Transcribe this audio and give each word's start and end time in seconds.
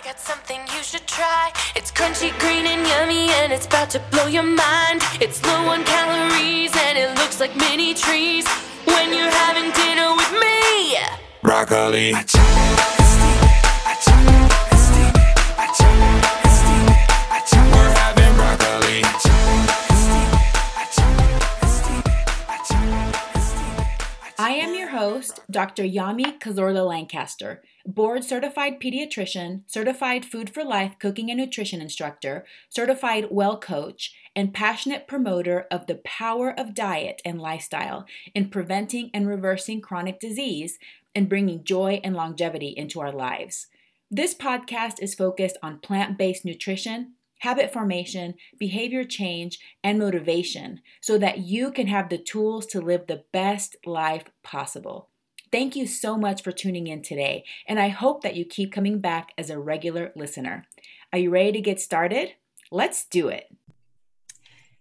I 0.00 0.02
got 0.02 0.18
something 0.18 0.60
you 0.74 0.82
should 0.82 1.06
try. 1.06 1.52
It's 1.76 1.92
crunchy, 1.92 2.30
green, 2.40 2.64
and 2.64 2.86
yummy, 2.88 3.28
and 3.42 3.52
it's 3.52 3.66
about 3.66 3.90
to 3.90 3.98
blow 4.10 4.28
your 4.28 4.42
mind. 4.42 5.02
It's 5.20 5.44
low 5.44 5.68
on 5.68 5.84
calories, 5.84 6.72
and 6.74 6.96
it 6.96 7.18
looks 7.18 7.38
like 7.38 7.54
mini 7.54 7.92
trees. 7.92 8.48
When 8.86 9.12
you're 9.12 9.30
having 9.30 9.70
dinner 9.72 10.14
with 10.16 10.32
me, 10.40 10.96
broccoli. 11.42 12.14
Dr. 25.50 25.82
Yami 25.82 26.38
Cazorla 26.38 26.86
Lancaster, 26.86 27.62
board 27.84 28.22
certified 28.22 28.78
pediatrician, 28.78 29.62
certified 29.66 30.24
food 30.24 30.48
for 30.48 30.62
life 30.62 30.94
cooking 31.00 31.28
and 31.28 31.40
nutrition 31.40 31.80
instructor, 31.80 32.44
certified 32.68 33.26
well 33.30 33.58
coach, 33.58 34.14
and 34.36 34.54
passionate 34.54 35.08
promoter 35.08 35.66
of 35.70 35.86
the 35.86 35.96
power 35.96 36.54
of 36.58 36.74
diet 36.74 37.20
and 37.24 37.40
lifestyle 37.40 38.06
in 38.32 38.48
preventing 38.48 39.10
and 39.12 39.26
reversing 39.26 39.80
chronic 39.80 40.20
disease 40.20 40.78
and 41.14 41.28
bringing 41.28 41.64
joy 41.64 42.00
and 42.04 42.14
longevity 42.14 42.68
into 42.68 43.00
our 43.00 43.12
lives. 43.12 43.66
This 44.10 44.34
podcast 44.34 45.02
is 45.02 45.14
focused 45.14 45.56
on 45.62 45.80
plant 45.80 46.16
based 46.16 46.44
nutrition, 46.44 47.14
habit 47.38 47.72
formation, 47.72 48.34
behavior 48.58 49.02
change, 49.02 49.58
and 49.82 49.98
motivation 49.98 50.80
so 51.00 51.18
that 51.18 51.38
you 51.38 51.72
can 51.72 51.88
have 51.88 52.08
the 52.08 52.18
tools 52.18 52.66
to 52.66 52.80
live 52.80 53.06
the 53.06 53.24
best 53.32 53.74
life 53.84 54.26
possible. 54.44 55.09
Thank 55.52 55.74
you 55.74 55.88
so 55.88 56.16
much 56.16 56.44
for 56.44 56.52
tuning 56.52 56.86
in 56.86 57.02
today, 57.02 57.44
and 57.66 57.80
I 57.80 57.88
hope 57.88 58.22
that 58.22 58.36
you 58.36 58.44
keep 58.44 58.70
coming 58.70 59.00
back 59.00 59.32
as 59.36 59.50
a 59.50 59.58
regular 59.58 60.12
listener. 60.14 60.64
Are 61.12 61.18
you 61.18 61.30
ready 61.30 61.50
to 61.50 61.60
get 61.60 61.80
started? 61.80 62.34
Let's 62.70 63.04
do 63.06 63.26
it. 63.26 63.52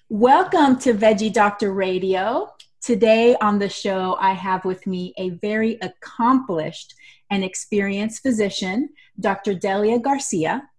Welcome 0.09 0.77
to 0.81 0.93
Veggie 0.93 1.33
Doctor 1.33 1.73
Radio. 1.73 2.53
Today 2.83 3.35
on 3.41 3.57
the 3.57 3.67
show, 3.67 4.15
I 4.19 4.33
have 4.33 4.63
with 4.63 4.85
me 4.85 5.15
a 5.17 5.31
very 5.31 5.79
accomplished 5.81 6.93
and 7.31 7.43
experienced 7.43 8.21
physician, 8.21 8.89
Dr. 9.19 9.55
Delia 9.55 9.97
Garcia. 9.97 10.69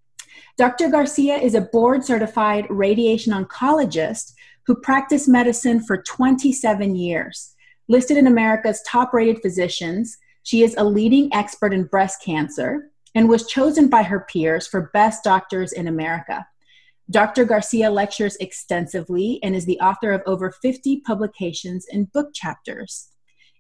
Dr. 0.57 0.89
Garcia 0.89 1.35
is 1.35 1.57
a 1.57 1.63
board 1.63 2.05
certified 2.05 2.65
radiation 2.71 3.33
oncologist 3.33 4.35
who 4.69 4.77
practiced 4.77 5.29
medicine 5.29 5.83
for 5.83 6.01
27 6.01 6.95
years. 6.95 7.57
Listed 7.91 8.17
in 8.17 8.29
America's 8.29 8.81
top 8.87 9.13
rated 9.13 9.43
physicians, 9.43 10.17
she 10.45 10.63
is 10.63 10.77
a 10.77 10.85
leading 10.85 11.29
expert 11.35 11.75
in 11.75 11.83
breast 11.83 12.23
cancer 12.23 12.93
and 13.17 13.29
was 13.29 13.49
chosen 13.49 13.89
by 13.89 14.05
her 14.05 14.21
peers 14.31 14.65
for 14.65 14.93
Best 14.93 15.25
Doctors 15.25 15.73
in 15.73 15.89
America. 15.89 16.47
Dr. 17.11 17.45
Garcia 17.45 17.91
lectures 17.91 18.37
extensively 18.37 19.41
and 19.43 19.57
is 19.57 19.67
the 19.67 19.81
author 19.81 20.13
of 20.13 20.23
over 20.25 20.53
50 20.53 21.01
publications 21.01 21.85
and 21.91 22.13
book 22.13 22.33
chapters. 22.33 23.09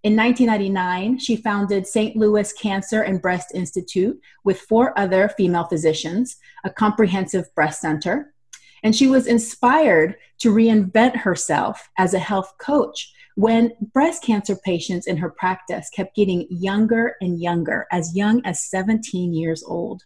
In 0.04 0.14
1999, 0.14 1.18
she 1.18 1.34
founded 1.34 1.88
St. 1.88 2.14
Louis 2.14 2.52
Cancer 2.52 3.02
and 3.02 3.20
Breast 3.20 3.50
Institute 3.52 4.16
with 4.44 4.60
four 4.60 4.96
other 4.96 5.30
female 5.30 5.64
physicians, 5.64 6.36
a 6.62 6.70
comprehensive 6.70 7.52
breast 7.56 7.80
center. 7.80 8.32
And 8.84 8.94
she 8.94 9.08
was 9.08 9.26
inspired 9.26 10.14
to 10.38 10.54
reinvent 10.54 11.16
herself 11.16 11.90
as 11.98 12.14
a 12.14 12.20
health 12.20 12.54
coach 12.58 13.12
when 13.36 13.72
breast 13.92 14.22
cancer 14.22 14.56
patients 14.56 15.06
in 15.06 15.16
her 15.16 15.30
practice 15.30 15.88
kept 15.90 16.16
getting 16.16 16.46
younger 16.50 17.16
and 17.20 17.40
younger, 17.40 17.86
as 17.90 18.16
young 18.16 18.44
as 18.44 18.64
17 18.64 19.32
years 19.32 19.62
old. 19.62 20.02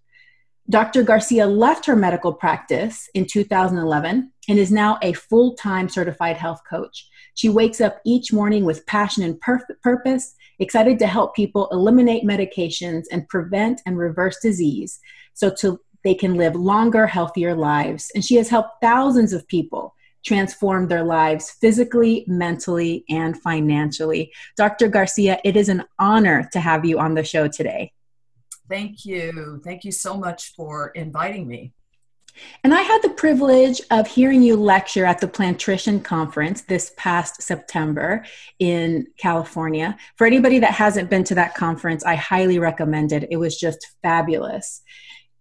Dr. 0.70 1.02
Garcia 1.02 1.46
left 1.46 1.84
her 1.84 1.96
medical 1.96 2.32
practice 2.32 3.08
in 3.12 3.26
2011 3.26 4.32
and 4.48 4.58
is 4.58 4.72
now 4.72 4.98
a 5.02 5.12
full 5.12 5.54
time 5.56 5.88
certified 5.88 6.38
health 6.38 6.62
coach. 6.68 7.06
She 7.34 7.50
wakes 7.50 7.80
up 7.80 8.00
each 8.06 8.32
morning 8.32 8.64
with 8.64 8.86
passion 8.86 9.24
and 9.24 9.38
perf- 9.42 9.80
purpose, 9.82 10.34
excited 10.58 10.98
to 11.00 11.06
help 11.06 11.34
people 11.34 11.68
eliminate 11.70 12.24
medications 12.24 13.04
and 13.12 13.28
prevent 13.28 13.82
and 13.84 13.98
reverse 13.98 14.38
disease 14.40 15.00
so 15.34 15.50
to, 15.60 15.78
they 16.02 16.14
can 16.14 16.34
live 16.34 16.54
longer, 16.54 17.06
healthier 17.06 17.54
lives. 17.54 18.10
And 18.14 18.24
she 18.24 18.36
has 18.36 18.48
helped 18.48 18.80
thousands 18.80 19.32
of 19.32 19.46
people 19.48 19.94
transform 20.24 20.88
their 20.88 21.04
lives 21.04 21.50
physically, 21.60 22.24
mentally, 22.26 23.04
and 23.08 23.40
financially. 23.40 24.32
Dr. 24.56 24.88
Garcia, 24.88 25.38
it 25.44 25.56
is 25.56 25.68
an 25.68 25.84
honor 25.98 26.48
to 26.52 26.60
have 26.60 26.84
you 26.84 26.98
on 26.98 27.14
the 27.14 27.24
show 27.24 27.48
today. 27.48 27.92
Thank 28.68 29.04
you. 29.04 29.60
Thank 29.62 29.84
you 29.84 29.92
so 29.92 30.16
much 30.16 30.54
for 30.54 30.88
inviting 30.88 31.46
me. 31.46 31.72
And 32.64 32.74
I 32.74 32.80
had 32.80 33.00
the 33.02 33.10
privilege 33.10 33.80
of 33.90 34.08
hearing 34.08 34.42
you 34.42 34.56
lecture 34.56 35.04
at 35.04 35.20
the 35.20 35.28
Plantrician 35.28 36.02
Conference 36.02 36.62
this 36.62 36.92
past 36.96 37.42
September 37.42 38.24
in 38.58 39.06
California. 39.18 39.96
For 40.16 40.26
anybody 40.26 40.58
that 40.58 40.72
hasn't 40.72 41.10
been 41.10 41.24
to 41.24 41.34
that 41.36 41.54
conference, 41.54 42.04
I 42.04 42.16
highly 42.16 42.58
recommend 42.58 43.12
it. 43.12 43.28
It 43.30 43.36
was 43.36 43.58
just 43.58 43.86
fabulous. 44.02 44.82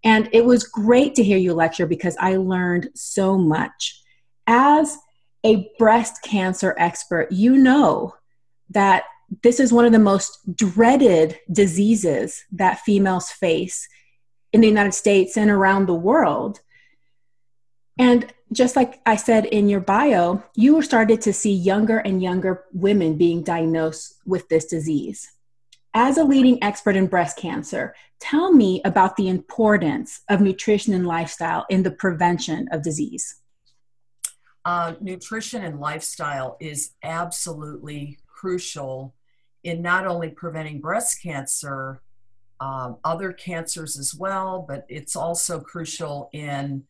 And 0.03 0.29
it 0.33 0.45
was 0.45 0.65
great 0.65 1.15
to 1.15 1.23
hear 1.23 1.37
you 1.37 1.53
lecture 1.53 1.87
because 1.87 2.15
I 2.19 2.35
learned 2.35 2.89
so 2.93 3.37
much. 3.37 4.02
As 4.47 4.97
a 5.43 5.69
breast 5.77 6.21
cancer 6.23 6.75
expert, 6.77 7.31
you 7.31 7.57
know 7.57 8.15
that 8.69 9.03
this 9.41 9.59
is 9.59 9.73
one 9.73 9.85
of 9.85 9.91
the 9.91 9.99
most 9.99 10.39
dreaded 10.55 11.39
diseases 11.51 12.43
that 12.51 12.79
females 12.81 13.29
face 13.29 13.87
in 14.51 14.61
the 14.61 14.67
United 14.67 14.93
States 14.93 15.37
and 15.37 15.49
around 15.49 15.87
the 15.87 15.93
world. 15.93 16.59
And 17.97 18.31
just 18.51 18.75
like 18.75 19.01
I 19.05 19.15
said 19.15 19.45
in 19.45 19.67
your 19.67 19.79
bio, 19.79 20.43
you 20.55 20.81
started 20.81 21.21
to 21.21 21.33
see 21.33 21.53
younger 21.53 21.99
and 21.99 22.21
younger 22.21 22.65
women 22.71 23.17
being 23.17 23.43
diagnosed 23.43 24.15
with 24.25 24.47
this 24.49 24.65
disease. 24.65 25.31
As 25.95 26.17
a 26.17 26.23
leading 26.23 26.63
expert 26.63 26.95
in 26.95 27.07
breast 27.07 27.37
cancer, 27.37 27.95
tell 28.19 28.51
me 28.51 28.81
about 28.83 29.15
the 29.15 29.27
importance 29.27 30.21
of 30.29 30.41
nutrition 30.41 30.93
and 30.93 31.05
lifestyle 31.07 31.65
in 31.69 31.83
the 31.83 31.91
prevention 31.91 32.67
of 32.71 32.81
disease. 32.81 33.35
Uh, 34.65 34.93
nutrition 35.01 35.63
and 35.63 35.79
lifestyle 35.79 36.57
is 36.59 36.91
absolutely 37.03 38.17
crucial 38.27 39.13
in 39.63 39.81
not 39.81 40.05
only 40.07 40.29
preventing 40.29 40.79
breast 40.79 41.21
cancer, 41.21 42.01
um, 42.59 42.97
other 43.03 43.33
cancers 43.33 43.97
as 43.97 44.15
well, 44.15 44.65
but 44.67 44.85
it's 44.87 45.15
also 45.15 45.59
crucial 45.59 46.29
in 46.33 46.83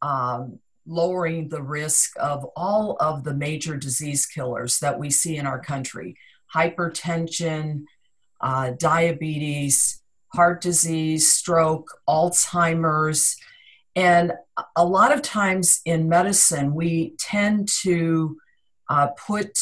um, 0.00 0.58
lowering 0.86 1.48
the 1.48 1.62
risk 1.62 2.12
of 2.18 2.44
all 2.56 2.96
of 2.98 3.24
the 3.24 3.34
major 3.34 3.76
disease 3.76 4.24
killers 4.24 4.78
that 4.78 4.98
we 4.98 5.10
see 5.10 5.36
in 5.36 5.46
our 5.46 5.60
country 5.60 6.16
hypertension, 6.54 7.84
uh, 8.40 8.70
diabetes, 8.78 10.02
heart 10.28 10.60
disease, 10.60 11.30
stroke, 11.30 11.90
Alzheimer's. 12.08 13.36
And 13.96 14.32
a 14.76 14.84
lot 14.84 15.12
of 15.12 15.22
times 15.22 15.80
in 15.84 16.08
medicine, 16.08 16.74
we 16.74 17.14
tend 17.18 17.68
to 17.82 18.38
uh, 18.88 19.08
put 19.26 19.58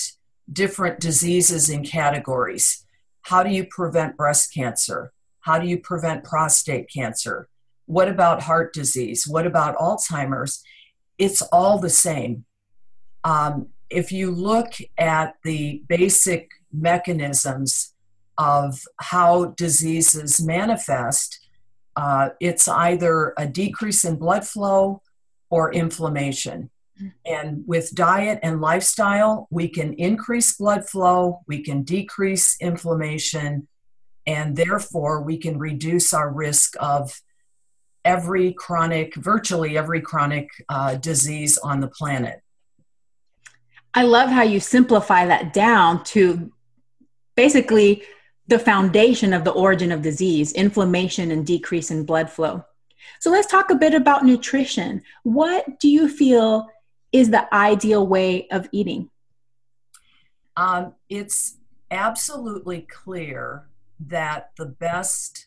different 0.52 1.00
diseases 1.00 1.68
in 1.68 1.84
categories. 1.84 2.84
How 3.22 3.42
do 3.42 3.50
you 3.50 3.66
prevent 3.66 4.16
breast 4.16 4.52
cancer? 4.54 5.12
How 5.40 5.58
do 5.58 5.66
you 5.66 5.78
prevent 5.78 6.24
prostate 6.24 6.88
cancer? 6.92 7.48
What 7.86 8.08
about 8.08 8.42
heart 8.42 8.72
disease? 8.72 9.26
What 9.26 9.46
about 9.46 9.76
Alzheimer's? 9.76 10.62
It's 11.18 11.42
all 11.42 11.78
the 11.78 11.90
same. 11.90 12.44
Um, 13.24 13.68
if 13.90 14.12
you 14.12 14.30
look 14.30 14.72
at 14.98 15.34
the 15.44 15.82
basic 15.88 16.50
mechanisms 16.72 17.94
of 18.38 18.82
how 18.98 19.46
diseases 19.56 20.44
manifest, 20.44 21.45
uh, 21.96 22.30
it's 22.40 22.68
either 22.68 23.32
a 23.36 23.46
decrease 23.46 24.04
in 24.04 24.16
blood 24.16 24.46
flow 24.46 25.02
or 25.50 25.72
inflammation. 25.72 26.70
And 27.26 27.62
with 27.66 27.94
diet 27.94 28.38
and 28.42 28.60
lifestyle, 28.60 29.48
we 29.50 29.68
can 29.68 29.92
increase 29.94 30.56
blood 30.56 30.88
flow, 30.88 31.40
we 31.46 31.62
can 31.62 31.82
decrease 31.82 32.56
inflammation, 32.60 33.68
and 34.26 34.56
therefore 34.56 35.22
we 35.22 35.36
can 35.36 35.58
reduce 35.58 36.14
our 36.14 36.30
risk 36.30 36.74
of 36.80 37.20
every 38.04 38.52
chronic, 38.52 39.14
virtually 39.16 39.76
every 39.76 40.00
chronic 40.00 40.48
uh, 40.68 40.94
disease 40.94 41.58
on 41.58 41.80
the 41.80 41.88
planet. 41.88 42.40
I 43.92 44.04
love 44.04 44.30
how 44.30 44.42
you 44.42 44.60
simplify 44.60 45.26
that 45.26 45.52
down 45.52 46.04
to 46.04 46.52
basically 47.34 48.04
the 48.48 48.58
foundation 48.58 49.32
of 49.32 49.44
the 49.44 49.50
origin 49.50 49.92
of 49.92 50.02
disease 50.02 50.52
inflammation 50.52 51.30
and 51.30 51.46
decrease 51.46 51.90
in 51.90 52.04
blood 52.04 52.30
flow. 52.30 52.64
So 53.20 53.30
let's 53.30 53.46
talk 53.46 53.70
a 53.70 53.74
bit 53.74 53.94
about 53.94 54.24
nutrition. 54.24 55.02
What 55.22 55.80
do 55.80 55.88
you 55.88 56.08
feel 56.08 56.68
is 57.12 57.30
the 57.30 57.52
ideal 57.54 58.06
way 58.06 58.48
of 58.50 58.68
eating? 58.72 59.10
Um, 60.56 60.94
it's 61.08 61.56
absolutely 61.90 62.82
clear 62.82 63.68
that 64.00 64.50
the 64.56 64.66
best 64.66 65.46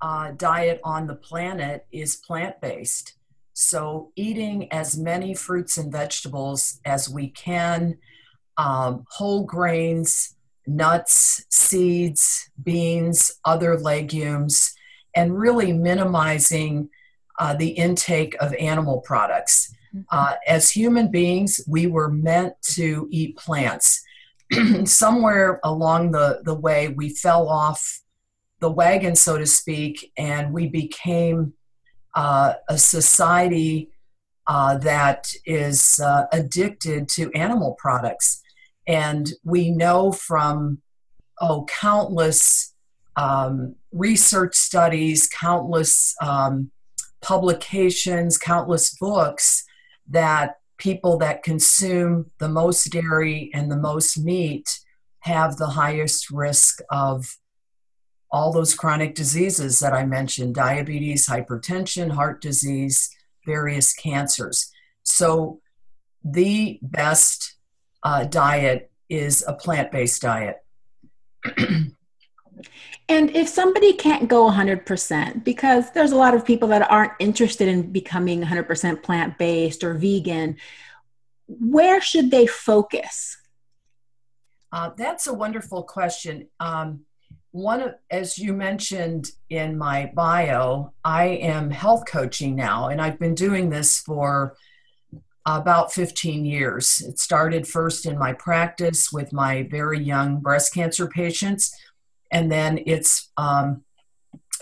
uh, 0.00 0.32
diet 0.32 0.80
on 0.84 1.06
the 1.06 1.14
planet 1.14 1.86
is 1.90 2.16
plant 2.16 2.60
based. 2.60 3.14
So, 3.52 4.12
eating 4.14 4.72
as 4.72 4.96
many 4.96 5.34
fruits 5.34 5.78
and 5.78 5.90
vegetables 5.90 6.80
as 6.84 7.08
we 7.08 7.28
can, 7.28 7.98
um, 8.56 9.04
whole 9.10 9.42
grains, 9.42 10.36
nuts, 10.68 11.44
seeds, 11.48 12.50
beans, 12.62 13.32
other 13.44 13.78
legumes, 13.78 14.74
and 15.14 15.38
really 15.38 15.72
minimizing 15.72 16.88
uh, 17.38 17.54
the 17.54 17.70
intake 17.70 18.36
of 18.40 18.52
animal 18.54 19.00
products. 19.00 19.74
Mm-hmm. 19.94 20.02
Uh, 20.10 20.34
as 20.46 20.70
human 20.70 21.10
beings, 21.10 21.60
we 21.66 21.86
were 21.86 22.10
meant 22.10 22.54
to 22.74 23.08
eat 23.10 23.36
plants. 23.36 24.04
Somewhere 24.84 25.60
along 25.64 26.12
the, 26.12 26.40
the 26.44 26.54
way, 26.54 26.88
we 26.88 27.10
fell 27.10 27.48
off 27.48 28.02
the 28.60 28.70
wagon, 28.70 29.16
so 29.16 29.38
to 29.38 29.46
speak, 29.46 30.12
and 30.16 30.52
we 30.52 30.66
became 30.68 31.54
uh, 32.14 32.54
a 32.68 32.76
society 32.76 33.90
uh, 34.46 34.78
that 34.78 35.30
is 35.44 36.00
uh, 36.00 36.24
addicted 36.32 37.08
to 37.08 37.30
animal 37.32 37.76
products. 37.78 38.42
And 38.88 39.30
we 39.44 39.70
know 39.70 40.10
from, 40.10 40.80
oh, 41.40 41.66
countless 41.66 42.74
um, 43.16 43.74
research 43.92 44.56
studies, 44.56 45.28
countless 45.28 46.14
um, 46.22 46.70
publications, 47.20 48.38
countless 48.38 48.96
books 48.98 49.64
that 50.08 50.56
people 50.78 51.18
that 51.18 51.42
consume 51.42 52.30
the 52.38 52.48
most 52.48 52.84
dairy 52.90 53.50
and 53.52 53.70
the 53.70 53.76
most 53.76 54.18
meat 54.18 54.80
have 55.20 55.56
the 55.56 55.66
highest 55.66 56.30
risk 56.30 56.80
of 56.90 57.36
all 58.30 58.52
those 58.52 58.74
chronic 58.74 59.14
diseases 59.14 59.80
that 59.80 59.92
I 59.92 60.06
mentioned 60.06 60.54
diabetes, 60.54 61.26
hypertension, 61.26 62.12
heart 62.12 62.40
disease, 62.40 63.10
various 63.44 63.92
cancers. 63.92 64.70
So, 65.02 65.60
the 66.24 66.78
best 66.82 67.57
uh, 68.02 68.24
diet 68.24 68.90
is 69.08 69.44
a 69.46 69.52
plant 69.52 69.92
based 69.92 70.22
diet. 70.22 70.56
and 71.56 71.94
if 73.08 73.48
somebody 73.48 73.92
can't 73.92 74.28
go 74.28 74.50
100%, 74.50 75.44
because 75.44 75.90
there's 75.92 76.12
a 76.12 76.16
lot 76.16 76.34
of 76.34 76.44
people 76.44 76.68
that 76.68 76.90
aren't 76.90 77.12
interested 77.18 77.68
in 77.68 77.92
becoming 77.92 78.42
100% 78.42 79.02
plant 79.02 79.38
based 79.38 79.82
or 79.84 79.94
vegan, 79.94 80.56
where 81.46 82.00
should 82.00 82.30
they 82.30 82.46
focus? 82.46 83.38
Uh, 84.70 84.90
that's 84.96 85.26
a 85.26 85.32
wonderful 85.32 85.82
question. 85.82 86.48
Um, 86.60 87.06
one 87.52 87.80
of 87.80 87.94
as 88.10 88.38
you 88.38 88.52
mentioned 88.52 89.30
in 89.48 89.76
my 89.78 90.10
bio 90.14 90.92
i 91.04 91.24
am 91.24 91.70
health 91.70 92.04
coaching 92.06 92.54
now 92.54 92.88
and 92.88 93.00
i've 93.00 93.18
been 93.18 93.34
doing 93.34 93.70
this 93.70 93.98
for 94.00 94.54
about 95.56 95.92
15 95.92 96.44
years. 96.44 97.02
It 97.06 97.18
started 97.18 97.66
first 97.66 98.04
in 98.04 98.18
my 98.18 98.34
practice 98.34 99.10
with 99.10 99.32
my 99.32 99.66
very 99.70 99.98
young 99.98 100.40
breast 100.40 100.74
cancer 100.74 101.06
patients 101.06 101.74
and 102.30 102.50
then 102.52 102.80
it's 102.86 103.30
um, 103.36 103.82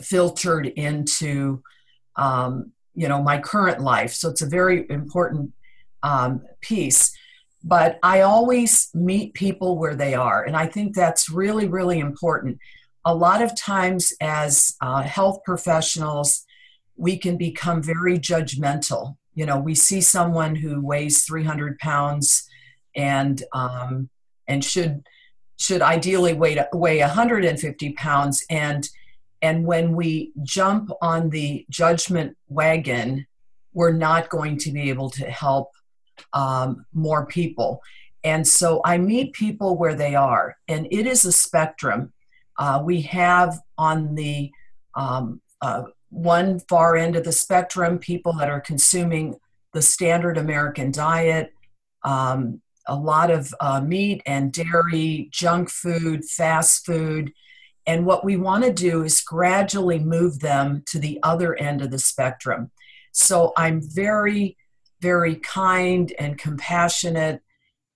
filtered 0.00 0.66
into 0.66 1.62
um, 2.16 2.72
you 2.94 3.08
know 3.08 3.22
my 3.22 3.38
current 3.38 3.80
life. 3.80 4.12
So 4.12 4.30
it's 4.30 4.42
a 4.42 4.46
very 4.46 4.86
important 4.90 5.52
um, 6.02 6.42
piece. 6.60 7.16
But 7.64 7.98
i 8.02 8.20
always 8.20 8.90
meet 8.94 9.34
people 9.34 9.76
where 9.76 9.96
they 9.96 10.14
are 10.14 10.44
and 10.44 10.56
i 10.56 10.66
think 10.66 10.94
that's 10.94 11.28
really 11.28 11.66
really 11.66 11.98
important. 11.98 12.58
A 13.04 13.14
lot 13.14 13.42
of 13.42 13.56
times 13.56 14.12
as 14.20 14.76
uh, 14.80 15.02
health 15.02 15.38
professionals, 15.44 16.44
we 16.96 17.16
can 17.16 17.36
become 17.36 17.82
very 17.82 18.18
judgmental. 18.18 19.16
You 19.36 19.46
know, 19.46 19.58
we 19.58 19.76
see 19.76 20.00
someone 20.00 20.56
who 20.56 20.80
weighs 20.84 21.24
300 21.24 21.78
pounds 21.78 22.48
and 22.96 23.40
um, 23.52 24.08
and 24.48 24.64
should 24.64 25.06
should 25.58 25.82
ideally 25.82 26.32
weigh 26.32 26.58
weigh 26.72 27.00
150 27.00 27.92
pounds 27.92 28.44
and 28.50 28.88
and 29.42 29.64
when 29.64 29.94
we 29.94 30.32
jump 30.42 30.90
on 31.02 31.30
the 31.30 31.66
judgment 31.70 32.36
wagon, 32.48 33.26
we're 33.74 33.92
not 33.92 34.30
going 34.30 34.56
to 34.58 34.72
be 34.72 34.88
able 34.88 35.10
to 35.10 35.30
help 35.30 35.70
um, 36.32 36.86
more 36.94 37.26
people. 37.26 37.82
And 38.24 38.48
so 38.48 38.80
I 38.84 38.98
meet 38.98 39.34
people 39.34 39.76
where 39.76 39.94
they 39.94 40.14
are, 40.14 40.56
and 40.66 40.88
it 40.90 41.06
is 41.06 41.24
a 41.24 41.32
spectrum. 41.32 42.12
Uh, 42.58 42.82
we 42.82 43.02
have 43.02 43.60
on 43.76 44.14
the 44.14 44.50
um, 44.94 45.40
uh, 45.60 45.84
one 46.10 46.60
far 46.60 46.96
end 46.96 47.16
of 47.16 47.24
the 47.24 47.32
spectrum 47.32 47.98
people 47.98 48.32
that 48.34 48.48
are 48.48 48.60
consuming 48.60 49.36
the 49.72 49.82
standard 49.82 50.38
American 50.38 50.90
diet, 50.90 51.52
um, 52.04 52.62
a 52.86 52.94
lot 52.94 53.30
of 53.30 53.54
uh, 53.60 53.80
meat 53.80 54.22
and 54.26 54.52
dairy, 54.52 55.28
junk 55.32 55.68
food, 55.70 56.24
fast 56.24 56.86
food. 56.86 57.32
And 57.86 58.06
what 58.06 58.24
we 58.24 58.36
want 58.36 58.64
to 58.64 58.72
do 58.72 59.02
is 59.02 59.20
gradually 59.20 59.98
move 59.98 60.40
them 60.40 60.82
to 60.88 60.98
the 60.98 61.18
other 61.22 61.54
end 61.56 61.82
of 61.82 61.90
the 61.90 61.98
spectrum. 61.98 62.70
So 63.12 63.52
I'm 63.56 63.80
very, 63.82 64.56
very 65.00 65.36
kind 65.36 66.12
and 66.18 66.38
compassionate 66.38 67.42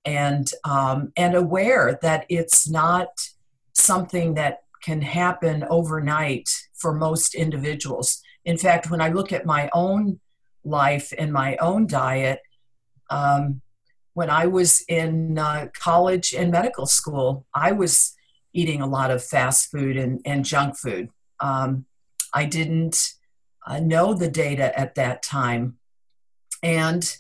and 0.05 0.51
um, 0.65 1.13
and 1.17 1.35
aware 1.35 1.99
that 2.03 2.25
it's 2.29 2.69
not 2.69 3.09
something 3.75 4.35
that 4.35 4.61
can 4.83 5.03
happen 5.03 5.65
overnight 5.69 6.49
for 6.81 6.95
most 6.95 7.35
individuals. 7.35 8.21
In 8.45 8.57
fact, 8.57 8.91
when 8.91 9.01
I 9.01 9.11
look 9.11 9.33
at 9.33 9.47
my 9.47 9.69
own 9.73 10.21
life 10.65 11.13
and 11.17 11.33
my 11.33 11.57
own 11.57 11.87
diet, 11.87 12.41
um, 13.11 13.61
when 14.15 14.31
I 14.31 14.47
was 14.47 14.85
in 14.89 15.39
uh, 15.39 15.69
college 15.75 16.35
and 16.35 16.51
medical 16.51 16.87
school, 16.87 17.47
I 17.55 17.73
was 17.73 18.15
eating 18.53 18.81
a 18.81 18.87
lot 18.87 19.11
of 19.11 19.25
fast 19.25 19.71
food 19.71 19.97
and, 19.97 20.21
and 20.25 20.45
junk 20.45 20.77
food. 20.77 21.11
Um, 21.39 21.87
I 22.35 22.45
didn't 22.47 23.15
uh, 23.67 23.81
know 23.81 24.15
the 24.15 24.29
data 24.29 24.79
at 24.79 24.95
that 24.97 25.23
time. 25.23 25.79
And 26.63 27.17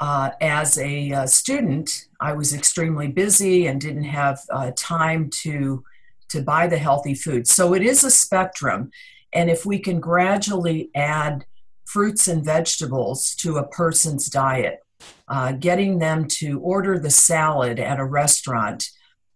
uh, 0.00 0.30
as 0.40 0.78
a 0.78 1.12
uh, 1.12 1.26
student, 1.26 2.06
I 2.20 2.32
was 2.32 2.52
extremely 2.52 3.08
busy 3.08 3.66
and 3.66 3.80
didn't 3.80 4.04
have 4.04 4.40
uh, 4.50 4.72
time 4.76 5.30
to 5.42 5.84
to 6.32 6.42
buy 6.42 6.66
the 6.66 6.78
healthy 6.78 7.14
food. 7.14 7.46
So 7.46 7.74
it 7.74 7.82
is 7.82 8.04
a 8.04 8.10
spectrum. 8.10 8.90
And 9.32 9.50
if 9.50 9.64
we 9.64 9.78
can 9.78 10.00
gradually 10.00 10.90
add 10.94 11.46
fruits 11.84 12.28
and 12.28 12.44
vegetables 12.44 13.34
to 13.36 13.56
a 13.56 13.68
person's 13.68 14.26
diet, 14.28 14.80
uh, 15.28 15.52
getting 15.52 15.98
them 15.98 16.26
to 16.26 16.60
order 16.60 16.98
the 16.98 17.10
salad 17.10 17.78
at 17.78 18.00
a 18.00 18.04
restaurant 18.04 18.88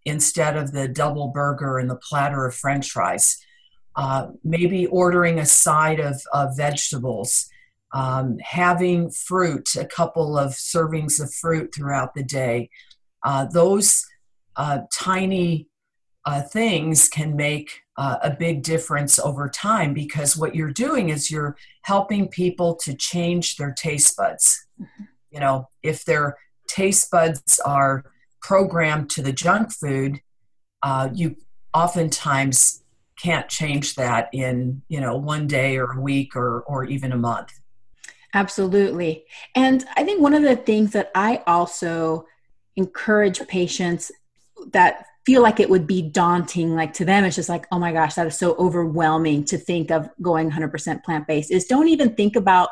instead 0.04 0.56
of 0.56 0.72
the 0.72 0.88
double 0.88 1.28
burger 1.28 1.78
and 1.78 1.90
the 1.90 1.96
platter 2.08 2.46
of 2.46 2.54
french 2.54 2.90
fries, 2.90 3.38
uh, 3.96 4.28
maybe 4.44 4.86
ordering 4.86 5.38
a 5.38 5.46
side 5.46 5.98
of, 5.98 6.22
of 6.32 6.56
vegetables, 6.56 7.48
um, 7.92 8.38
having 8.38 9.10
fruit, 9.10 9.74
a 9.74 9.84
couple 9.84 10.38
of 10.38 10.52
servings 10.52 11.20
of 11.20 11.32
fruit 11.32 11.74
throughout 11.74 12.14
the 12.14 12.22
day. 12.22 12.70
Uh, 13.24 13.46
those 13.46 14.04
uh, 14.56 14.80
tiny 14.92 15.66
uh, 16.26 16.42
things 16.42 17.08
can 17.08 17.36
make 17.36 17.82
uh, 17.96 18.18
a 18.20 18.30
big 18.30 18.62
difference 18.62 19.18
over 19.18 19.48
time 19.48 19.94
because 19.94 20.36
what 20.36 20.54
you're 20.54 20.72
doing 20.72 21.08
is 21.08 21.30
you're 21.30 21.56
helping 21.82 22.28
people 22.28 22.74
to 22.74 22.94
change 22.94 23.56
their 23.56 23.72
taste 23.72 24.16
buds. 24.16 24.66
Mm-hmm. 24.80 25.04
You 25.30 25.40
know, 25.40 25.68
if 25.82 26.04
their 26.04 26.36
taste 26.68 27.10
buds 27.12 27.60
are 27.64 28.04
programmed 28.42 29.08
to 29.10 29.22
the 29.22 29.32
junk 29.32 29.72
food, 29.72 30.20
uh, 30.82 31.08
you 31.14 31.36
oftentimes 31.72 32.82
can't 33.20 33.48
change 33.48 33.94
that 33.94 34.28
in 34.32 34.82
you 34.88 35.00
know 35.00 35.16
one 35.16 35.46
day 35.46 35.78
or 35.78 35.92
a 35.92 36.00
week 36.00 36.36
or 36.36 36.62
or 36.62 36.84
even 36.84 37.12
a 37.12 37.16
month. 37.16 37.52
Absolutely, 38.34 39.24
and 39.54 39.84
I 39.96 40.04
think 40.04 40.20
one 40.20 40.34
of 40.34 40.42
the 40.42 40.56
things 40.56 40.92
that 40.92 41.10
I 41.14 41.42
also 41.46 42.26
encourage 42.76 43.46
patients 43.46 44.12
that 44.72 45.06
feel 45.26 45.42
like 45.42 45.60
it 45.60 45.68
would 45.68 45.86
be 45.86 46.00
daunting 46.00 46.74
like 46.74 46.94
to 46.94 47.04
them 47.04 47.24
it's 47.24 47.36
just 47.36 47.48
like 47.48 47.66
oh 47.72 47.78
my 47.78 47.92
gosh 47.92 48.14
that 48.14 48.26
is 48.26 48.38
so 48.38 48.54
overwhelming 48.56 49.44
to 49.44 49.58
think 49.58 49.90
of 49.90 50.08
going 50.22 50.50
100% 50.50 51.02
plant-based 51.02 51.50
is 51.50 51.66
don't 51.66 51.88
even 51.88 52.14
think 52.14 52.36
about 52.36 52.68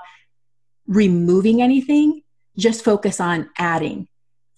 removing 0.87 1.61
anything 1.61 2.23
just 2.57 2.85
focus 2.85 3.21
on 3.21 3.51
adding. 3.59 4.09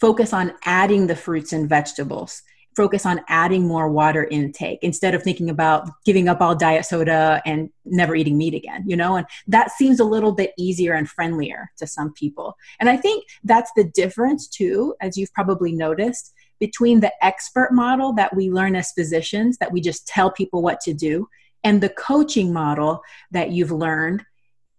Focus 0.00 0.32
on 0.32 0.52
adding 0.64 1.06
the 1.06 1.16
fruits 1.16 1.52
and 1.52 1.68
vegetables. 1.68 2.42
Focus 2.76 3.06
on 3.06 3.22
adding 3.28 3.66
more 3.66 3.90
water 3.90 4.24
intake 4.24 4.80
instead 4.82 5.14
of 5.14 5.22
thinking 5.22 5.48
about 5.48 5.88
giving 6.04 6.28
up 6.28 6.42
all 6.42 6.54
diet 6.54 6.84
soda 6.84 7.40
and 7.46 7.70
never 7.86 8.14
eating 8.14 8.36
meat 8.36 8.52
again 8.52 8.84
you 8.86 8.94
know? 8.94 9.16
And 9.16 9.26
that 9.46 9.70
seems 9.70 9.98
a 9.98 10.04
little 10.04 10.32
bit 10.32 10.52
easier 10.58 10.92
and 10.92 11.08
friendlier 11.08 11.70
to 11.78 11.86
some 11.86 12.12
people. 12.12 12.58
And 12.78 12.90
i 12.90 12.96
think 12.98 13.24
that's 13.44 13.70
the 13.76 13.84
difference 13.84 14.46
too 14.46 14.94
as 15.00 15.16
you've 15.16 15.32
probably 15.32 15.72
noticed 15.72 16.34
between 16.58 17.00
the 17.00 17.12
expert 17.24 17.72
model 17.72 18.12
that 18.14 18.34
we 18.34 18.50
learn 18.50 18.76
as 18.76 18.92
physicians, 18.92 19.58
that 19.58 19.72
we 19.72 19.80
just 19.80 20.06
tell 20.06 20.30
people 20.30 20.62
what 20.62 20.80
to 20.80 20.94
do, 20.94 21.28
and 21.64 21.80
the 21.80 21.88
coaching 21.90 22.52
model 22.52 23.02
that 23.30 23.50
you've 23.50 23.72
learned 23.72 24.24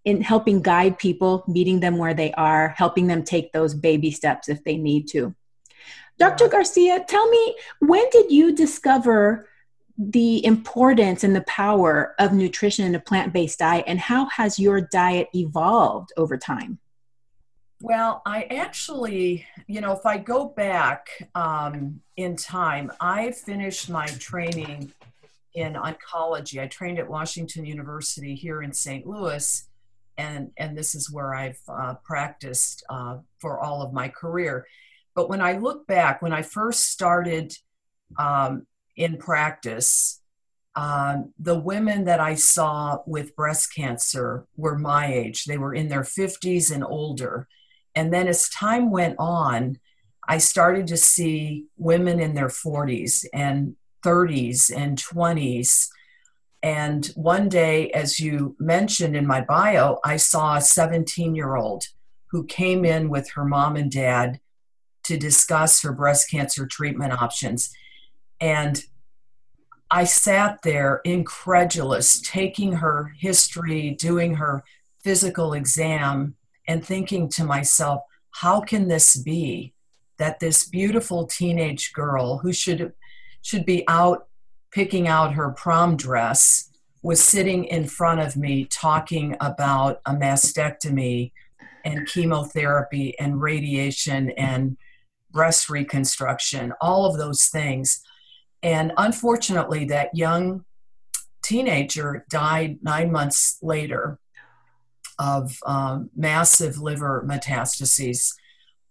in 0.05 0.22
helping 0.22 0.62
guide 0.62 0.98
people, 0.98 1.43
meeting 1.48 1.81
them 1.81 1.98
where 1.98 2.13
they 2.13 2.31
are, 2.34 2.69
helping 2.69 3.07
them 3.07 3.24
take 3.24 3.51
those 3.51 3.74
baby 3.74 4.10
steps 4.10 4.48
if 4.48 4.63
they 4.63 4.77
need 4.77 5.07
to. 5.10 5.36
Dr. 6.17 6.48
Garcia, 6.48 7.03
tell 7.07 7.29
me, 7.29 7.55
when 7.79 8.05
did 8.12 8.31
you 8.31 8.55
discover 8.55 9.50
the 9.98 10.46
importance 10.46 11.24
and 11.24 11.36
the 11.36 11.41
power 11.41 12.15
of 12.19 12.31
nutrition 12.31 12.86
in 12.86 12.96
a 12.96 13.00
plant 13.00 13.34
based 13.34 13.60
diet, 13.60 13.84
and 13.88 14.00
how 14.00 14.25
has 14.27 14.57
your 14.57 14.79
diet 14.79 15.27
evolved 15.36 16.13
over 16.17 16.38
time? 16.38 16.79
Well, 17.79 18.24
I 18.25 18.43
actually, 18.43 19.46
you 19.67 19.81
know, 19.81 19.91
if 19.91 20.05
I 20.05 20.17
go 20.17 20.48
back 20.48 21.10
um, 21.36 22.01
in 22.15 22.36
time, 22.36 22.91
I 23.00 23.31
finished 23.31 23.88
my 23.89 24.07
training 24.07 24.91
in 25.53 25.74
oncology. 25.74 26.60
I 26.60 26.67
trained 26.67 26.98
at 26.98 27.07
Washington 27.07 27.65
University 27.65 28.34
here 28.34 28.63
in 28.63 28.74
St. 28.74 29.05
Louis, 29.05 29.67
and 30.17 30.51
and 30.57 30.75
this 30.75 30.96
is 30.96 31.12
where 31.12 31.36
I've 31.36 31.60
uh, 31.67 31.96
practiced 32.03 32.84
uh, 32.89 33.17
for 33.39 33.60
all 33.60 33.84
of 33.84 33.93
my 33.93 34.07
career. 34.07 34.65
But 35.13 35.29
when 35.29 35.41
I 35.41 35.53
look 35.53 35.86
back, 35.86 36.22
when 36.22 36.34
I 36.34 36.41
first 36.41 36.86
started 36.86 37.53
um, 38.17 38.65
in 38.96 39.17
practice, 39.17 40.22
um, 40.75 41.34
the 41.39 41.60
women 41.60 42.05
that 42.05 42.19
I 42.19 42.36
saw 42.36 43.00
with 43.05 43.36
breast 43.36 43.74
cancer 43.75 44.48
were 44.55 44.77
my 44.77 45.12
age. 45.12 45.46
They 45.46 45.57
were 45.57 45.74
in 45.75 45.89
their 45.89 46.03
50s 46.03 46.72
and 46.74 46.84
older. 46.84 47.48
And 47.98 48.13
then 48.13 48.27
as 48.27 48.48
time 48.50 48.92
went 48.92 49.16
on, 49.18 49.80
I 50.27 50.38
started 50.38 50.86
to 50.88 50.98
see 50.98 51.66
women 51.77 52.20
in 52.20 52.36
their 52.36 52.48
40s 52.48 53.25
and 53.34 53.75
30s 54.06 54.72
and 54.72 55.00
20s. 55.00 55.88
And 56.62 57.08
one 57.16 57.50
day, 57.50 57.89
as 57.89 58.20
you 58.20 58.56
mentioned 58.60 59.16
in 59.16 59.25
my 59.25 59.42
bio, 59.42 59.98
I 60.06 60.18
saw 60.18 60.58
a 60.58 60.62
17 60.62 61.34
year 61.34 61.56
old 61.56 61.86
who 62.30 62.46
came 62.46 62.86
in 62.86 63.10
with 63.10 63.32
her 63.32 63.44
mom 63.44 63.75
and 63.75 63.92
dad 63.92 64.42
to 65.06 65.18
discuss 65.18 65.82
her 65.82 65.92
breast 65.92 66.30
cancer 66.30 66.68
treatment 66.68 67.20
options. 67.20 67.72
And 68.39 68.80
I 69.89 70.04
sat 70.04 70.60
there 70.62 71.01
incredulous, 71.04 72.22
taking 72.22 72.74
her 72.74 73.16
history, 73.18 73.96
doing 74.00 74.36
her 74.36 74.63
physical 75.04 75.54
exam, 75.54 76.36
and 76.67 76.86
thinking 76.86 77.29
to 77.29 77.43
myself, 77.43 78.01
how 78.31 78.62
can 78.62 78.88
this 78.88 79.15
be 79.15 79.74
that 80.17 80.39
this 80.39 80.67
beautiful 80.67 81.25
teenage 81.25 81.93
girl 81.93 82.39
who 82.39 82.51
should 82.51 82.93
should 83.41 83.65
be 83.65 83.83
out 83.88 84.27
picking 84.71 85.07
out 85.07 85.33
her 85.33 85.51
prom 85.51 85.95
dress 85.95 86.69
was 87.01 87.24
sitting 87.24 87.63
in 87.65 87.86
front 87.86 88.19
of 88.19 88.36
me 88.36 88.65
talking 88.65 89.36
about 89.39 90.01
a 90.05 90.12
mastectomy 90.12 91.31
and 91.86 92.05
chemotherapy 92.07 93.17
and 93.19 93.41
radiation 93.41 94.31
and 94.31 94.75
breast 95.31 95.69
reconstruction, 95.69 96.74
all 96.81 97.05
of 97.05 97.17
those 97.17 97.45
things. 97.45 98.01
And 98.62 98.91
unfortunately, 98.97 99.86
that 99.86 100.15
young 100.15 100.65
teenager 101.43 102.25
died 102.29 102.79
nine 102.81 103.12
months 103.12 103.57
later 103.62 104.19
of 105.19 105.57
um, 105.65 106.09
massive 106.15 106.77
liver 106.77 107.25
metastases. 107.27 108.33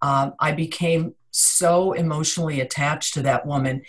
Um, 0.02 0.35
I 0.40 0.52
became 0.52 1.14
so 1.30 1.92
emotionally 1.92 2.61
attached 2.61 3.14
to 3.14 3.23
that 3.23 3.47
woman, 3.47 3.83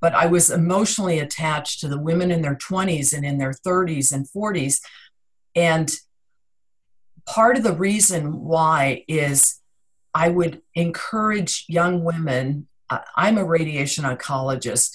but 0.00 0.14
I 0.14 0.26
was 0.26 0.50
emotionally 0.50 1.18
attached 1.18 1.80
to 1.80 1.88
the 1.88 2.00
women 2.00 2.30
in 2.30 2.42
their 2.42 2.56
20s 2.56 3.12
and 3.12 3.24
in 3.24 3.38
their 3.38 3.52
30s 3.52 4.12
and 4.12 4.26
40s. 4.28 4.80
And 5.54 5.90
part 7.26 7.56
of 7.56 7.62
the 7.62 7.72
reason 7.72 8.40
why 8.40 9.04
is 9.08 9.60
I 10.14 10.28
would 10.28 10.62
encourage 10.74 11.64
young 11.68 12.04
women. 12.04 12.68
I'm 13.16 13.38
a 13.38 13.44
radiation 13.44 14.04
oncologist, 14.04 14.92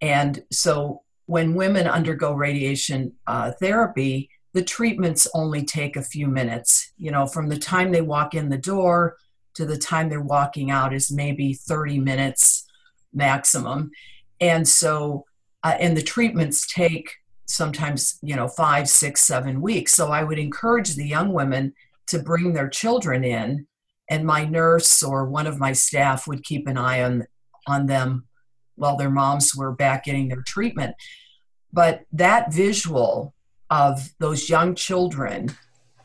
and 0.00 0.42
so 0.50 1.02
when 1.26 1.54
women 1.54 1.86
undergo 1.86 2.32
radiation 2.32 3.12
uh, 3.26 3.52
therapy, 3.60 4.30
the 4.56 4.64
treatments 4.64 5.28
only 5.34 5.62
take 5.62 5.96
a 5.96 6.02
few 6.02 6.26
minutes. 6.28 6.90
You 6.96 7.10
know, 7.10 7.26
from 7.26 7.50
the 7.50 7.58
time 7.58 7.92
they 7.92 8.00
walk 8.00 8.32
in 8.32 8.48
the 8.48 8.56
door 8.56 9.18
to 9.52 9.66
the 9.66 9.76
time 9.76 10.08
they're 10.08 10.22
walking 10.22 10.70
out 10.70 10.94
is 10.94 11.12
maybe 11.12 11.52
30 11.52 11.98
minutes 12.00 12.66
maximum. 13.12 13.90
And 14.40 14.66
so, 14.66 15.26
uh, 15.62 15.76
and 15.78 15.94
the 15.94 16.02
treatments 16.02 16.66
take 16.72 17.12
sometimes, 17.44 18.18
you 18.22 18.34
know, 18.34 18.48
five, 18.48 18.88
six, 18.88 19.20
seven 19.20 19.60
weeks. 19.60 19.92
So 19.92 20.10
I 20.10 20.24
would 20.24 20.38
encourage 20.38 20.94
the 20.94 21.06
young 21.06 21.34
women 21.34 21.74
to 22.06 22.18
bring 22.18 22.54
their 22.54 22.70
children 22.70 23.24
in 23.24 23.66
and 24.08 24.24
my 24.24 24.46
nurse 24.46 25.02
or 25.02 25.26
one 25.26 25.46
of 25.46 25.58
my 25.58 25.72
staff 25.72 26.26
would 26.26 26.44
keep 26.44 26.66
an 26.66 26.78
eye 26.78 27.02
on 27.02 27.26
on 27.66 27.86
them 27.86 28.24
while 28.76 28.96
their 28.96 29.10
moms 29.10 29.54
were 29.54 29.72
back 29.72 30.04
getting 30.04 30.28
their 30.28 30.44
treatment 30.46 30.94
but 31.72 32.02
that 32.12 32.52
visual 32.52 33.34
of 33.70 34.14
those 34.18 34.48
young 34.48 34.74
children 34.74 35.54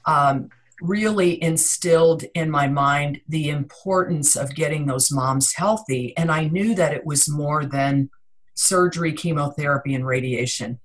um, 0.06 0.50
really 0.82 1.42
instilled 1.44 2.24
in 2.34 2.50
my 2.50 2.68
mind 2.68 3.22
the 3.30 3.50
importance 3.50 4.36
of 4.36 4.56
getting 4.56 4.86
those 4.86 5.12
moms 5.12 5.54
healthy. 5.54 6.16
And 6.18 6.32
i 6.32 6.48
knew 6.48 6.74
that 6.76 6.94
it 6.94 7.06
was 7.06 7.30
more 7.30 7.66
than 7.66 8.10
surgery 8.56 9.14
chemotherapy 9.14 9.94
and 9.94 10.06
radiation. 10.06 10.80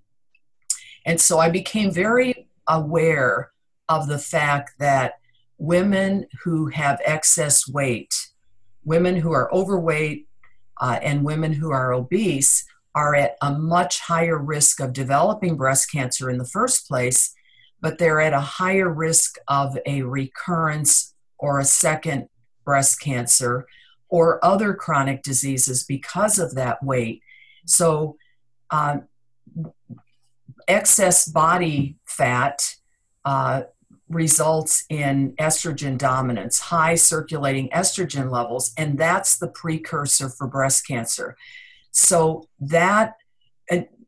And 1.05 1.21
so 1.21 1.39
i 1.39 1.49
became 1.49 1.91
very 1.91 2.49
aware 2.69 3.53
of 3.89 4.09
the 4.09 4.19
fact 4.19 4.73
that 4.79 5.15
women 5.59 6.27
who 6.43 6.67
have 6.67 7.01
excess 7.05 7.67
weight, 7.69 8.15
women 8.85 9.17
who 9.17 9.33
are 9.33 9.53
overweight, 9.55 10.27
uh, 10.81 10.99
and 11.03 11.25
women 11.25 11.53
who 11.53 11.71
are 11.71 11.93
obese 11.93 12.67
are 12.97 13.15
at 13.15 13.37
a 13.43 13.53
much 13.53 14.01
higher 14.01 14.39
risk 14.39 14.81
of 14.81 14.95
developing 14.95 15.55
breast 15.55 15.93
cancer 15.93 16.31
in 16.31 16.39
the 16.39 16.47
first 16.47 16.89
place, 16.89 17.35
but 17.81 17.99
they're 17.99 18.21
at 18.21 18.33
a 18.33 18.41
higher 18.41 18.89
risk 18.89 19.37
of 19.47 19.77
a 19.85 20.01
recurrence 20.01 21.15
or 21.39 21.61
a 21.61 21.65
second 21.65 22.29
breast 22.65 22.99
cancer 22.99 23.67
or 24.09 24.43
other 24.43 24.73
chronic 24.73 25.23
diseases 25.23 25.85
because 25.85 26.39
of 26.39 26.55
that 26.55 26.83
weight. 26.83 27.21
So, 27.67 28.17
uh, 28.71 28.99
excess 30.67 31.29
body 31.29 31.97
fat 32.07 32.77
uh, 33.27 33.63
results 34.09 34.85
in 34.89 35.35
estrogen 35.39 35.99
dominance, 35.99 36.61
high 36.61 36.95
circulating 36.95 37.69
estrogen 37.71 38.31
levels, 38.31 38.73
and 38.79 38.99
that's 38.99 39.37
the 39.37 39.49
precursor 39.49 40.31
for 40.31 40.47
breast 40.47 40.87
cancer. 40.87 41.37
So 41.97 42.47
that 42.61 43.15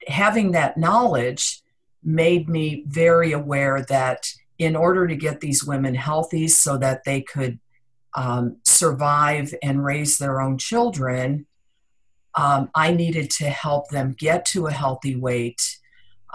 having 0.06 0.52
that 0.52 0.76
knowledge 0.76 1.62
made 2.02 2.46
me 2.46 2.84
very 2.86 3.32
aware 3.32 3.82
that 3.88 4.30
in 4.58 4.76
order 4.76 5.06
to 5.06 5.16
get 5.16 5.40
these 5.40 5.64
women 5.64 5.94
healthy 5.94 6.48
so 6.48 6.76
that 6.76 7.04
they 7.04 7.22
could 7.22 7.58
um, 8.14 8.58
survive 8.64 9.54
and 9.62 9.82
raise 9.82 10.18
their 10.18 10.42
own 10.42 10.58
children, 10.58 11.46
um, 12.34 12.70
I 12.74 12.92
needed 12.92 13.30
to 13.32 13.48
help 13.48 13.88
them 13.88 14.14
get 14.18 14.44
to 14.46 14.66
a 14.66 14.72
healthy 14.72 15.16
weight 15.16 15.78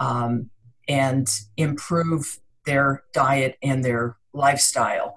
um, 0.00 0.50
and 0.88 1.28
improve 1.56 2.40
their 2.66 3.04
diet 3.12 3.58
and 3.62 3.84
their 3.84 4.16
lifestyle. 4.32 5.14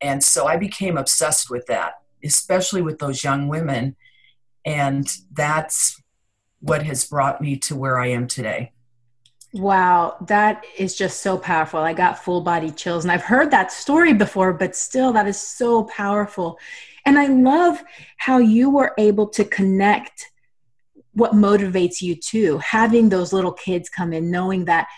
And 0.00 0.24
so 0.24 0.46
I 0.46 0.56
became 0.56 0.96
obsessed 0.96 1.50
with 1.50 1.66
that, 1.66 1.94
especially 2.24 2.80
with 2.80 2.98
those 3.00 3.22
young 3.22 3.48
women. 3.48 3.96
And 4.64 5.06
that's 5.32 6.00
what 6.60 6.82
has 6.84 7.04
brought 7.04 7.40
me 7.40 7.56
to 7.58 7.76
where 7.76 7.98
I 7.98 8.08
am 8.08 8.26
today. 8.26 8.72
Wow, 9.52 10.16
that 10.26 10.64
is 10.78 10.96
just 10.96 11.20
so 11.20 11.38
powerful. 11.38 11.78
I 11.78 11.92
got 11.92 12.18
full 12.18 12.40
body 12.40 12.70
chills. 12.72 13.04
And 13.04 13.12
I've 13.12 13.22
heard 13.22 13.50
that 13.52 13.70
story 13.70 14.12
before, 14.12 14.52
but 14.52 14.74
still, 14.74 15.12
that 15.12 15.28
is 15.28 15.40
so 15.40 15.84
powerful. 15.84 16.58
And 17.06 17.18
I 17.18 17.26
love 17.26 17.82
how 18.16 18.38
you 18.38 18.70
were 18.70 18.94
able 18.98 19.28
to 19.28 19.44
connect 19.44 20.30
what 21.12 21.32
motivates 21.32 22.02
you 22.02 22.16
to 22.16 22.58
having 22.58 23.08
those 23.08 23.32
little 23.32 23.52
kids 23.52 23.88
come 23.88 24.12
in, 24.12 24.30
knowing 24.30 24.64
that 24.64 24.88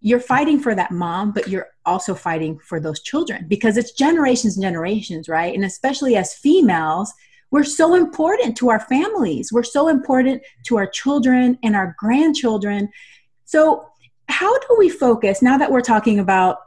you're 0.00 0.18
fighting 0.18 0.58
for 0.58 0.74
that 0.74 0.90
mom, 0.90 1.30
but 1.30 1.46
you're 1.46 1.68
also 1.84 2.14
fighting 2.14 2.58
for 2.58 2.80
those 2.80 3.00
children 3.00 3.46
because 3.46 3.76
it's 3.76 3.92
generations 3.92 4.56
and 4.56 4.64
generations, 4.64 5.28
right? 5.28 5.54
And 5.54 5.64
especially 5.64 6.16
as 6.16 6.34
females, 6.34 7.12
we're 7.50 7.64
so 7.64 7.94
important 7.94 8.56
to 8.58 8.70
our 8.70 8.80
families. 8.80 9.52
We're 9.52 9.62
so 9.62 9.88
important 9.88 10.42
to 10.66 10.76
our 10.76 10.86
children 10.86 11.58
and 11.62 11.74
our 11.74 11.94
grandchildren. 11.98 12.88
So, 13.44 13.86
how 14.28 14.58
do 14.58 14.76
we 14.78 14.88
focus 14.88 15.42
now 15.42 15.58
that 15.58 15.72
we're 15.72 15.80
talking 15.80 16.20
about 16.20 16.58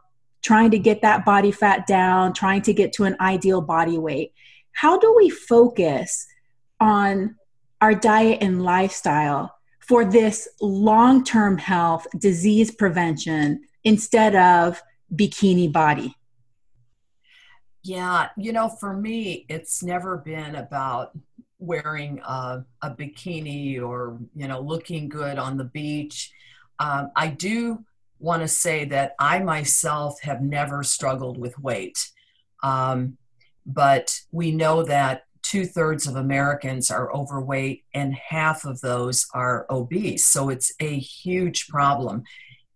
trying 0.42 0.72
to 0.72 0.80
get 0.80 1.02
that 1.02 1.24
body 1.24 1.52
fat 1.52 1.88
down, 1.88 2.34
trying 2.34 2.62
to 2.64 2.74
get 2.74 2.92
to 2.94 3.06
an 3.06 3.16
ideal 3.22 3.62
body 3.62 3.98
weight? 3.98 4.34
How 4.74 4.98
do 4.98 5.14
we 5.16 5.30
focus 5.30 6.28
on 6.82 7.36
our 7.80 7.94
diet 7.94 8.40
and 8.42 8.64
lifestyle 8.64 9.56
for 9.80 10.04
this 10.04 10.50
long 10.62 11.24
term 11.24 11.58
health, 11.58 12.06
disease 12.18 12.72
prevention, 12.72 13.62
instead 13.86 14.36
of 14.36 14.82
bikini 15.16 15.72
body? 15.72 16.14
Yeah, 17.84 18.30
you 18.38 18.54
know, 18.54 18.70
for 18.70 18.94
me, 18.94 19.46
it's 19.50 19.84
never 19.84 20.18
been 20.18 20.56
about 20.56 21.12
wearing 21.60 22.20
a, 22.26 22.64
a 22.82 22.92
bikini 22.92 23.82
or, 23.82 24.20
you 24.36 24.48
know, 24.48 24.62
looking 24.62 25.10
good 25.10 25.38
on 25.38 25.58
the 25.58 25.66
beach. 25.66 26.32
Um, 26.80 27.12
I 27.16 27.28
do 27.28 27.84
want 28.20 28.42
to 28.42 28.48
say 28.48 28.86
that 28.86 29.16
I 29.20 29.40
myself 29.40 30.22
have 30.22 30.42
never 30.42 30.84
struggled 30.84 31.38
with 31.38 31.60
weight. 31.60 31.98
Um, 32.64 33.18
but 33.66 34.18
we 34.32 34.52
know 34.52 34.84
that 34.84 35.24
two 35.42 35.66
thirds 35.66 36.08
of 36.08 36.16
Americans 36.16 36.90
are 36.90 37.14
overweight 37.14 37.84
and 37.94 38.14
half 38.14 38.64
of 38.64 38.80
those 38.80 39.28
are 39.34 39.66
obese. 39.70 40.26
So 40.26 40.50
it's 40.50 40.74
a 40.80 40.98
huge 40.98 41.68
problem. 41.68 42.24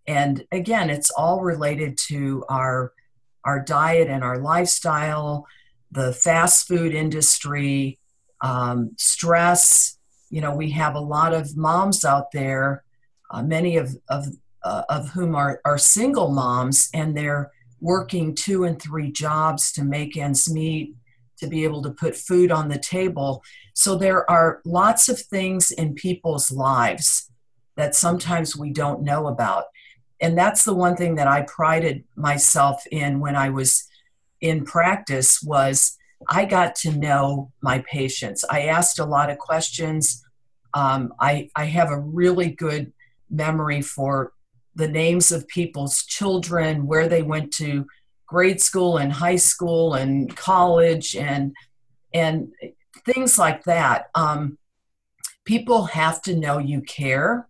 And 0.06 0.46
again, 0.52 0.90
it's 0.90 1.12
all 1.12 1.42
related 1.42 1.98
to 2.10 2.44
our 2.50 2.94
our 3.48 3.60
diet 3.60 4.10
and 4.10 4.24
our 4.24 4.38
lifestyle, 4.38 5.48
the 5.92 6.14
fast 6.14 6.68
food 6.68 6.94
industry, 6.94 7.98
um, 8.42 8.92
stress. 8.98 9.98
You 10.30 10.42
know, 10.42 10.54
we 10.54 10.70
have 10.72 10.96
a 10.96 11.00
lot 11.00 11.34
of 11.34 11.56
moms 11.56 12.04
out 12.04 12.32
there, 12.34 12.84
uh, 13.32 13.42
many 13.42 13.78
of 13.78 13.96
of 14.10 14.28
uh, 14.64 14.84
of 14.90 15.10
whom 15.10 15.34
are 15.34 15.62
are 15.64 15.78
single 15.78 16.30
moms, 16.30 16.90
and 16.94 17.16
they're 17.16 17.52
working 17.80 18.36
two 18.36 18.66
and 18.66 18.82
three 18.82 19.12
jobs 19.12 19.72
to 19.72 19.84
make 19.84 20.18
ends 20.18 20.52
meet 20.52 20.96
to 21.38 21.48
be 21.48 21.64
able 21.64 21.84
to 21.84 21.92
put 21.92 22.16
food 22.16 22.52
on 22.52 22.68
the 22.68 22.80
table. 22.80 23.44
So 23.74 23.96
there 23.96 24.30
are 24.30 24.60
lots 24.66 25.08
of 25.08 25.20
things 25.20 25.72
in 25.72 25.94
people's 25.94 26.52
lives 26.52 27.32
that 27.76 27.96
sometimes 27.96 28.58
we 28.58 28.72
don't 28.72 29.04
know 29.04 29.28
about 29.28 29.66
and 30.20 30.38
that's 30.38 30.64
the 30.64 30.74
one 30.74 30.96
thing 30.96 31.16
that 31.16 31.28
I 31.28 31.44
prided 31.44 32.04
myself 32.16 32.84
in 32.92 33.20
when 33.20 33.36
I 33.36 33.50
was 33.50 33.88
in 34.42 34.66
practice 34.66 35.42
was 35.44 35.98
I 36.28 36.46
got 36.46 36.76
to 36.76 36.92
know 36.92 37.52
my 37.62 37.84
patients. 37.90 38.44
I 38.50 38.64
asked 38.64 39.00
a 39.00 39.06
lot 39.06 39.30
of 39.30 39.38
questions. 39.38 40.24
Um, 40.74 41.14
I, 41.20 41.50
I 41.56 41.66
have 41.66 41.92
a 41.92 42.00
really 42.00 42.50
good 42.50 42.94
memory 43.30 43.82
for 43.82 44.34
the 44.76 44.88
names 44.88 45.32
of 45.32 45.48
people's 45.48 46.04
children, 46.04 46.86
where 46.86 47.08
they 47.08 47.24
went 47.24 47.52
to 47.54 47.86
grade 48.28 48.62
school 48.62 48.98
and 48.98 49.12
high 49.12 49.38
school 49.38 49.94
and 49.96 50.36
college 50.36 51.16
and 51.16 51.56
and 52.14 52.52
things 53.06 53.40
like 53.40 53.64
that. 53.64 54.10
Um, 54.14 54.58
people 55.46 55.86
have 55.86 56.22
to 56.24 56.36
know 56.36 56.58
you 56.58 56.82
care 56.82 57.48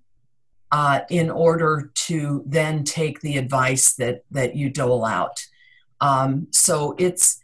uh, 0.72 1.02
in 1.10 1.30
order 1.30 1.92
to 1.94 2.44
then 2.46 2.84
take 2.84 3.22
the 3.22 3.38
advice 3.38 3.94
that 3.96 4.24
that 4.32 4.56
you 4.56 4.70
dole 4.70 5.06
out. 5.06 5.46
Um, 6.02 6.48
so 6.52 6.96
it's 6.98 7.40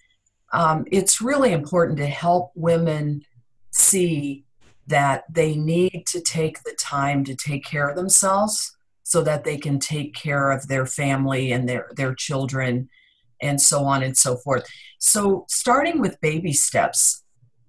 um, 0.52 0.86
it's 0.92 1.22
really 1.22 1.52
important 1.52 1.98
to 1.98 2.06
help 2.06 2.52
women 2.56 3.26
see 3.72 4.46
that 4.88 5.24
they 5.34 5.56
need 5.56 6.04
to 6.08 6.22
take 6.22 6.62
the 6.64 6.76
time 6.80 7.24
to 7.24 7.36
take 7.36 7.64
care 7.64 7.88
of 7.88 7.96
themselves 7.96 8.76
so 9.04 9.22
that 9.24 9.44
they 9.44 9.58
can 9.58 9.80
take 9.80 10.14
care 10.14 10.52
of 10.52 10.68
their 10.68 10.86
family 10.86 11.52
and 11.52 11.68
their 11.68 11.90
their 11.96 12.14
children 12.14 12.90
and 13.42 13.60
so 13.60 13.86
on 13.86 14.04
and 14.04 14.18
so 14.18 14.38
forth. 14.38 14.66
So 15.00 15.46
starting 15.50 16.00
with 16.00 16.22
baby 16.22 16.54
steps, 16.54 17.24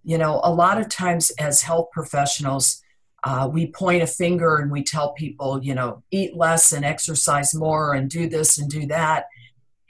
you 0.05 0.19
know, 0.19 0.41
a 0.45 0.53
lot 0.53 0.81
of 0.81 0.89
times 0.89 1.31
as 1.39 1.63
health 1.63 1.89
professionals, 1.93 2.81
uh, 3.25 3.49
we 3.51 3.67
point 3.67 4.03
a 4.03 4.07
finger 4.07 4.59
and 4.59 4.71
we 4.71 4.83
tell 4.83 5.13
people, 5.15 5.63
you 5.63 5.75
know, 5.75 6.03
eat 6.11 6.37
less 6.37 6.73
and 6.73 6.85
exercise 6.85 7.55
more 7.55 7.95
and 7.95 8.11
do 8.11 8.29
this 8.29 8.59
and 8.59 8.71
do 8.71 8.87
that. 8.87 9.27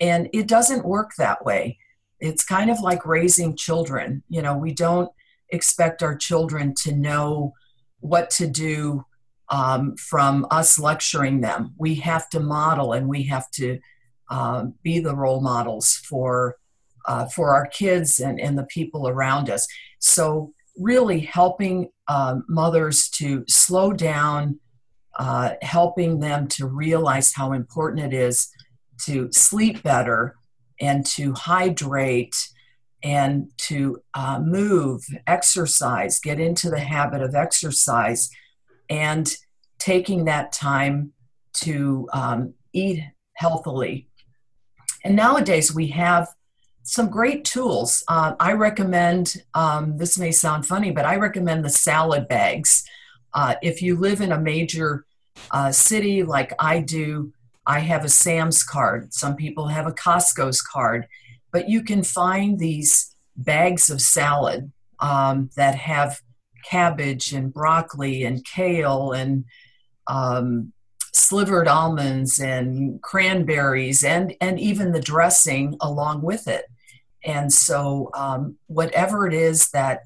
And 0.00 0.28
it 0.32 0.46
doesn't 0.46 0.84
work 0.84 1.12
that 1.18 1.44
way. 1.44 1.78
It's 2.20 2.44
kind 2.44 2.70
of 2.70 2.80
like 2.80 3.04
raising 3.04 3.56
children. 3.56 4.22
You 4.28 4.42
know, 4.42 4.56
we 4.56 4.72
don't 4.72 5.10
expect 5.50 6.02
our 6.02 6.16
children 6.16 6.74
to 6.82 6.92
know 6.92 7.54
what 8.00 8.30
to 8.30 8.46
do 8.46 9.04
um, 9.48 9.96
from 9.96 10.46
us 10.50 10.78
lecturing 10.78 11.40
them. 11.40 11.74
We 11.76 11.96
have 11.96 12.28
to 12.30 12.40
model 12.40 12.92
and 12.92 13.08
we 13.08 13.24
have 13.24 13.50
to 13.52 13.80
uh, 14.30 14.66
be 14.82 15.00
the 15.00 15.14
role 15.14 15.40
models 15.40 15.96
for 16.08 16.56
uh, 17.06 17.26
for 17.26 17.54
our 17.54 17.66
kids 17.66 18.18
and, 18.18 18.40
and 18.40 18.56
the 18.56 18.64
people 18.64 19.06
around 19.06 19.50
us. 19.50 19.66
So 19.98 20.54
really 20.76 21.20
helping 21.20 21.90
um, 22.08 22.44
mothers 22.48 23.08
to 23.08 23.44
slow 23.48 23.92
down, 23.92 24.58
uh, 25.18 25.54
helping 25.62 26.20
them 26.20 26.48
to 26.48 26.66
realize 26.66 27.32
how 27.34 27.52
important 27.52 28.12
it 28.12 28.16
is 28.16 28.48
to 29.04 29.28
sleep 29.32 29.82
better 29.82 30.34
and 30.80 31.06
to 31.06 31.32
hydrate 31.34 32.36
and 33.02 33.50
to 33.58 34.02
uh, 34.14 34.40
move, 34.40 35.04
exercise, 35.26 36.18
get 36.18 36.40
into 36.40 36.70
the 36.70 36.80
habit 36.80 37.22
of 37.22 37.34
exercise, 37.34 38.30
and 38.88 39.36
taking 39.78 40.24
that 40.24 40.52
time 40.52 41.12
to 41.52 42.08
um, 42.12 42.54
eat 42.72 43.02
healthily. 43.34 44.08
And 45.04 45.14
nowadays 45.14 45.74
we 45.74 45.88
have 45.88 46.28
some 46.84 47.08
great 47.08 47.44
tools. 47.44 48.04
Uh, 48.08 48.34
I 48.38 48.52
recommend, 48.52 49.42
um, 49.54 49.96
this 49.96 50.18
may 50.18 50.30
sound 50.30 50.66
funny, 50.66 50.90
but 50.90 51.06
I 51.06 51.16
recommend 51.16 51.64
the 51.64 51.70
salad 51.70 52.28
bags. 52.28 52.84
Uh, 53.32 53.54
if 53.62 53.80
you 53.82 53.96
live 53.96 54.20
in 54.20 54.32
a 54.32 54.38
major 54.38 55.06
uh, 55.50 55.72
city 55.72 56.22
like 56.22 56.52
I 56.58 56.80
do, 56.80 57.32
I 57.66 57.80
have 57.80 58.04
a 58.04 58.10
Sam's 58.10 58.62
card. 58.62 59.14
Some 59.14 59.34
people 59.34 59.68
have 59.68 59.86
a 59.86 59.92
Costco's 59.92 60.60
card, 60.60 61.08
but 61.50 61.70
you 61.70 61.82
can 61.82 62.02
find 62.02 62.58
these 62.58 63.16
bags 63.34 63.88
of 63.88 64.02
salad 64.02 64.70
um, 65.00 65.48
that 65.56 65.74
have 65.74 66.20
cabbage 66.66 67.32
and 67.32 67.52
broccoli 67.52 68.24
and 68.24 68.44
kale 68.44 69.12
and 69.12 69.46
um, 70.06 70.72
slivered 71.14 71.66
almonds 71.66 72.40
and 72.40 73.00
cranberries 73.00 74.04
and 74.04 74.34
and 74.40 74.58
even 74.58 74.92
the 74.92 75.00
dressing 75.00 75.76
along 75.80 76.22
with 76.22 76.48
it 76.48 76.64
and 77.24 77.52
so, 77.52 78.10
um, 78.14 78.56
whatever 78.66 79.26
it 79.26 79.34
is 79.34 79.70
that 79.70 80.02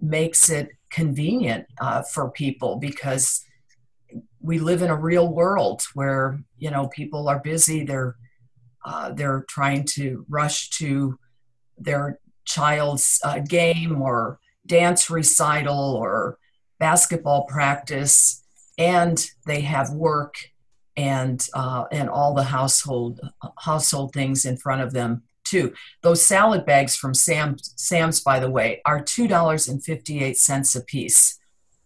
makes 0.00 0.48
it 0.50 0.70
convenient 0.90 1.66
uh, 1.80 2.02
for 2.02 2.30
people, 2.30 2.76
because 2.76 3.44
we 4.40 4.58
live 4.58 4.82
in 4.82 4.90
a 4.90 4.96
real 4.96 5.32
world 5.32 5.82
where 5.94 6.40
you 6.58 6.70
know 6.70 6.88
people 6.88 7.28
are 7.28 7.40
busy. 7.40 7.84
They're 7.84 8.16
uh, 8.84 9.12
they're 9.12 9.44
trying 9.48 9.84
to 9.84 10.24
rush 10.28 10.70
to 10.70 11.18
their 11.78 12.18
child's 12.44 13.20
uh, 13.24 13.38
game 13.40 14.00
or 14.00 14.40
dance 14.66 15.10
recital 15.10 15.94
or 15.94 16.38
basketball 16.78 17.44
practice, 17.44 18.42
and 18.78 19.24
they 19.46 19.60
have 19.60 19.90
work 19.90 20.36
and 20.96 21.46
uh, 21.54 21.84
and 21.92 22.08
all 22.08 22.34
the 22.34 22.44
household 22.44 23.20
household 23.58 24.12
things 24.12 24.44
in 24.44 24.56
front 24.56 24.82
of 24.82 24.92
them 24.92 25.22
too. 25.52 25.74
Those 26.02 26.24
salad 26.24 26.64
bags 26.64 26.96
from 26.96 27.12
Sam, 27.12 27.56
Sam's, 27.60 28.20
by 28.20 28.40
the 28.40 28.50
way, 28.50 28.80
are 28.86 29.02
$2.58 29.02 30.76
a 30.76 30.84
piece. 30.84 31.38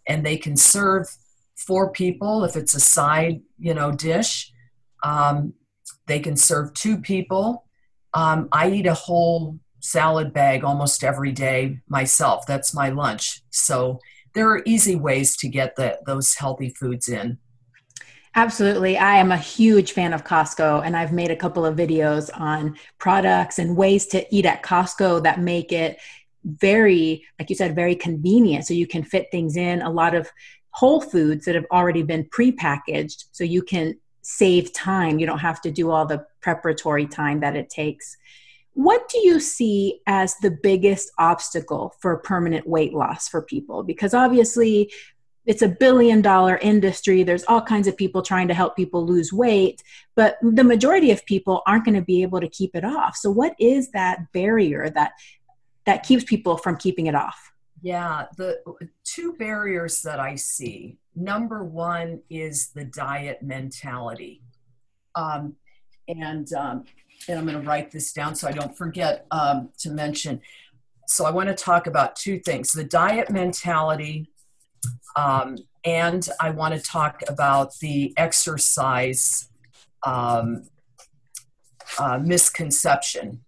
And 0.06 0.24
they 0.24 0.36
can 0.36 0.56
serve 0.56 1.08
four 1.56 1.90
people 1.90 2.44
if 2.44 2.54
it's 2.54 2.74
a 2.74 2.80
side, 2.80 3.40
you 3.58 3.74
know, 3.74 3.90
dish. 3.90 4.52
Um, 5.02 5.54
they 6.06 6.20
can 6.20 6.36
serve 6.36 6.74
two 6.74 6.98
people. 6.98 7.64
Um, 8.14 8.48
I 8.52 8.70
eat 8.70 8.86
a 8.86 8.94
whole 8.94 9.58
salad 9.80 10.32
bag 10.32 10.62
almost 10.62 11.02
every 11.02 11.32
day 11.32 11.80
myself. 11.88 12.46
That's 12.46 12.72
my 12.72 12.90
lunch. 12.90 13.42
So 13.50 13.98
there 14.34 14.48
are 14.48 14.62
easy 14.64 14.94
ways 14.94 15.36
to 15.38 15.48
get 15.48 15.74
the, 15.74 15.98
those 16.06 16.34
healthy 16.34 16.70
foods 16.70 17.08
in. 17.08 17.38
Absolutely. 18.36 18.98
I 18.98 19.16
am 19.16 19.32
a 19.32 19.38
huge 19.38 19.92
fan 19.92 20.12
of 20.12 20.22
Costco, 20.22 20.82
and 20.84 20.94
I've 20.94 21.10
made 21.12 21.30
a 21.30 21.36
couple 21.36 21.64
of 21.64 21.74
videos 21.74 22.28
on 22.38 22.76
products 22.98 23.58
and 23.58 23.78
ways 23.78 24.06
to 24.08 24.26
eat 24.34 24.44
at 24.44 24.62
Costco 24.62 25.22
that 25.22 25.40
make 25.40 25.72
it 25.72 25.98
very, 26.44 27.24
like 27.38 27.48
you 27.48 27.56
said, 27.56 27.74
very 27.74 27.94
convenient. 27.94 28.66
So 28.66 28.74
you 28.74 28.86
can 28.86 29.02
fit 29.02 29.28
things 29.32 29.56
in 29.56 29.80
a 29.80 29.88
lot 29.90 30.14
of 30.14 30.28
whole 30.72 31.00
foods 31.00 31.46
that 31.46 31.54
have 31.54 31.64
already 31.70 32.02
been 32.02 32.24
prepackaged. 32.24 33.24
So 33.32 33.42
you 33.42 33.62
can 33.62 33.96
save 34.20 34.70
time. 34.74 35.18
You 35.18 35.24
don't 35.24 35.38
have 35.38 35.62
to 35.62 35.70
do 35.70 35.90
all 35.90 36.04
the 36.04 36.26
preparatory 36.42 37.06
time 37.06 37.40
that 37.40 37.56
it 37.56 37.70
takes. 37.70 38.18
What 38.74 39.08
do 39.08 39.18
you 39.20 39.40
see 39.40 40.00
as 40.06 40.36
the 40.42 40.50
biggest 40.50 41.10
obstacle 41.18 41.94
for 42.00 42.18
permanent 42.18 42.68
weight 42.68 42.92
loss 42.92 43.28
for 43.28 43.40
people? 43.40 43.82
Because 43.82 44.12
obviously, 44.12 44.92
it's 45.46 45.62
a 45.62 45.68
billion 45.68 46.20
dollar 46.20 46.56
industry 46.58 47.22
there's 47.22 47.44
all 47.44 47.62
kinds 47.62 47.86
of 47.86 47.96
people 47.96 48.22
trying 48.22 48.48
to 48.48 48.54
help 48.54 48.76
people 48.76 49.06
lose 49.06 49.32
weight 49.32 49.82
but 50.14 50.38
the 50.42 50.64
majority 50.64 51.10
of 51.10 51.24
people 51.26 51.62
aren't 51.66 51.84
going 51.84 51.94
to 51.94 52.02
be 52.02 52.22
able 52.22 52.40
to 52.40 52.48
keep 52.48 52.74
it 52.74 52.84
off 52.84 53.16
so 53.16 53.30
what 53.30 53.54
is 53.58 53.90
that 53.90 54.32
barrier 54.32 54.90
that 54.90 55.12
that 55.84 56.02
keeps 56.02 56.24
people 56.24 56.56
from 56.56 56.76
keeping 56.76 57.06
it 57.06 57.14
off 57.14 57.52
yeah 57.82 58.26
the 58.36 58.58
two 59.04 59.34
barriers 59.34 60.02
that 60.02 60.20
i 60.20 60.34
see 60.34 60.98
number 61.16 61.64
one 61.64 62.20
is 62.28 62.68
the 62.68 62.84
diet 62.84 63.42
mentality. 63.42 64.42
Um, 65.14 65.56
and, 66.06 66.52
um, 66.52 66.84
and 67.28 67.38
I'm 67.38 67.46
going 67.46 67.60
to 67.60 67.66
write 67.66 67.90
this 67.90 68.12
down 68.12 68.34
so 68.34 68.46
I 68.46 68.52
don't 68.52 68.76
forget 68.76 69.26
um, 69.30 69.70
to 69.78 69.90
mention. 69.90 70.40
So 71.08 71.24
I 71.24 71.30
want 71.30 71.48
to 71.48 71.54
talk 71.54 71.86
about 71.86 72.14
two 72.14 72.38
things 72.38 72.72
the 72.72 72.84
diet 72.84 73.30
mentality, 73.30 74.28
um, 75.16 75.56
and 75.84 76.28
I 76.40 76.50
want 76.50 76.74
to 76.74 76.80
talk 76.80 77.22
about 77.28 77.78
the 77.80 78.12
exercise 78.16 79.48
um, 80.04 80.68
uh, 81.98 82.18
misconception. 82.18 83.40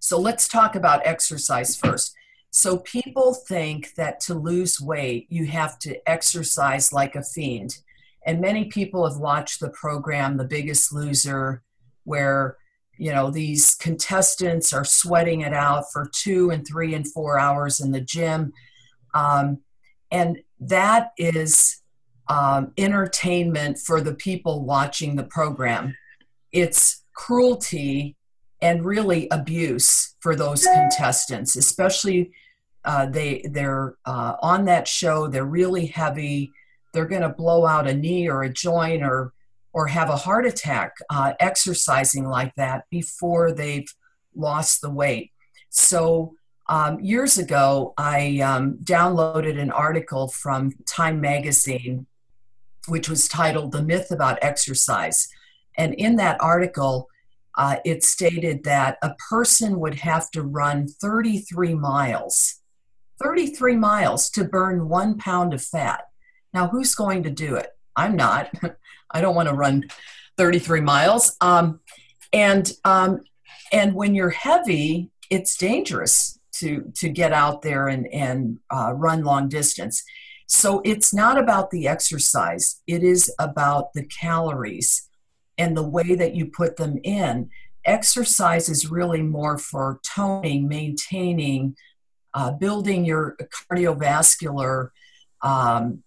So 0.00 0.18
let's 0.18 0.46
talk 0.46 0.76
about 0.76 1.06
exercise 1.06 1.76
first. 1.76 2.14
So 2.50 2.78
people 2.78 3.34
think 3.34 3.94
that 3.94 4.20
to 4.20 4.34
lose 4.34 4.80
weight, 4.80 5.26
you 5.30 5.46
have 5.46 5.78
to 5.80 5.96
exercise 6.08 6.92
like 6.92 7.16
a 7.16 7.22
fiend. 7.22 7.78
And 8.26 8.40
many 8.40 8.66
people 8.66 9.08
have 9.08 9.18
watched 9.18 9.60
the 9.60 9.70
program, 9.70 10.36
The 10.36 10.44
Biggest 10.44 10.92
Loser, 10.92 11.62
where 12.04 12.56
you 12.96 13.12
know 13.12 13.30
these 13.30 13.74
contestants 13.74 14.72
are 14.72 14.84
sweating 14.84 15.40
it 15.40 15.52
out 15.52 15.84
for 15.92 16.08
two 16.12 16.50
and 16.50 16.66
three 16.66 16.94
and 16.94 17.10
four 17.10 17.38
hours 17.38 17.80
in 17.80 17.90
the 17.90 18.00
gym 18.00 18.52
um, 19.14 19.58
and 20.10 20.38
that 20.68 21.12
is 21.16 21.82
um, 22.28 22.72
entertainment 22.78 23.78
for 23.78 24.00
the 24.00 24.14
people 24.14 24.64
watching 24.64 25.16
the 25.16 25.24
program 25.24 25.94
it's 26.52 27.04
cruelty 27.14 28.16
and 28.60 28.84
really 28.84 29.28
abuse 29.30 30.14
for 30.20 30.34
those 30.34 30.64
contestants 30.64 31.56
especially 31.56 32.32
uh, 32.84 33.06
they 33.06 33.42
they're 33.50 33.96
uh, 34.04 34.36
on 34.42 34.64
that 34.64 34.88
show 34.88 35.26
they're 35.26 35.44
really 35.44 35.86
heavy 35.86 36.50
they're 36.92 37.06
going 37.06 37.22
to 37.22 37.28
blow 37.28 37.66
out 37.66 37.88
a 37.88 37.94
knee 37.94 38.28
or 38.28 38.42
a 38.42 38.52
joint 38.52 39.02
or 39.02 39.32
or 39.74 39.88
have 39.88 40.08
a 40.08 40.16
heart 40.16 40.46
attack 40.46 40.94
uh, 41.10 41.34
exercising 41.40 42.26
like 42.26 42.54
that 42.54 42.84
before 42.90 43.52
they've 43.52 43.92
lost 44.34 44.80
the 44.80 44.90
weight. 44.90 45.32
So, 45.68 46.34
um, 46.66 46.98
years 47.00 47.36
ago, 47.36 47.92
I 47.98 48.40
um, 48.40 48.78
downloaded 48.82 49.58
an 49.58 49.70
article 49.70 50.28
from 50.28 50.72
Time 50.86 51.20
Magazine, 51.20 52.06
which 52.88 53.08
was 53.08 53.28
titled 53.28 53.72
The 53.72 53.82
Myth 53.82 54.10
About 54.10 54.38
Exercise. 54.40 55.28
And 55.76 55.94
in 55.94 56.16
that 56.16 56.40
article, 56.40 57.08
uh, 57.56 57.76
it 57.84 58.02
stated 58.02 58.64
that 58.64 58.98
a 59.02 59.14
person 59.28 59.78
would 59.80 59.96
have 59.96 60.30
to 60.32 60.42
run 60.42 60.88
33 60.88 61.74
miles, 61.74 62.60
33 63.22 63.76
miles 63.76 64.30
to 64.30 64.44
burn 64.44 64.88
one 64.88 65.18
pound 65.18 65.52
of 65.52 65.62
fat. 65.62 66.04
Now, 66.54 66.68
who's 66.68 66.94
going 66.94 67.24
to 67.24 67.30
do 67.30 67.56
it? 67.56 67.70
I'm 67.94 68.16
not. 68.16 68.50
I 69.10 69.20
don't 69.20 69.34
want 69.34 69.48
to 69.48 69.54
run 69.54 69.84
33 70.38 70.80
miles. 70.80 71.36
Um, 71.40 71.80
and 72.32 72.72
um, 72.84 73.20
and 73.70 73.94
when 73.94 74.14
you're 74.14 74.30
heavy, 74.30 75.10
it's 75.30 75.56
dangerous 75.56 76.38
to 76.58 76.92
to 76.96 77.08
get 77.08 77.32
out 77.32 77.62
there 77.62 77.88
and 77.88 78.06
and 78.12 78.58
uh, 78.70 78.92
run 78.94 79.24
long 79.24 79.48
distance. 79.48 80.02
So 80.46 80.82
it's 80.84 81.14
not 81.14 81.38
about 81.38 81.70
the 81.70 81.88
exercise; 81.88 82.82
it 82.86 83.02
is 83.02 83.32
about 83.38 83.92
the 83.94 84.04
calories 84.04 85.08
and 85.56 85.76
the 85.76 85.88
way 85.88 86.14
that 86.14 86.34
you 86.34 86.46
put 86.46 86.76
them 86.76 86.98
in. 87.02 87.50
Exercise 87.84 88.68
is 88.68 88.90
really 88.90 89.22
more 89.22 89.58
for 89.58 90.00
toning, 90.14 90.68
maintaining, 90.68 91.76
uh, 92.32 92.50
building 92.50 93.04
your 93.04 93.36
cardiovascular 93.70 94.90
um, 95.42 96.02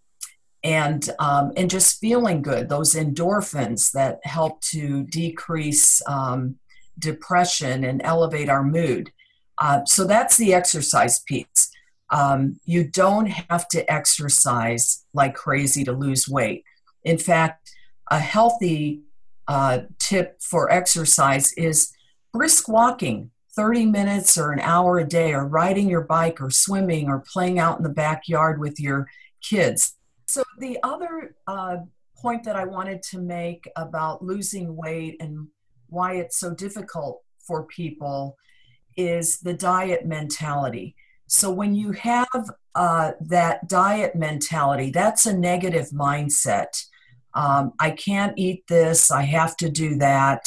and 0.63 1.09
um, 1.19 1.51
and 1.55 1.69
just 1.69 1.99
feeling 1.99 2.41
good 2.41 2.67
those 2.67 2.95
endorphins 2.95 3.91
that 3.91 4.19
help 4.23 4.59
to 4.61 5.03
decrease 5.05 6.01
um, 6.07 6.55
depression 6.99 7.83
and 7.83 8.01
elevate 8.03 8.49
our 8.49 8.63
mood 8.63 9.11
uh, 9.59 9.85
so 9.85 10.05
that's 10.05 10.37
the 10.37 10.53
exercise 10.53 11.19
piece. 11.19 11.71
Um, 12.09 12.59
you 12.63 12.87
don't 12.87 13.25
have 13.27 13.67
to 13.69 13.91
exercise 13.91 15.05
like 15.13 15.35
crazy 15.35 15.83
to 15.83 15.91
lose 15.91 16.27
weight. 16.27 16.63
In 17.03 17.17
fact 17.17 17.71
a 18.09 18.19
healthy 18.19 19.01
uh, 19.47 19.79
tip 19.99 20.41
for 20.41 20.71
exercise 20.71 21.53
is 21.53 21.91
brisk 22.33 22.67
walking. 22.67 23.31
30 23.55 23.87
minutes 23.87 24.37
or 24.37 24.51
an 24.51 24.59
hour 24.59 24.99
a 24.99 25.07
day 25.07 25.33
or 25.33 25.47
riding 25.47 25.89
your 25.89 26.01
bike 26.01 26.39
or 26.39 26.51
swimming 26.51 27.09
or 27.09 27.23
playing 27.33 27.57
out 27.57 27.77
in 27.77 27.83
the 27.83 27.89
backyard 27.89 28.59
with 28.59 28.79
your 28.79 29.07
kids. 29.41 29.95
So, 30.27 30.43
the 30.59 30.77
other 30.83 31.35
uh, 31.47 31.77
point 32.15 32.43
that 32.43 32.55
I 32.55 32.65
wanted 32.65 33.01
to 33.03 33.17
make 33.17 33.67
about 33.75 34.23
losing 34.23 34.75
weight 34.75 35.17
and 35.19 35.47
why 35.87 36.17
it's 36.17 36.39
so 36.39 36.53
difficult 36.53 37.23
for 37.47 37.63
people 37.63 38.37
is 38.97 39.39
the 39.39 39.53
diet 39.53 40.05
mentality. 40.05 40.95
So, 41.27 41.51
when 41.51 41.75
you 41.75 41.91
have 41.93 42.27
uh, 42.75 43.11
that 43.21 43.67
diet 43.67 44.15
mentality, 44.15 44.91
that's 44.91 45.25
a 45.25 45.37
negative 45.37 45.89
mindset. 45.89 46.85
Um, 47.33 47.73
I 47.79 47.91
can't 47.91 48.33
eat 48.37 48.65
this, 48.67 49.11
I 49.11 49.23
have 49.23 49.55
to 49.57 49.69
do 49.69 49.95
that. 49.97 50.43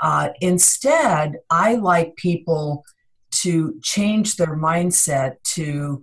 Uh, 0.00 0.30
instead, 0.40 1.36
I 1.50 1.76
like 1.76 2.16
people 2.16 2.84
to 3.42 3.78
change 3.82 4.36
their 4.36 4.56
mindset 4.56 5.36
to 5.54 6.02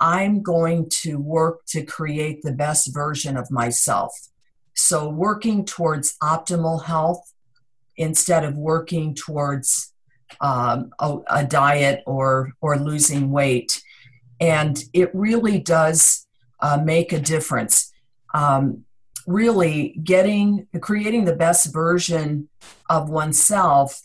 I'm 0.00 0.42
going 0.42 0.90
to 1.02 1.16
work 1.16 1.64
to 1.68 1.84
create 1.84 2.42
the 2.42 2.52
best 2.52 2.92
version 2.92 3.36
of 3.36 3.50
myself. 3.50 4.12
So, 4.74 5.08
working 5.08 5.64
towards 5.64 6.16
optimal 6.22 6.84
health 6.84 7.32
instead 7.96 8.44
of 8.44 8.56
working 8.56 9.14
towards 9.14 9.93
um, 10.40 10.90
a, 10.98 11.18
a, 11.28 11.44
diet 11.44 12.02
or 12.06 12.52
or 12.60 12.78
losing 12.78 13.30
weight, 13.30 13.82
and 14.40 14.82
it 14.92 15.10
really 15.14 15.58
does 15.58 16.26
uh, 16.60 16.80
make 16.82 17.12
a 17.12 17.20
difference. 17.20 17.92
Um, 18.32 18.84
really, 19.26 19.98
getting 20.02 20.66
creating 20.80 21.24
the 21.24 21.36
best 21.36 21.72
version 21.72 22.48
of 22.90 23.08
oneself 23.08 24.02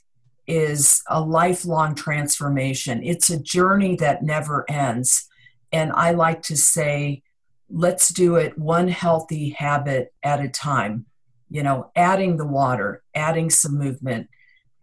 is 0.47 1.03
a 1.07 1.21
lifelong 1.21 1.95
transformation. 1.95 3.03
It's 3.03 3.29
a 3.29 3.39
journey 3.39 3.95
that 3.97 4.23
never 4.23 4.69
ends 4.69 5.29
and 5.71 5.91
I 5.91 6.11
like 6.11 6.41
to 6.43 6.57
say, 6.57 7.23
let's 7.69 8.09
do 8.09 8.35
it 8.35 8.57
one 8.57 8.87
healthy 8.87 9.49
habit 9.49 10.13
at 10.23 10.41
a 10.41 10.49
time. 10.49 11.05
You 11.49 11.63
know, 11.63 11.91
adding 11.95 12.37
the 12.37 12.45
water, 12.45 13.03
adding 13.15 13.49
some 13.49 13.77
movement, 13.77 14.29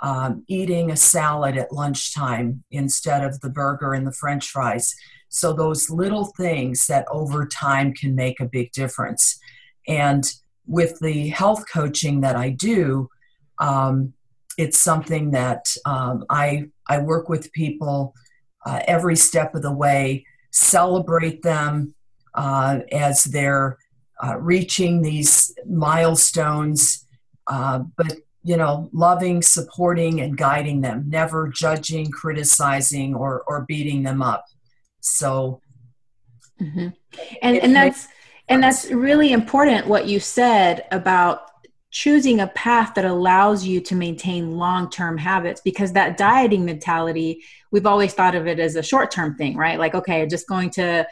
um, 0.01 0.45
eating 0.49 0.91
a 0.91 0.97
salad 0.97 1.57
at 1.57 1.73
lunchtime 1.73 2.63
instead 2.71 3.25
of 3.25 3.41
the 3.41 3.51
burger 3.51 3.95
and 3.95 4.07
the 4.07 4.13
french 4.13 4.49
fries. 4.49 4.95
So, 5.29 5.53
those 5.53 5.91
little 5.91 6.27
things 6.37 6.87
that 6.87 7.07
over 7.11 7.47
time 7.47 7.93
can 7.95 8.15
make 8.15 8.41
a 8.41 8.47
big 8.47 8.73
difference. 8.73 9.39
And 9.89 10.25
with 10.67 10.99
the 11.01 11.29
health 11.29 11.65
coaching 11.73 12.21
that 12.21 12.37
I 12.37 12.51
do, 12.51 13.09
um, 13.59 14.13
it's 14.59 14.79
something 14.79 15.31
that 15.33 15.67
um, 15.85 16.25
I, 16.31 16.67
I 16.89 16.99
work 16.99 17.29
with 17.29 17.53
people 17.53 18.15
uh, 18.65 18.81
every 18.87 19.17
step 19.17 19.55
of 19.55 19.63
the 19.63 19.73
way 19.73 20.25
celebrate 20.51 21.43
them 21.43 21.95
uh, 22.35 22.81
as 22.91 23.25
they're 23.25 23.77
uh, 24.25 24.37
reaching 24.39 25.03
these 25.03 25.55
milestones, 25.67 27.07
uh, 27.47 27.81
but 27.97 28.17
you 28.47 28.57
know, 28.57 28.89
loving, 28.93 29.43
supporting, 29.43 30.21
and 30.21 30.37
guiding 30.37 30.81
them, 30.81 31.05
never 31.09 31.49
judging, 31.49 32.13
criticizing, 32.13 33.13
or 33.13 33.43
or 33.49 33.65
beating 33.67 34.05
them 34.05 34.23
up. 34.23 34.45
So, 35.01 35.61
mm-hmm. 36.61 36.89
and 37.43 37.57
and 37.57 37.75
that's 37.75 38.07
and 38.49 38.63
that's 38.63 38.89
really 38.93 39.33
important 39.33 39.89
what 39.89 40.07
you 40.07 40.21
said 40.21 40.85
about 40.93 41.51
choosing 41.91 42.39
a 42.39 42.47
path 42.49 42.95
that 42.95 43.05
allows 43.05 43.65
you 43.65 43.81
to 43.81 43.97
maintain 43.97 44.53
long-term 44.53 45.19
habits 45.19 45.61
because 45.65 45.93
that 45.93 46.17
dieting 46.17 46.65
mentality 46.65 47.43
we've 47.73 47.87
always 47.87 48.13
thought 48.13 48.35
of 48.35 48.47
it 48.47 48.59
as 48.59 48.77
a 48.77 48.83
short-term 48.83 49.35
thing 49.37 49.57
right 49.57 49.79
like 49.79 49.95
okay 49.95 50.27
just 50.27 50.47
going 50.47 50.69
to 50.69 51.07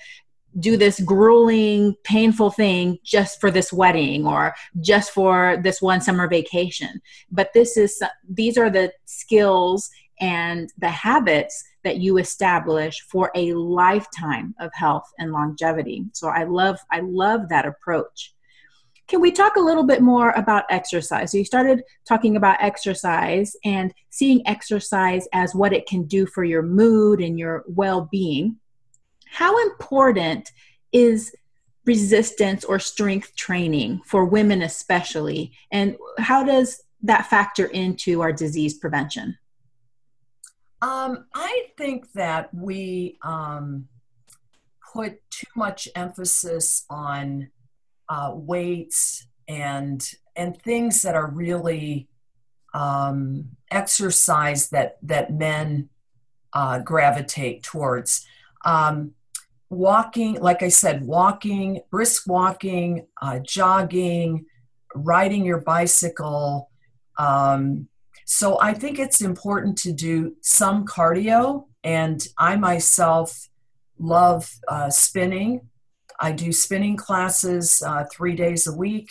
do 0.59 0.77
this 0.77 1.01
grueling 1.01 1.95
painful 2.05 2.51
thing 2.51 2.99
just 3.03 3.40
for 3.40 3.51
this 3.51 3.73
wedding 3.73 4.27
or 4.27 4.55
just 4.81 5.11
for 5.12 5.59
this 5.62 5.83
one 5.83 6.01
summer 6.01 6.29
vacation 6.29 7.01
but 7.31 7.53
this 7.55 7.77
is 7.77 8.03
these 8.29 8.57
are 8.57 8.71
the 8.71 8.93
skills 9.05 9.90
and 10.21 10.73
the 10.79 10.88
habits 10.88 11.64
that 11.83 11.99
you 11.99 12.19
establish 12.19 13.01
for 13.09 13.31
a 13.35 13.53
lifetime 13.55 14.55
of 14.61 14.71
health 14.75 15.11
and 15.19 15.33
longevity 15.33 16.05
so 16.12 16.29
i 16.29 16.45
love 16.45 16.79
i 16.93 17.01
love 17.01 17.49
that 17.49 17.67
approach 17.67 18.35
can 19.07 19.21
we 19.21 19.33
talk 19.33 19.57
a 19.57 19.61
little 19.61 19.85
bit 19.85 20.01
more 20.01 20.31
about 20.31 20.64
exercise? 20.71 21.33
So, 21.33 21.38
you 21.38 21.45
started 21.45 21.83
talking 22.09 22.37
about 22.37 22.62
exercise 22.62 23.55
and 23.62 23.93
seeing 24.09 24.47
exercise 24.47 25.29
as 25.35 25.55
what 25.55 25.75
it 25.75 25.87
can 25.87 26.05
do 26.05 26.25
for 26.25 26.43
your 26.43 26.62
mood 26.62 27.21
and 27.21 27.38
your 27.38 27.64
well 27.67 28.09
being. 28.11 28.57
How 29.35 29.61
important 29.62 30.53
is 30.92 31.35
resistance 31.85 32.62
or 32.62 32.79
strength 32.79 33.35
training 33.35 34.01
for 34.07 34.25
women, 34.25 34.62
especially? 34.62 35.51
And 35.73 35.97
how 36.18 36.44
does 36.44 36.85
that 37.03 37.27
factor 37.27 37.66
into 37.66 38.20
our 38.20 38.33
disease 38.33 38.75
prevention? 38.75 39.37
Um, 40.83 41.27
I 41.35 41.66
think 41.77 42.12
that 42.12 42.55
we 42.55 43.18
um, 43.23 43.88
put 44.92 45.18
too 45.31 45.49
much 45.57 45.88
emphasis 45.97 46.85
on 46.88 47.51
uh, 48.09 48.31
weights 48.35 49.27
and 49.49 50.12
and 50.37 50.57
things 50.62 51.03
that 51.03 51.16
are 51.16 51.27
really 51.27 52.07
um, 52.73 53.49
exercise 53.73 54.70
that 54.70 54.99
that 55.03 55.33
men 55.33 55.88
uh, 56.53 56.79
gravitate 56.79 57.64
towards. 57.64 58.25
Um, 58.64 59.14
walking, 59.70 60.40
like 60.40 60.62
I 60.62 60.68
said, 60.68 61.05
walking, 61.05 61.81
brisk 61.90 62.24
walking, 62.27 63.07
uh, 63.20 63.40
jogging, 63.40 64.46
riding 64.94 65.44
your 65.44 65.61
bicycle. 65.61 66.70
Um, 67.18 67.88
so 68.27 68.61
I 68.61 68.74
think 68.74 68.98
it's 68.98 69.20
important 69.20 69.77
to 69.79 69.92
do 69.92 70.37
some 70.40 70.87
cardio, 70.87 71.66
and 71.83 72.27
I 72.38 72.57
myself 72.57 73.48
love 73.98 74.50
uh, 74.68 74.90
spinning. 74.90 75.68
I 76.20 76.33
do 76.33 76.53
spinning 76.53 76.96
classes 76.96 77.83
uh, 77.85 78.05
three 78.11 78.35
days 78.35 78.66
a 78.66 78.74
week. 78.74 79.11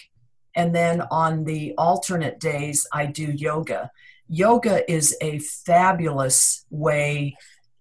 And 0.55 0.73
then 0.73 1.01
on 1.11 1.43
the 1.43 1.73
alternate 1.77 2.39
days, 2.39 2.87
I 2.93 3.07
do 3.07 3.23
yoga. 3.23 3.91
Yoga 4.27 4.89
is 4.91 5.15
a 5.21 5.39
fabulous 5.39 6.65
way 6.69 7.35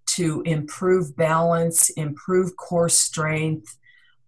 to 0.06 0.42
improve 0.42 1.16
balance, 1.16 1.90
improve 1.90 2.56
core 2.56 2.88
strength, 2.88 3.78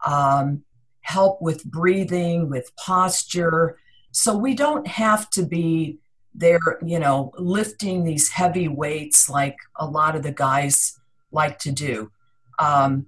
um, 0.04 0.62
help 1.00 1.40
with 1.42 1.64
breathing, 1.64 2.48
with 2.48 2.74
posture. 2.76 3.78
So 4.12 4.36
we 4.36 4.54
don't 4.54 4.86
have 4.86 5.28
to 5.30 5.44
be 5.44 5.98
there, 6.34 6.78
you 6.84 6.98
know, 6.98 7.32
lifting 7.38 8.04
these 8.04 8.30
heavy 8.30 8.68
weights 8.68 9.28
like 9.28 9.56
a 9.76 9.86
lot 9.86 10.16
of 10.16 10.22
the 10.22 10.32
guys 10.32 10.98
like 11.30 11.58
to 11.60 11.72
do. 11.72 12.10
Um, 12.58 13.06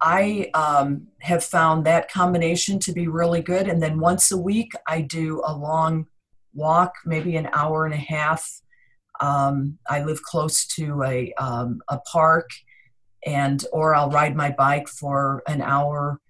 I 0.00 0.50
um, 0.54 1.08
have 1.20 1.42
found 1.44 1.84
that 1.86 2.10
combination 2.10 2.78
to 2.80 2.92
be 2.92 3.08
really 3.08 3.40
good. 3.40 3.66
And 3.68 3.82
then 3.82 3.98
once 3.98 4.30
a 4.30 4.36
week, 4.36 4.72
I 4.86 5.00
do 5.00 5.42
a 5.44 5.54
long 5.54 6.06
walk, 6.54 6.94
maybe 7.04 7.36
an 7.36 7.48
hour 7.52 7.84
and 7.84 7.94
a 7.94 7.98
half. 7.98 8.60
Um, 9.20 9.78
I 9.88 10.02
live 10.02 10.22
close 10.22 10.66
to 10.76 11.02
a, 11.02 11.32
um, 11.34 11.80
a 11.88 11.98
park, 11.98 12.50
and 13.26 13.64
or 13.72 13.94
I'll 13.94 14.10
ride 14.10 14.36
my 14.36 14.50
bike 14.50 14.88
for 14.88 15.42
an 15.46 15.60
hour 15.60 16.20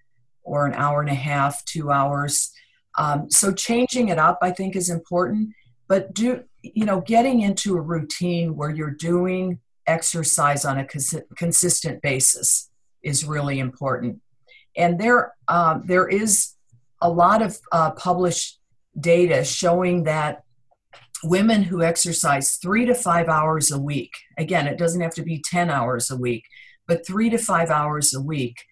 or 0.43 0.67
an 0.67 0.75
hour 0.75 1.01
and 1.01 1.11
a 1.11 1.15
half, 1.15 1.65
two 1.65 1.91
hours. 1.91 2.51
Um, 2.97 3.31
so 3.31 3.53
changing 3.53 4.09
it 4.09 4.19
up, 4.19 4.39
I 4.43 4.51
think, 4.51 4.75
is 4.75 4.89
important. 4.91 5.51
But 5.87 6.15
do 6.15 6.45
you 6.63 6.85
know, 6.85 7.01
getting 7.01 7.41
into 7.41 7.77
a 7.77 7.81
routine 7.81 8.57
where 8.57 8.71
you're 8.71 8.91
doing 8.91 9.61
exercise 9.87 10.65
on 10.65 10.79
a 10.79 10.85
cons- 10.85 11.23
consistent 11.37 12.03
basis 12.03 12.71
is 13.03 13.25
really 13.25 13.59
important. 13.59 14.21
And 14.77 14.99
there, 15.01 15.35
um, 15.49 15.85
there 15.87 16.09
is 16.09 16.55
a 17.01 17.11
lot 17.11 17.43
of 17.43 17.59
uh, 17.73 17.93
published 17.93 18.59
data 18.99 19.45
showing 19.45 20.05
that 20.05 20.43
women 21.23 21.63
who 21.63 21.83
exercise 21.83 22.57
three 22.57 22.87
to 22.87 22.95
five 22.95 23.29
hours 23.29 23.71
a 23.71 23.79
week, 23.79 24.13
again, 24.37 24.67
it 24.67 24.79
doesn't 24.79 25.01
have 25.01 25.15
to 25.15 25.23
be 25.23 25.43
10 25.43 25.71
hours 25.71 26.11
a 26.11 26.17
week, 26.17 26.45
but 26.87 27.07
three 27.07 27.31
to 27.31 27.39
five 27.39 27.71
hours 27.71 28.15
a 28.15 28.21
week, 28.21 28.63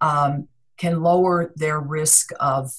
um, 0.00 0.48
can 0.78 1.02
lower 1.02 1.52
their 1.56 1.78
risk 1.78 2.30
of 2.40 2.72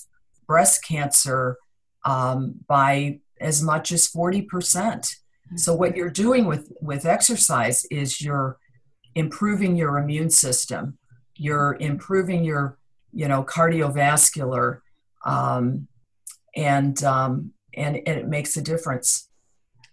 breast 0.47 0.83
cancer 0.83 1.57
um, 2.03 2.55
by 2.67 3.19
as 3.39 3.61
much 3.61 3.91
as 3.91 4.07
40%. 4.07 5.15
So 5.55 5.75
what 5.75 5.95
you're 5.95 6.09
doing 6.09 6.45
with 6.45 6.71
with 6.81 7.05
exercise 7.05 7.85
is 7.85 8.21
you're 8.21 8.57
improving 9.15 9.75
your 9.75 9.97
immune 9.97 10.29
system. 10.29 10.97
You're 11.35 11.77
improving 11.79 12.43
your 12.43 12.77
you 13.11 13.27
know 13.27 13.43
cardiovascular, 13.43 14.79
um, 15.25 15.87
and 16.55 17.03
um, 17.03 17.51
and 17.73 17.97
and 17.97 18.19
it 18.19 18.27
makes 18.27 18.55
a 18.57 18.61
difference. 18.61 19.27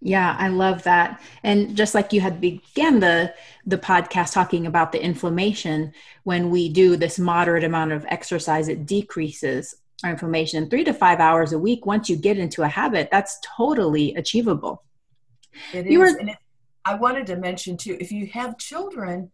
Yeah, 0.01 0.37
I 0.39 0.49
love 0.49 0.85
that. 0.85 1.21
And 1.43 1.77
just 1.77 1.95
like 1.95 2.13
you 2.13 2.21
had 2.21 2.41
began 2.41 3.01
the 3.01 3.35
the 3.67 3.79
podcast 3.79 4.33
talking 4.33 4.67
about 4.67 4.93
the 4.93 5.03
inflammation, 5.03 5.93
when 6.23 6.51
we 6.51 6.69
do 6.69 6.97
this 6.97 7.19
moderate 7.19 7.65
amount 7.65 7.93
of 7.93 8.07
exercise, 8.09 8.69
it 8.69 8.87
decreases 8.87 9.75
our 10.05 10.11
inflammation. 10.11 10.71
Three 10.71 10.85
to 10.85 10.95
five 10.95 11.19
hours 11.19 11.53
a 11.53 11.59
week, 11.59 11.85
once 11.85 12.09
you 12.09 12.17
get 12.17 12.39
into 12.39 12.63
a 12.63 12.69
habit, 12.69 13.09
that's 13.11 13.39
totally 13.57 14.15
achievable. 14.15 14.85
It 15.75 15.87
you 15.87 16.03
is. 16.03 16.13
Were, 16.13 16.21
and 16.21 16.31
it, 16.31 16.37
I 16.85 16.95
wanted 16.95 17.27
to 17.27 17.37
mention 17.37 17.77
too, 17.77 17.97
if 18.01 18.13
you 18.13 18.27
have 18.29 18.57
children, 18.57 19.33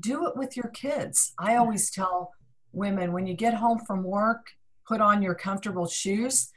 do 0.00 0.26
it 0.26 0.36
with 0.36 0.56
your 0.56 0.68
kids. 0.68 1.32
I 1.38 1.56
always 1.56 1.90
tell 1.90 2.32
women 2.72 3.12
when 3.12 3.26
you 3.26 3.34
get 3.34 3.54
home 3.54 3.78
from 3.86 4.02
work, 4.02 4.46
put 4.86 5.00
on 5.00 5.22
your 5.22 5.34
comfortable 5.34 5.86
shoes 5.86 6.51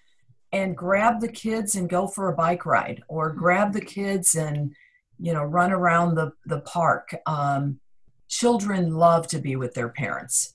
and 0.55 0.75
grab 0.75 1.19
the 1.19 1.27
kids 1.27 1.75
and 1.75 1.89
go 1.89 2.07
for 2.07 2.29
a 2.29 2.35
bike 2.35 2.65
ride 2.65 3.03
or 3.09 3.29
grab 3.29 3.73
the 3.73 3.81
kids 3.81 4.35
and 4.35 4.73
you 5.19 5.33
know 5.33 5.43
run 5.43 5.71
around 5.71 6.15
the 6.15 6.31
the 6.45 6.61
park. 6.61 7.13
Um, 7.25 7.79
children 8.29 8.95
love 8.95 9.27
to 9.27 9.39
be 9.39 9.57
with 9.57 9.73
their 9.73 9.89
parents. 9.89 10.53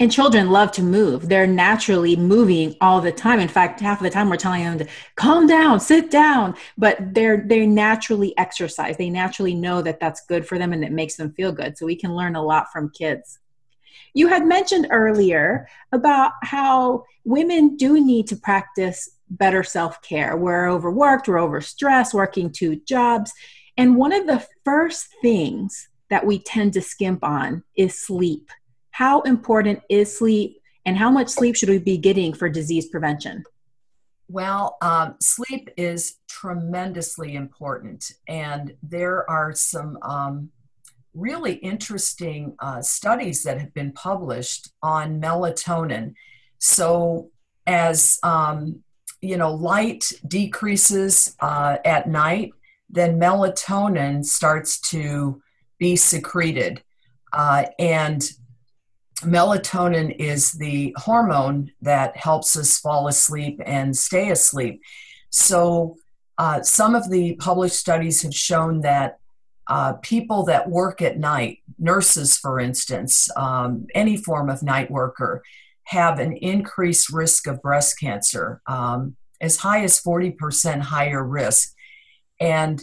And 0.00 0.12
children 0.12 0.50
love 0.50 0.70
to 0.72 0.82
move. 0.82 1.28
They're 1.28 1.46
naturally 1.46 2.14
moving 2.14 2.76
all 2.80 3.00
the 3.00 3.12
time. 3.12 3.38
In 3.38 3.48
fact 3.48 3.80
half 3.80 3.98
of 3.98 4.04
the 4.04 4.10
time 4.10 4.30
we're 4.30 4.36
telling 4.36 4.64
them 4.64 4.78
to 4.78 4.86
calm 5.16 5.46
down 5.46 5.78
sit 5.78 6.10
down 6.10 6.54
but 6.78 6.96
they're 7.12 7.44
they 7.46 7.66
naturally 7.66 8.36
exercise. 8.38 8.96
They 8.96 9.10
naturally 9.10 9.54
know 9.54 9.82
that 9.82 10.00
that's 10.00 10.24
good 10.24 10.46
for 10.48 10.56
them 10.58 10.72
and 10.72 10.82
it 10.82 10.92
makes 10.92 11.16
them 11.16 11.32
feel 11.32 11.52
good. 11.52 11.76
So 11.76 11.84
we 11.84 11.96
can 11.96 12.16
learn 12.16 12.34
a 12.34 12.42
lot 12.42 12.72
from 12.72 12.90
kids. 12.90 13.38
You 14.14 14.28
had 14.28 14.46
mentioned 14.46 14.86
earlier 14.90 15.68
about 15.92 16.32
how 16.42 17.04
women 17.24 17.76
do 17.76 18.02
need 18.02 18.26
to 18.28 18.36
practice 18.36 19.17
better 19.30 19.62
self-care 19.62 20.36
we're 20.36 20.68
overworked 20.68 21.28
we're 21.28 21.36
overstressed 21.36 22.14
working 22.14 22.50
two 22.50 22.76
jobs 22.86 23.32
and 23.76 23.96
one 23.96 24.12
of 24.12 24.26
the 24.26 24.44
first 24.64 25.08
things 25.22 25.88
that 26.10 26.24
we 26.24 26.38
tend 26.38 26.72
to 26.72 26.80
skimp 26.80 27.22
on 27.22 27.62
is 27.76 27.98
sleep 27.98 28.50
how 28.90 29.20
important 29.20 29.80
is 29.88 30.18
sleep 30.18 30.58
and 30.88 30.96
how 30.96 31.10
much 31.10 31.28
sleep 31.28 31.54
should 31.54 31.68
we 31.68 31.78
be 31.78 31.98
getting 31.98 32.32
for 32.32 32.48
disease 32.48 32.88
prevention? 32.88 33.44
Well, 34.26 34.78
um, 34.80 35.16
sleep 35.20 35.68
is 35.76 36.16
tremendously 36.28 37.34
important, 37.34 38.10
and 38.26 38.74
there 38.82 39.28
are 39.30 39.54
some 39.54 39.98
um, 40.00 40.50
really 41.12 41.54
interesting 41.56 42.54
uh, 42.58 42.80
studies 42.80 43.42
that 43.42 43.60
have 43.60 43.72
been 43.74 43.92
published 43.92 44.70
on 44.82 45.20
melatonin. 45.20 46.14
So, 46.56 47.30
as 47.66 48.18
um, 48.22 48.82
you 49.20 49.36
know, 49.36 49.52
light 49.52 50.12
decreases 50.26 51.34
uh, 51.40 51.78
at 51.84 52.08
night, 52.08 52.52
then 52.88 53.18
melatonin 53.18 54.24
starts 54.24 54.80
to 54.80 55.42
be 55.78 55.96
secreted, 55.96 56.82
uh, 57.32 57.66
and 57.78 58.30
melatonin 59.22 60.14
is 60.18 60.52
the 60.52 60.94
hormone 60.96 61.70
that 61.82 62.16
helps 62.16 62.56
us 62.56 62.78
fall 62.78 63.08
asleep 63.08 63.60
and 63.66 63.96
stay 63.96 64.30
asleep. 64.30 64.80
So, 65.30 65.96
uh, 66.38 66.62
some 66.62 66.94
of 66.94 67.10
the 67.10 67.34
published 67.34 67.76
studies 67.76 68.22
have 68.22 68.34
shown 68.34 68.82
that 68.82 69.18
uh, 69.66 69.94
people 69.94 70.44
that 70.44 70.70
work 70.70 71.02
at 71.02 71.18
night, 71.18 71.58
nurses 71.78 72.36
for 72.38 72.58
instance, 72.58 73.28
um, 73.36 73.86
any 73.94 74.16
form 74.16 74.48
of 74.48 74.62
night 74.62 74.90
worker, 74.90 75.42
have 75.88 76.18
an 76.18 76.34
increased 76.34 77.10
risk 77.10 77.46
of 77.46 77.62
breast 77.62 77.98
cancer, 77.98 78.60
um, 78.66 79.16
as 79.40 79.56
high 79.56 79.82
as 79.82 80.02
40% 80.02 80.80
higher 80.80 81.24
risk. 81.24 81.74
And, 82.38 82.82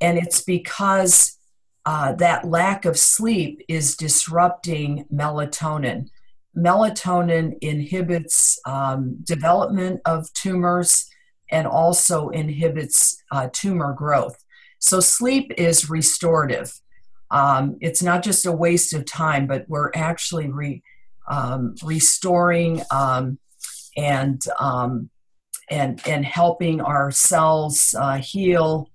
and 0.00 0.18
it's 0.18 0.42
because 0.42 1.38
uh, 1.86 2.12
that 2.14 2.48
lack 2.48 2.84
of 2.84 2.98
sleep 2.98 3.62
is 3.68 3.96
disrupting 3.96 5.06
melatonin. 5.12 6.08
Melatonin 6.56 7.56
inhibits 7.60 8.58
um, 8.66 9.18
development 9.22 10.00
of 10.04 10.32
tumors 10.32 11.08
and 11.52 11.68
also 11.68 12.30
inhibits 12.30 13.22
uh, 13.30 13.48
tumor 13.52 13.92
growth. 13.92 14.44
So, 14.80 14.98
sleep 14.98 15.52
is 15.56 15.88
restorative. 15.88 16.72
Um, 17.30 17.76
it's 17.80 18.02
not 18.02 18.24
just 18.24 18.44
a 18.44 18.52
waste 18.52 18.92
of 18.92 19.04
time, 19.04 19.46
but 19.46 19.66
we're 19.68 19.92
actually 19.94 20.48
re, 20.48 20.82
um, 21.30 21.74
restoring 21.82 22.82
um, 22.90 23.38
and, 23.96 24.42
um, 24.58 25.08
and, 25.70 26.06
and 26.06 26.26
helping 26.26 26.82
our 26.82 27.10
cells 27.10 27.94
uh, 27.98 28.18
heal 28.18 28.90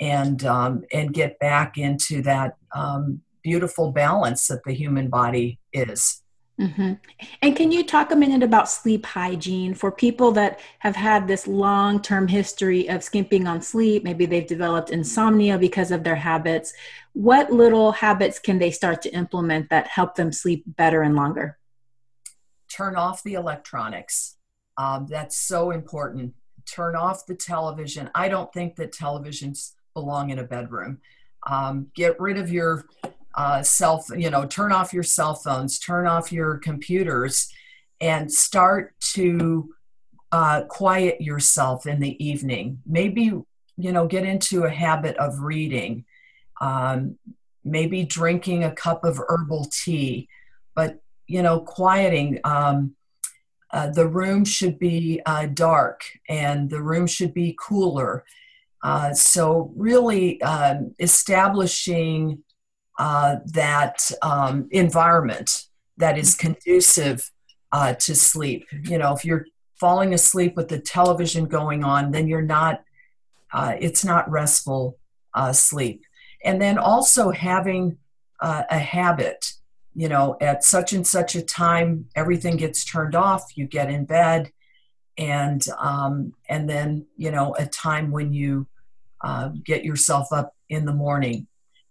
and 0.00 0.44
um, 0.44 0.82
and 0.92 1.12
get 1.12 1.38
back 1.38 1.78
into 1.78 2.22
that 2.22 2.56
um, 2.74 3.20
beautiful 3.42 3.92
balance 3.92 4.46
that 4.48 4.62
the 4.64 4.72
human 4.72 5.08
body 5.08 5.58
is. 5.72 6.22
Mm-hmm. 6.60 6.94
And 7.42 7.54
can 7.54 7.70
you 7.70 7.84
talk 7.84 8.10
a 8.10 8.16
minute 8.16 8.42
about 8.42 8.70
sleep 8.70 9.04
hygiene 9.04 9.74
for 9.74 9.92
people 9.92 10.32
that 10.32 10.58
have 10.78 10.96
had 10.96 11.28
this 11.28 11.46
long 11.46 12.00
term 12.00 12.26
history 12.28 12.88
of 12.88 13.02
skimping 13.02 13.46
on 13.46 13.60
sleep? 13.60 14.04
Maybe 14.04 14.24
they've 14.24 14.46
developed 14.46 14.90
insomnia 14.90 15.58
because 15.58 15.90
of 15.90 16.02
their 16.02 16.16
habits. 16.16 16.72
What 17.12 17.52
little 17.52 17.92
habits 17.92 18.38
can 18.38 18.58
they 18.58 18.70
start 18.70 19.02
to 19.02 19.10
implement 19.14 19.68
that 19.68 19.86
help 19.86 20.14
them 20.14 20.32
sleep 20.32 20.64
better 20.66 21.02
and 21.02 21.14
longer? 21.14 21.58
Turn 22.68 22.96
off 22.96 23.22
the 23.22 23.34
electronics. 23.34 24.36
Um, 24.76 25.06
that's 25.08 25.36
so 25.36 25.70
important. 25.70 26.34
Turn 26.66 26.96
off 26.96 27.26
the 27.26 27.34
television. 27.34 28.10
I 28.14 28.28
don't 28.28 28.52
think 28.52 28.76
that 28.76 28.92
televisions 28.92 29.72
belong 29.94 30.30
in 30.30 30.38
a 30.38 30.44
bedroom. 30.44 30.98
Um, 31.46 31.88
get 31.94 32.18
rid 32.20 32.38
of 32.38 32.50
your 32.50 32.86
uh, 33.34 33.62
self, 33.62 34.06
you 34.16 34.30
know, 34.30 34.46
turn 34.46 34.72
off 34.72 34.92
your 34.92 35.02
cell 35.02 35.34
phones, 35.34 35.78
turn 35.78 36.06
off 36.06 36.32
your 36.32 36.58
computers, 36.58 37.52
and 38.00 38.32
start 38.32 38.94
to 39.00 39.72
uh, 40.32 40.62
quiet 40.64 41.20
yourself 41.20 41.86
in 41.86 42.00
the 42.00 42.22
evening. 42.24 42.82
Maybe, 42.84 43.22
you 43.22 43.92
know, 43.92 44.06
get 44.06 44.24
into 44.24 44.64
a 44.64 44.70
habit 44.70 45.16
of 45.18 45.40
reading, 45.40 46.04
um, 46.60 47.18
maybe 47.64 48.04
drinking 48.04 48.64
a 48.64 48.74
cup 48.74 49.04
of 49.04 49.20
herbal 49.28 49.70
tea, 49.70 50.28
but, 50.74 51.00
you 51.26 51.42
know, 51.42 51.60
quieting. 51.60 52.40
Um, 52.44 52.96
uh, 53.72 53.90
the 53.90 54.06
room 54.06 54.44
should 54.44 54.78
be 54.78 55.20
uh, 55.26 55.46
dark 55.46 56.02
and 56.28 56.70
the 56.70 56.80
room 56.80 57.06
should 57.06 57.34
be 57.34 57.56
cooler. 57.60 58.24
Uh, 58.82 59.12
so, 59.12 59.72
really 59.76 60.40
um, 60.42 60.94
establishing 61.00 62.42
uh, 62.98 63.36
that 63.46 64.10
um, 64.22 64.68
environment 64.70 65.64
that 65.96 66.16
is 66.16 66.34
conducive 66.34 67.30
uh, 67.72 67.94
to 67.94 68.14
sleep. 68.14 68.66
You 68.84 68.98
know, 68.98 69.12
if 69.12 69.24
you're 69.24 69.46
falling 69.80 70.14
asleep 70.14 70.56
with 70.56 70.68
the 70.68 70.78
television 70.78 71.46
going 71.46 71.84
on, 71.84 72.12
then 72.12 72.28
you're 72.28 72.42
not, 72.42 72.82
uh, 73.52 73.74
it's 73.78 74.04
not 74.04 74.30
restful 74.30 74.98
sleep. 75.52 76.02
And 76.44 76.62
then 76.62 76.78
also 76.78 77.30
having 77.30 77.98
a 78.40 78.78
habit, 78.78 79.52
you 79.96 80.08
know, 80.08 80.36
at 80.40 80.62
such 80.62 80.92
and 80.92 81.06
such 81.06 81.34
a 81.34 81.42
time, 81.42 82.06
everything 82.14 82.56
gets 82.56 82.84
turned 82.84 83.14
off, 83.16 83.56
you 83.56 83.66
get 83.66 83.90
in 83.90 84.04
bed, 84.04 84.52
and 85.16 85.66
um, 85.78 86.34
and 86.48 86.68
then 86.68 87.06
you 87.16 87.30
know 87.30 87.56
a 87.58 87.66
time 87.66 88.10
when 88.10 88.32
you 88.32 88.66
uh, 89.24 89.48
get 89.64 89.84
yourself 89.84 90.28
up 90.32 90.54
in 90.68 90.84
the 90.84 90.92
morning 90.92 91.46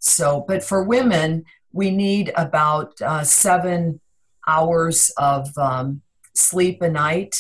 so, 0.06 0.46
but 0.48 0.64
for 0.64 0.84
women, 0.84 1.46
we 1.74 1.90
need 1.90 2.32
about 2.36 3.02
uh, 3.02 3.24
seven 3.24 4.00
hours 4.48 5.12
of 5.18 5.50
um, 5.58 6.02
sleep 6.36 6.82
a 6.84 6.90
night. 6.90 7.36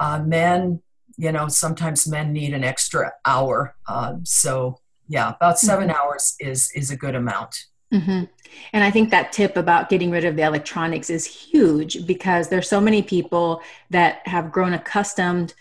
Uh, 0.00 0.20
men, 0.26 0.82
you 1.16 1.30
know, 1.30 1.46
sometimes 1.46 2.08
men 2.08 2.32
need 2.32 2.54
an 2.54 2.64
extra 2.64 3.12
hour. 3.24 3.76
Uh, 3.86 4.14
so, 4.24 4.80
yeah, 5.06 5.30
about 5.30 5.60
7 5.60 5.86
mm-hmm. 5.86 5.96
hours 5.96 6.34
is 6.40 6.72
is 6.74 6.90
a 6.90 6.96
good 6.96 7.14
amount. 7.14 7.66
Mm-hmm. 7.94 8.24
And 8.72 8.82
I 8.82 8.90
think 8.90 9.10
that 9.10 9.32
tip 9.32 9.56
about 9.56 9.88
getting 9.88 10.10
rid 10.10 10.24
of 10.24 10.36
the 10.36 10.42
electronics 10.42 11.10
is 11.10 11.26
huge 11.26 12.06
because 12.06 12.48
there's 12.48 12.68
so 12.68 12.80
many 12.80 13.02
people 13.02 13.62
that 13.90 14.26
have 14.26 14.52
grown 14.52 14.72
accustomed 14.72 15.54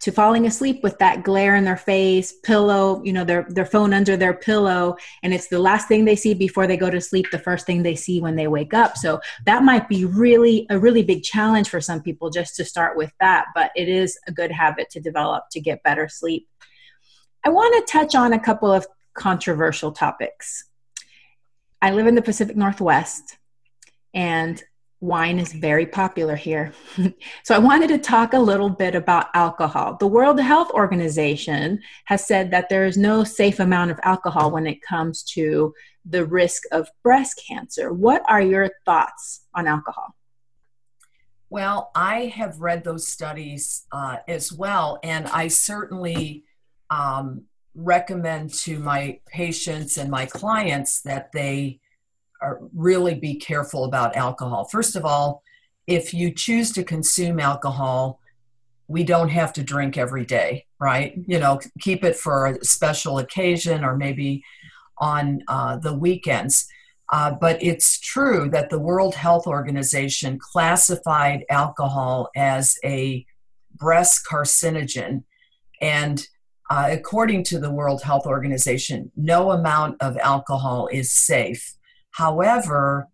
to 0.00 0.12
falling 0.12 0.46
asleep 0.46 0.82
with 0.82 0.96
that 0.98 1.24
glare 1.24 1.56
in 1.56 1.64
their 1.64 1.76
face, 1.76 2.32
pillow, 2.32 3.02
you 3.04 3.12
know, 3.12 3.24
their 3.24 3.46
their 3.48 3.66
phone 3.66 3.92
under 3.92 4.16
their 4.16 4.34
pillow, 4.34 4.96
and 5.22 5.34
it's 5.34 5.48
the 5.48 5.58
last 5.58 5.88
thing 5.88 6.04
they 6.04 6.14
see 6.14 6.34
before 6.34 6.66
they 6.66 6.76
go 6.76 6.88
to 6.88 7.00
sleep, 7.00 7.26
the 7.32 7.38
first 7.38 7.66
thing 7.66 7.82
they 7.82 7.96
see 7.96 8.20
when 8.20 8.36
they 8.36 8.46
wake 8.46 8.74
up. 8.74 8.96
So 8.96 9.20
that 9.44 9.64
might 9.64 9.88
be 9.88 10.04
really 10.04 10.66
a 10.70 10.78
really 10.78 11.02
big 11.02 11.24
challenge 11.24 11.68
for 11.68 11.80
some 11.80 12.00
people 12.00 12.30
just 12.30 12.54
to 12.56 12.64
start 12.64 12.96
with 12.96 13.12
that, 13.18 13.46
but 13.54 13.72
it 13.74 13.88
is 13.88 14.18
a 14.28 14.32
good 14.32 14.52
habit 14.52 14.88
to 14.90 15.00
develop 15.00 15.44
to 15.50 15.60
get 15.60 15.82
better 15.82 16.08
sleep. 16.08 16.48
I 17.44 17.50
want 17.50 17.74
to 17.74 17.92
touch 17.92 18.14
on 18.14 18.32
a 18.32 18.40
couple 18.40 18.70
of 18.72 18.86
controversial 19.14 19.90
topics. 19.90 20.67
I 21.80 21.92
live 21.92 22.06
in 22.06 22.14
the 22.14 22.22
Pacific 22.22 22.56
Northwest 22.56 23.38
and 24.14 24.62
wine 25.00 25.38
is 25.38 25.52
very 25.52 25.86
popular 25.86 26.34
here. 26.34 26.72
so 27.44 27.54
I 27.54 27.58
wanted 27.58 27.88
to 27.88 27.98
talk 27.98 28.32
a 28.32 28.38
little 28.38 28.68
bit 28.68 28.96
about 28.96 29.28
alcohol. 29.34 29.96
The 29.98 30.08
World 30.08 30.40
Health 30.40 30.70
Organization 30.70 31.80
has 32.06 32.26
said 32.26 32.50
that 32.50 32.68
there 32.68 32.84
is 32.84 32.96
no 32.96 33.22
safe 33.22 33.60
amount 33.60 33.92
of 33.92 34.00
alcohol 34.02 34.50
when 34.50 34.66
it 34.66 34.82
comes 34.82 35.22
to 35.34 35.72
the 36.04 36.26
risk 36.26 36.64
of 36.72 36.88
breast 37.04 37.40
cancer. 37.46 37.92
What 37.92 38.22
are 38.28 38.40
your 38.40 38.70
thoughts 38.84 39.46
on 39.54 39.68
alcohol? 39.68 40.16
Well, 41.50 41.90
I 41.94 42.26
have 42.26 42.60
read 42.60 42.84
those 42.84 43.06
studies 43.06 43.86
uh, 43.92 44.16
as 44.26 44.52
well, 44.52 44.98
and 45.02 45.28
I 45.28 45.48
certainly 45.48 46.44
um, 46.90 47.44
recommend 47.78 48.52
to 48.52 48.78
my 48.80 49.20
patients 49.26 49.96
and 49.96 50.10
my 50.10 50.26
clients 50.26 51.00
that 51.02 51.30
they 51.32 51.80
really 52.74 53.14
be 53.14 53.36
careful 53.36 53.84
about 53.84 54.16
alcohol. 54.16 54.64
First 54.64 54.96
of 54.96 55.04
all, 55.04 55.42
if 55.86 56.12
you 56.12 56.32
choose 56.32 56.72
to 56.72 56.84
consume 56.84 57.40
alcohol, 57.40 58.20
we 58.88 59.04
don't 59.04 59.28
have 59.28 59.52
to 59.54 59.62
drink 59.62 59.96
every 59.96 60.24
day, 60.24 60.66
right? 60.80 61.14
You 61.26 61.38
know, 61.38 61.60
keep 61.80 62.04
it 62.04 62.16
for 62.16 62.46
a 62.46 62.64
special 62.64 63.18
occasion 63.18 63.84
or 63.84 63.96
maybe 63.96 64.42
on 64.98 65.42
uh, 65.48 65.76
the 65.76 65.94
weekends. 65.94 66.66
Uh, 67.10 67.30
but 67.30 67.62
it's 67.62 67.98
true 68.00 68.50
that 68.50 68.70
the 68.70 68.78
World 68.78 69.14
Health 69.14 69.46
Organization 69.46 70.38
classified 70.38 71.44
alcohol 71.48 72.28
as 72.36 72.76
a 72.84 73.24
breast 73.74 74.26
carcinogen. 74.30 75.24
And 75.80 76.26
uh, 76.70 76.88
according 76.90 77.44
to 77.44 77.58
the 77.58 77.70
World 77.70 78.02
Health 78.02 78.26
Organization, 78.26 79.10
no 79.16 79.52
amount 79.52 79.96
of 80.00 80.16
alcohol 80.18 80.88
is 80.92 81.10
safe. 81.12 81.74
However, 82.10 83.08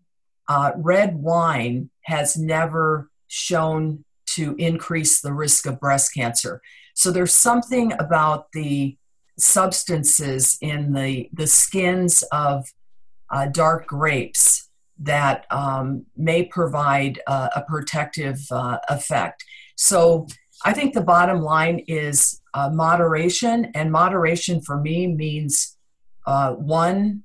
uh, 0.48 0.72
red 0.76 1.16
wine 1.16 1.90
has 2.02 2.36
never 2.36 3.10
shown 3.28 4.04
to 4.26 4.54
increase 4.58 5.20
the 5.20 5.32
risk 5.32 5.66
of 5.66 5.80
breast 5.80 6.12
cancer. 6.14 6.60
So 6.94 7.10
there's 7.10 7.32
something 7.32 7.92
about 7.92 8.52
the 8.52 8.96
substances 9.38 10.58
in 10.60 10.92
the, 10.92 11.28
the 11.32 11.46
skins 11.46 12.22
of 12.32 12.66
uh, 13.30 13.46
dark 13.46 13.86
grapes 13.86 14.68
that 14.98 15.46
um, 15.50 16.06
may 16.16 16.44
provide 16.44 17.20
uh, 17.26 17.48
a 17.54 17.62
protective 17.62 18.38
uh, 18.50 18.78
effect. 18.88 19.44
So 19.76 20.28
I 20.64 20.72
think 20.72 20.94
the 20.94 21.02
bottom 21.02 21.42
line 21.42 21.80
is 21.86 22.40
uh, 22.54 22.70
moderation, 22.70 23.66
and 23.74 23.92
moderation 23.92 24.60
for 24.62 24.80
me 24.80 25.06
means 25.06 25.76
uh, 26.26 26.52
one 26.52 27.24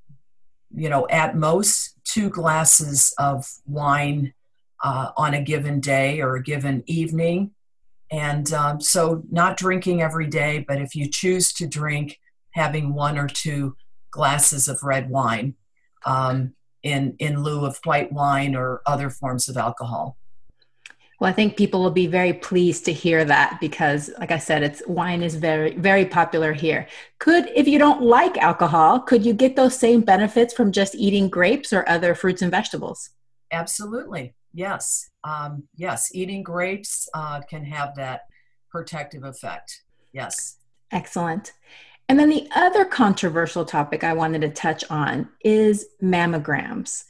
you 0.73 0.89
know, 0.89 1.07
at 1.09 1.35
most 1.35 1.95
two 2.03 2.29
glasses 2.29 3.13
of 3.17 3.45
wine 3.65 4.33
uh, 4.83 5.11
on 5.17 5.33
a 5.33 5.41
given 5.41 5.79
day 5.79 6.21
or 6.21 6.35
a 6.35 6.43
given 6.43 6.83
evening. 6.85 7.51
And 8.11 8.51
um, 8.53 8.81
so, 8.81 9.23
not 9.29 9.57
drinking 9.57 10.01
every 10.01 10.27
day, 10.27 10.65
but 10.67 10.81
if 10.81 10.95
you 10.95 11.07
choose 11.09 11.53
to 11.53 11.67
drink, 11.67 12.19
having 12.51 12.93
one 12.93 13.17
or 13.17 13.27
two 13.27 13.75
glasses 14.09 14.67
of 14.67 14.81
red 14.81 15.09
wine 15.09 15.53
um, 16.05 16.55
in, 16.81 17.15
in 17.19 17.43
lieu 17.43 17.65
of 17.65 17.79
white 17.83 18.11
wine 18.11 18.55
or 18.55 18.81
other 18.87 19.11
forms 19.11 19.47
of 19.47 19.57
alcohol. 19.57 20.17
Well, 21.19 21.29
I 21.29 21.33
think 21.33 21.57
people 21.57 21.81
will 21.81 21.91
be 21.91 22.07
very 22.07 22.31
pleased 22.31 22.85
to 22.85 22.93
hear 22.93 23.25
that 23.25 23.59
because, 23.59 24.09
like 24.19 24.31
I 24.31 24.37
said, 24.37 24.63
it's 24.63 24.81
wine 24.87 25.21
is 25.21 25.35
very, 25.35 25.75
very 25.75 26.05
popular 26.05 26.53
here. 26.53 26.87
Could, 27.17 27.49
if 27.53 27.67
you 27.67 27.77
don't 27.77 28.01
like 28.01 28.37
alcohol, 28.37 29.01
could 29.01 29.25
you 29.25 29.33
get 29.33 29.57
those 29.57 29.77
same 29.77 29.99
benefits 29.99 30.53
from 30.53 30.71
just 30.71 30.95
eating 30.95 31.27
grapes 31.27 31.73
or 31.73 31.87
other 31.89 32.15
fruits 32.15 32.41
and 32.41 32.49
vegetables? 32.49 33.09
Absolutely. 33.51 34.33
Yes. 34.53 35.09
Um, 35.25 35.63
yes. 35.75 36.09
Eating 36.15 36.41
grapes 36.41 37.09
uh, 37.13 37.41
can 37.41 37.65
have 37.65 37.95
that 37.95 38.21
protective 38.71 39.25
effect. 39.25 39.81
Yes. 40.13 40.55
Excellent. 40.91 41.51
And 42.07 42.17
then 42.17 42.29
the 42.29 42.47
other 42.55 42.85
controversial 42.85 43.65
topic 43.65 44.03
I 44.03 44.13
wanted 44.13 44.41
to 44.41 44.49
touch 44.49 44.83
on 44.89 45.29
is 45.43 45.85
mammograms. 46.01 47.03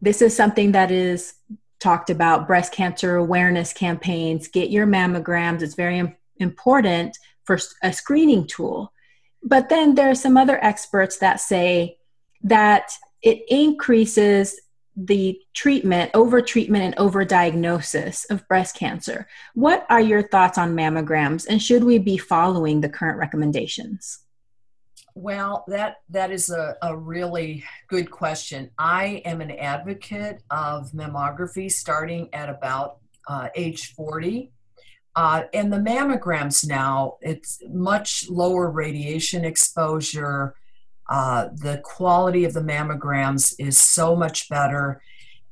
This 0.00 0.22
is 0.22 0.34
something 0.34 0.72
that 0.72 0.90
is 0.90 1.34
talked 1.82 2.10
about 2.10 2.46
breast 2.46 2.72
cancer 2.72 3.16
awareness 3.16 3.72
campaigns, 3.72 4.48
get 4.48 4.70
your 4.70 4.86
mammograms. 4.86 5.62
It's 5.62 5.74
very 5.74 6.16
important 6.38 7.18
for 7.44 7.58
a 7.82 7.92
screening 7.92 8.46
tool. 8.46 8.92
But 9.42 9.68
then 9.68 9.96
there 9.96 10.08
are 10.08 10.14
some 10.14 10.36
other 10.36 10.62
experts 10.64 11.18
that 11.18 11.40
say 11.40 11.98
that 12.44 12.92
it 13.22 13.42
increases 13.48 14.60
the 14.94 15.38
treatment, 15.54 16.10
over 16.14 16.42
treatment, 16.42 16.84
and 16.84 16.94
over 16.98 17.24
diagnosis 17.24 18.24
of 18.26 18.46
breast 18.46 18.76
cancer. 18.76 19.26
What 19.54 19.86
are 19.88 20.00
your 20.00 20.22
thoughts 20.22 20.58
on 20.58 20.76
mammograms, 20.76 21.46
and 21.48 21.62
should 21.62 21.82
we 21.82 21.98
be 21.98 22.18
following 22.18 22.80
the 22.80 22.88
current 22.88 23.18
recommendations? 23.18 24.18
Well, 25.14 25.64
that 25.68 25.96
that 26.08 26.30
is 26.30 26.48
a, 26.50 26.76
a 26.80 26.96
really 26.96 27.64
good 27.88 28.10
question. 28.10 28.70
I 28.78 29.22
am 29.26 29.40
an 29.40 29.50
advocate 29.50 30.42
of 30.50 30.92
mammography 30.92 31.70
starting 31.70 32.30
at 32.32 32.48
about 32.48 32.98
uh, 33.28 33.48
age 33.54 33.92
40. 33.92 34.50
Uh, 35.14 35.42
and 35.52 35.70
the 35.70 35.76
mammograms 35.76 36.66
now, 36.66 37.18
it's 37.20 37.62
much 37.68 38.30
lower 38.30 38.70
radiation 38.70 39.44
exposure. 39.44 40.54
Uh, 41.10 41.48
the 41.56 41.82
quality 41.84 42.44
of 42.44 42.54
the 42.54 42.62
mammograms 42.62 43.54
is 43.58 43.76
so 43.76 44.16
much 44.16 44.48
better. 44.48 45.02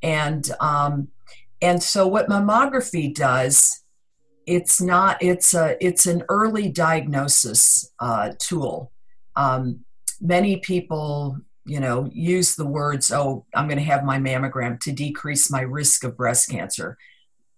And 0.02 0.50
um, 0.60 1.08
and 1.60 1.82
so 1.82 2.06
what 2.06 2.28
mammography 2.28 3.14
does, 3.14 3.84
it's 4.46 4.80
not 4.80 5.22
it's 5.22 5.52
a 5.52 5.76
it's 5.84 6.06
an 6.06 6.22
early 6.30 6.70
diagnosis 6.70 7.92
uh, 8.00 8.32
tool 8.38 8.90
um, 9.36 9.80
many 10.20 10.58
people 10.58 11.38
you 11.64 11.78
know 11.78 12.08
use 12.12 12.56
the 12.56 12.66
words 12.66 13.12
oh 13.12 13.44
i'm 13.54 13.66
going 13.66 13.78
to 13.78 13.84
have 13.84 14.02
my 14.02 14.18
mammogram 14.18 14.80
to 14.80 14.92
decrease 14.92 15.50
my 15.50 15.60
risk 15.60 16.04
of 16.04 16.16
breast 16.16 16.48
cancer. 16.50 16.96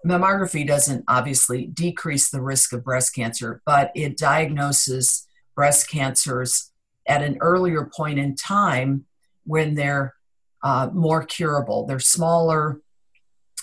Mammography 0.04 0.66
doesn't 0.66 1.04
obviously 1.06 1.66
decrease 1.66 2.28
the 2.28 2.42
risk 2.42 2.72
of 2.72 2.84
breast 2.84 3.14
cancer 3.14 3.62
but 3.64 3.92
it 3.94 4.16
diagnoses 4.16 5.26
breast 5.54 5.88
cancers 5.88 6.72
at 7.06 7.22
an 7.22 7.38
earlier 7.40 7.90
point 7.96 8.18
in 8.18 8.34
time 8.34 9.04
when 9.44 9.74
they're 9.74 10.14
uh, 10.62 10.88
more 10.92 11.24
curable. 11.24 11.86
They're 11.86 11.98
smaller 11.98 12.80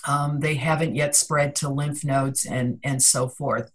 um, 0.06 0.40
they 0.40 0.54
haven't 0.54 0.94
yet 0.94 1.14
spread 1.14 1.54
to 1.56 1.68
lymph 1.68 2.04
nodes 2.04 2.46
and 2.46 2.78
and 2.82 3.02
so 3.02 3.28
forth. 3.28 3.70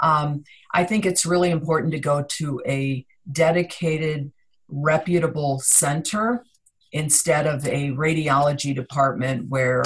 Um, 0.00 0.44
i 0.72 0.84
think 0.84 1.04
it's 1.04 1.26
really 1.26 1.50
important 1.50 1.92
to 1.92 2.00
go 2.00 2.22
to 2.22 2.62
a 2.66 3.04
dedicated, 3.30 4.32
reputable 4.68 5.60
center 5.60 6.44
instead 6.92 7.46
of 7.46 7.66
a 7.66 7.90
radiology 7.90 8.74
department 8.74 9.48
where 9.48 9.82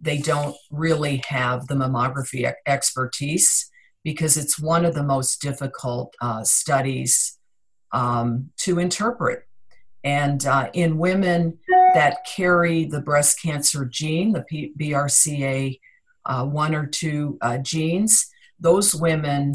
they 0.00 0.18
don't 0.18 0.56
really 0.70 1.22
have 1.28 1.66
the 1.66 1.74
mammography 1.74 2.52
expertise 2.66 3.70
because 4.02 4.36
it's 4.36 4.58
one 4.58 4.84
of 4.84 4.94
the 4.94 5.02
most 5.02 5.40
difficult 5.40 6.14
uh, 6.20 6.44
studies 6.44 7.38
um, 7.92 8.50
to 8.58 8.78
interpret. 8.78 9.44
And 10.02 10.44
uh, 10.44 10.68
in 10.74 10.98
women 10.98 11.58
that 11.94 12.26
carry 12.26 12.84
the 12.84 13.00
breast 13.00 13.40
cancer 13.40 13.86
gene, 13.86 14.32
the 14.32 14.42
P- 14.42 14.72
BRCA 14.78 15.78
uh, 16.26 16.44
one 16.44 16.74
or 16.74 16.86
two 16.86 17.38
uh, 17.40 17.58
genes, 17.58 18.26
those 18.60 18.94
women 18.94 19.54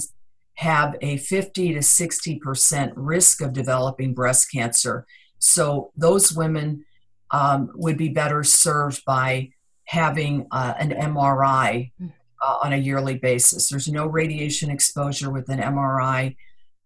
have 0.60 0.98
a 1.00 1.16
50 1.16 1.72
to 1.72 1.80
60% 1.80 2.92
risk 2.98 3.42
of 3.42 3.54
developing 3.54 4.14
breast 4.14 4.52
cancer. 4.52 5.06
So 5.38 5.94
those 5.96 6.34
women 6.34 6.84
um, 7.32 7.72
would 7.76 7.98
be 7.98 8.10
better 8.10 8.44
served 8.44 9.06
by 9.06 9.52
having 9.86 10.48
uh, 10.52 10.74
an 10.78 10.90
MRI 10.90 11.94
uh, 12.02 12.56
on 12.62 12.74
a 12.74 12.78
yearly 12.78 13.18
basis. 13.18 13.70
There's 13.70 13.88
no 13.88 14.06
radiation 14.06 14.70
exposure 14.70 15.32
with 15.32 15.48
an 15.48 15.60
MRI, 15.60 16.36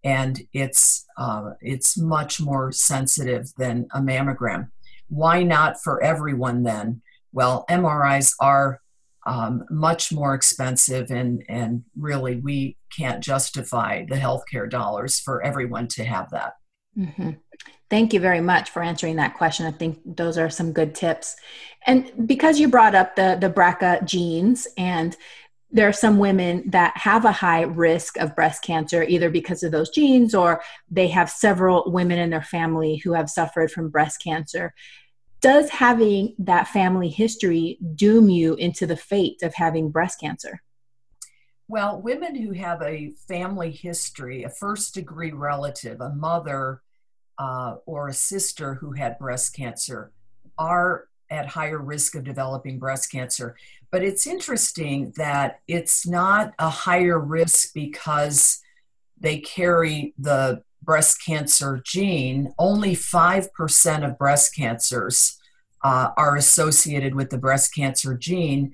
and 0.04 0.40
it's 0.54 1.08
uh, 1.18 1.54
it's 1.60 1.98
much 1.98 2.40
more 2.40 2.72
sensitive 2.72 3.54
than 3.58 3.88
a 3.92 4.00
mammogram. 4.00 4.70
Why 5.10 5.42
not 5.42 5.82
for 5.82 6.00
everyone 6.04 6.62
then? 6.62 7.02
Well, 7.32 7.66
MRIs 7.72 8.36
are 8.40 8.83
um, 9.26 9.64
much 9.70 10.12
more 10.12 10.34
expensive, 10.34 11.12
and 11.12 11.44
and 11.48 11.84
really 11.98 12.38
we 12.38 12.78
can't 12.96 13.24
justify 13.24 14.06
the 14.06 14.16
healthcare 14.16 14.70
dollars 14.70 15.20
for 15.20 15.42
everyone 15.44 15.88
to 15.90 16.04
have 16.04 16.30
that. 16.32 16.54
Mm-hmm. 16.98 17.32
Thank 17.90 18.14
you 18.14 18.20
very 18.20 18.42
much 18.42 18.70
for 18.70 18.82
answering 18.82 19.18
that 19.18 19.36
question. 19.36 19.66
I 19.66 19.72
think 19.72 20.00
those 20.06 20.38
are 20.38 20.50
some 20.50 20.74
good 20.74 20.96
tips. 20.96 21.36
And 21.86 22.28
because 22.28 22.60
you 22.60 22.68
brought 22.68 22.96
up 22.96 23.16
the 23.16 23.38
the 23.40 23.50
BRCA 23.50 24.06
genes 24.06 24.68
and 24.78 25.16
there 25.74 25.88
are 25.88 25.94
some 25.94 26.20
women 26.20 26.70
that 26.70 26.96
have 26.96 27.26
a 27.26 27.32
high 27.32 27.64
risk 27.64 28.18
of 28.18 28.36
breast 28.36 28.64
cancer 28.64 29.02
either 29.04 29.32
because 29.32 29.64
of 29.64 29.72
those 29.72 29.90
genes 29.90 30.36
or 30.36 30.62
they 30.90 31.08
have 31.08 31.32
several 31.32 31.92
women 31.92 32.20
in 32.20 32.30
their 32.30 32.44
family 32.44 32.98
who 32.98 33.14
have 33.14 33.30
suffered 33.30 33.72
from 33.72 33.90
breast 33.90 34.22
cancer 34.24 34.74
does 35.44 35.70
having 35.70 36.34
that 36.39 36.70
family 36.70 37.10
history 37.10 37.78
doom 37.96 38.30
you 38.30 38.56
into 38.56 38.88
the 38.88 38.96
fate 38.96 39.44
of 39.44 39.54
having 39.54 39.91
breast 39.91 40.20
cancer? 40.22 40.64
Well, 41.68 42.02
women 42.02 42.34
who 42.34 42.54
have 42.54 42.82
a 42.82 43.12
family 43.28 43.72
history, 43.72 44.44
a 44.44 44.50
first 44.50 44.94
degree 44.94 45.32
relative, 45.32 46.00
a 46.00 46.14
mother 46.14 46.82
uh, 47.38 47.76
or 47.86 48.08
a 48.08 48.14
sister 48.14 48.76
who 48.76 48.94
had 48.94 49.20
breast 49.20 49.54
cancer, 49.54 50.14
are 50.58 51.10
at 51.30 51.48
higher 51.48 51.80
risk 51.80 52.16
of 52.16 52.24
developing 52.24 52.80
breast 52.80 53.12
cancer. 53.12 53.58
But 53.91 54.02
it's 54.02 54.26
interesting 54.26 55.14
that 55.18 55.60
it's 55.68 56.08
not 56.08 56.54
a 56.58 56.70
higher 56.70 57.20
risk 57.20 57.74
because 57.74 58.62
they 59.20 59.39
carry 59.39 60.14
the 60.18 60.64
breast 60.84 61.24
cancer 61.26 61.82
gene, 61.86 62.54
only 62.58 62.96
5% 62.96 64.08
of 64.08 64.18
breast 64.18 64.56
cancers 64.56 65.40
uh, 65.84 66.10
are 66.18 66.36
associated 66.36 67.16
with 67.16 67.30
the 67.30 67.38
breast 67.38 67.74
cancer 67.74 68.16
gene. 68.16 68.74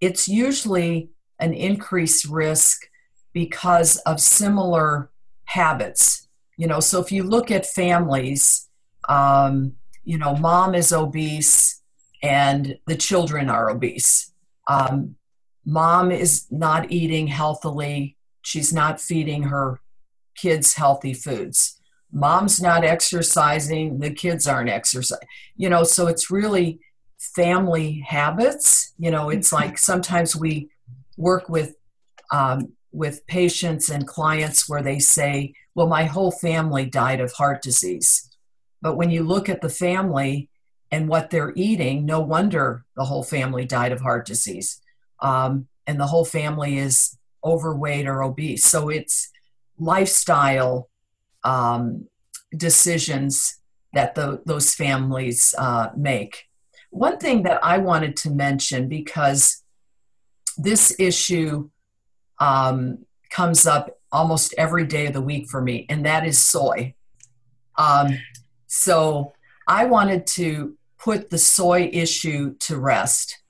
It's 0.00 0.28
usually 0.28 1.10
an 1.38 1.52
increased 1.52 2.26
risk 2.26 2.88
because 3.32 3.96
of 3.98 4.20
similar 4.20 5.10
habits. 5.44 6.28
You 6.56 6.68
know, 6.68 6.80
so 6.80 7.00
if 7.00 7.10
you 7.10 7.24
look 7.24 7.50
at 7.50 7.66
families, 7.66 8.68
um, 9.08 9.72
you 10.04 10.18
know, 10.18 10.36
mom 10.36 10.74
is 10.74 10.92
obese 10.92 11.82
and 12.22 12.78
the 12.86 12.96
children 12.96 13.50
are 13.50 13.70
obese. 13.70 14.32
Um, 14.68 15.16
mom 15.64 16.12
is 16.12 16.46
not 16.50 16.90
eating 16.90 17.26
healthily, 17.26 18.16
she's 18.42 18.72
not 18.72 19.00
feeding 19.00 19.44
her 19.44 19.80
kids 20.34 20.74
healthy 20.74 21.14
foods. 21.14 21.80
Mom's 22.12 22.60
not 22.60 22.84
exercising, 22.84 23.98
the 23.98 24.10
kids 24.10 24.46
aren't 24.46 24.70
exercising. 24.70 25.26
You 25.56 25.68
know, 25.68 25.82
so 25.82 26.06
it's 26.06 26.30
really 26.30 26.80
family 27.34 28.04
habits. 28.06 28.92
You 28.98 29.10
know, 29.10 29.30
it's 29.30 29.48
mm-hmm. 29.48 29.68
like 29.68 29.78
sometimes 29.78 30.36
we 30.36 30.68
work 31.16 31.48
with 31.48 31.74
um, 32.32 32.72
with 32.92 33.26
patients 33.26 33.88
and 33.90 34.06
clients 34.06 34.68
where 34.68 34.82
they 34.82 34.98
say, 34.98 35.54
"Well, 35.74 35.88
my 35.88 36.04
whole 36.04 36.30
family 36.30 36.86
died 36.86 37.20
of 37.20 37.32
heart 37.32 37.62
disease," 37.62 38.30
but 38.82 38.96
when 38.96 39.10
you 39.10 39.22
look 39.22 39.48
at 39.48 39.60
the 39.60 39.68
family 39.68 40.48
and 40.90 41.08
what 41.08 41.30
they're 41.30 41.52
eating, 41.56 42.06
no 42.06 42.20
wonder 42.20 42.84
the 42.96 43.04
whole 43.04 43.24
family 43.24 43.64
died 43.64 43.92
of 43.92 44.00
heart 44.00 44.26
disease, 44.26 44.80
um, 45.20 45.66
and 45.86 45.98
the 45.98 46.06
whole 46.06 46.24
family 46.24 46.78
is 46.78 47.18
overweight 47.44 48.06
or 48.06 48.22
obese. 48.22 48.64
So 48.64 48.88
it's 48.88 49.30
lifestyle 49.78 50.88
um, 51.42 52.06
decisions 52.56 53.60
that 53.92 54.14
the, 54.14 54.42
those 54.44 54.74
families 54.74 55.54
uh, 55.58 55.88
make. 55.96 56.48
One 56.90 57.18
thing 57.18 57.42
that 57.42 57.64
I 57.64 57.78
wanted 57.78 58.16
to 58.18 58.30
mention 58.30 58.88
because 58.88 59.62
this 60.56 60.94
issue 60.98 61.70
um, 62.38 63.04
comes 63.30 63.66
up 63.66 63.98
almost 64.12 64.54
every 64.56 64.86
day 64.86 65.06
of 65.06 65.12
the 65.12 65.20
week 65.20 65.48
for 65.48 65.60
me, 65.60 65.86
and 65.88 66.04
that 66.06 66.26
is 66.26 66.38
soy. 66.38 66.94
Um, 67.76 68.18
so 68.66 69.32
I 69.66 69.86
wanted 69.86 70.26
to 70.28 70.76
put 70.98 71.30
the 71.30 71.38
soy 71.38 71.90
issue 71.92 72.54
to 72.60 72.78
rest. 72.78 73.40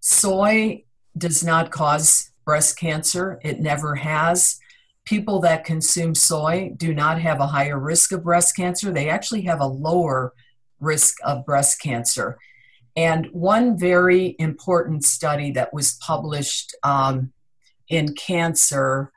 Soy 0.00 0.84
does 1.16 1.44
not 1.44 1.70
cause 1.70 2.30
breast 2.44 2.78
cancer, 2.78 3.38
it 3.44 3.60
never 3.60 3.94
has 3.96 4.58
people 5.08 5.40
that 5.40 5.64
consume 5.64 6.14
soy 6.14 6.70
do 6.76 6.92
not 6.92 7.18
have 7.18 7.40
a 7.40 7.46
higher 7.46 7.78
risk 7.78 8.12
of 8.12 8.22
breast 8.22 8.54
cancer. 8.54 8.92
They 8.92 9.08
actually 9.08 9.40
have 9.42 9.60
a 9.60 9.66
lower 9.66 10.34
risk 10.80 11.16
of 11.24 11.46
breast 11.46 11.80
cancer. 11.80 12.36
And 12.94 13.26
one 13.32 13.78
very 13.78 14.36
important 14.38 15.04
study 15.04 15.50
that 15.52 15.72
was 15.72 15.94
published 15.94 16.76
um, 16.82 17.32
in 17.88 18.14
Cancer 18.16 19.10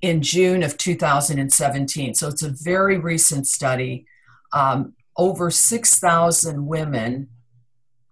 in 0.00 0.22
June 0.22 0.62
of 0.62 0.76
2017, 0.76 2.14
so 2.14 2.28
it's 2.28 2.42
a 2.42 2.54
very 2.62 2.98
recent 2.98 3.46
study, 3.46 4.04
um, 4.52 4.94
over 5.16 5.50
6,000 5.50 6.66
women, 6.66 7.28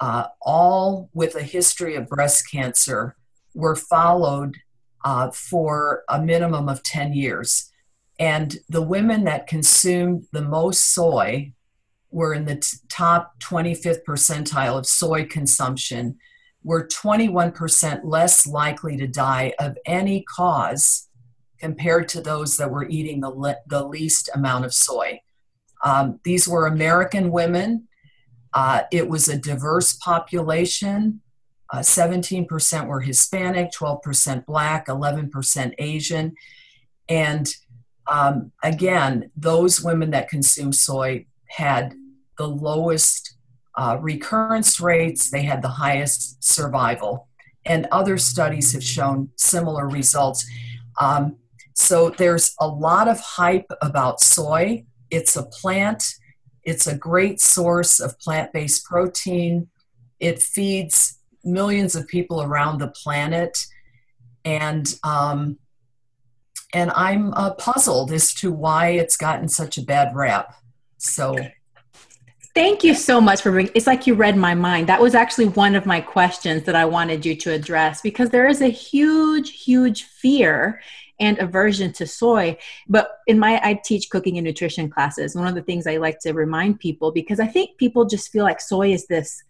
uh, 0.00 0.26
all 0.40 1.10
with 1.12 1.34
a 1.36 1.42
history 1.42 1.94
of 1.94 2.08
breast 2.08 2.50
cancer, 2.50 3.16
were 3.54 3.76
followed 3.76 4.56
uh, 5.04 5.30
for 5.30 6.02
a 6.08 6.20
minimum 6.20 6.68
of 6.68 6.82
10 6.82 7.12
years. 7.14 7.70
And 8.18 8.58
the 8.68 8.82
women 8.82 9.24
that 9.24 9.46
consumed 9.46 10.26
the 10.32 10.42
most 10.42 10.92
soy 10.94 11.52
were 12.10 12.34
in 12.34 12.44
the 12.44 12.56
t- 12.56 12.76
top 12.88 13.40
25th 13.40 14.04
percentile 14.06 14.76
of 14.76 14.86
soy 14.86 15.24
consumption, 15.24 16.18
were 16.62 16.86
21% 16.86 18.00
less 18.04 18.46
likely 18.46 18.96
to 18.96 19.06
die 19.06 19.54
of 19.58 19.78
any 19.86 20.22
cause 20.22 21.08
compared 21.58 22.08
to 22.08 22.20
those 22.20 22.56
that 22.56 22.70
were 22.70 22.88
eating 22.88 23.20
the, 23.20 23.30
le- 23.30 23.56
the 23.66 23.86
least 23.86 24.28
amount 24.34 24.64
of 24.64 24.74
soy. 24.74 25.20
Um, 25.84 26.20
these 26.24 26.46
were 26.46 26.66
American 26.66 27.30
women. 27.30 27.88
Uh, 28.52 28.82
it 28.90 29.08
was 29.08 29.28
a 29.28 29.38
diverse 29.38 29.94
population. 29.94 31.22
Uh, 31.72 31.78
17% 31.78 32.86
were 32.86 33.00
Hispanic, 33.00 33.70
12% 33.72 34.44
Black, 34.44 34.86
11% 34.88 35.74
Asian. 35.78 36.34
And 37.08 37.48
um, 38.06 38.52
again, 38.62 39.30
those 39.36 39.80
women 39.80 40.10
that 40.10 40.28
consume 40.28 40.72
soy 40.72 41.26
had 41.46 41.94
the 42.38 42.48
lowest 42.48 43.36
uh, 43.76 43.98
recurrence 44.00 44.80
rates, 44.80 45.30
they 45.30 45.42
had 45.42 45.62
the 45.62 45.68
highest 45.68 46.42
survival. 46.42 47.28
And 47.64 47.86
other 47.92 48.18
studies 48.18 48.72
have 48.72 48.82
shown 48.82 49.30
similar 49.36 49.88
results. 49.88 50.44
Um, 51.00 51.36
so 51.74 52.10
there's 52.10 52.54
a 52.58 52.66
lot 52.66 53.06
of 53.06 53.20
hype 53.20 53.70
about 53.80 54.20
soy. 54.20 54.84
It's 55.10 55.36
a 55.36 55.44
plant, 55.44 56.04
it's 56.62 56.86
a 56.86 56.96
great 56.96 57.40
source 57.40 58.00
of 58.00 58.18
plant 58.18 58.52
based 58.52 58.84
protein. 58.84 59.68
It 60.18 60.42
feeds 60.42 61.19
millions 61.44 61.94
of 61.94 62.06
people 62.06 62.42
around 62.42 62.78
the 62.78 62.88
planet. 62.88 63.58
And 64.44 64.92
um, 65.04 65.58
and 66.72 66.90
I'm 66.92 67.34
uh, 67.34 67.54
puzzled 67.54 68.12
as 68.12 68.32
to 68.34 68.52
why 68.52 68.88
it's 68.88 69.16
gotten 69.16 69.48
such 69.48 69.76
a 69.76 69.82
bad 69.82 70.14
rap. 70.14 70.54
So, 70.98 71.36
thank 72.54 72.84
you 72.84 72.94
so 72.94 73.20
much 73.20 73.42
for 73.42 73.50
bringing. 73.50 73.72
It's 73.74 73.86
like 73.86 74.06
you 74.06 74.14
read 74.14 74.36
my 74.36 74.54
mind. 74.54 74.88
That 74.88 75.00
was 75.00 75.14
actually 75.14 75.48
one 75.48 75.74
of 75.74 75.86
my 75.86 76.00
questions 76.00 76.64
that 76.64 76.76
I 76.76 76.84
wanted 76.84 77.26
you 77.26 77.34
to 77.36 77.50
address 77.52 78.00
because 78.02 78.30
there 78.30 78.46
is 78.46 78.60
a 78.60 78.68
huge, 78.68 79.62
huge 79.62 80.04
fear 80.04 80.80
and 81.18 81.38
aversion 81.38 81.92
to 81.92 82.06
soy. 82.06 82.56
But 82.88 83.10
in 83.26 83.38
my, 83.38 83.60
I 83.62 83.80
teach 83.84 84.08
cooking 84.08 84.38
and 84.38 84.46
nutrition 84.46 84.88
classes. 84.88 85.34
One 85.34 85.48
of 85.48 85.54
the 85.54 85.62
things 85.62 85.86
I 85.86 85.96
like 85.96 86.18
to 86.20 86.32
remind 86.32 86.80
people 86.80 87.12
because 87.12 87.40
I 87.40 87.46
think 87.46 87.78
people 87.78 88.04
just 88.04 88.30
feel 88.30 88.44
like 88.44 88.60
soy 88.60 88.92
is 88.92 89.06
this 89.06 89.42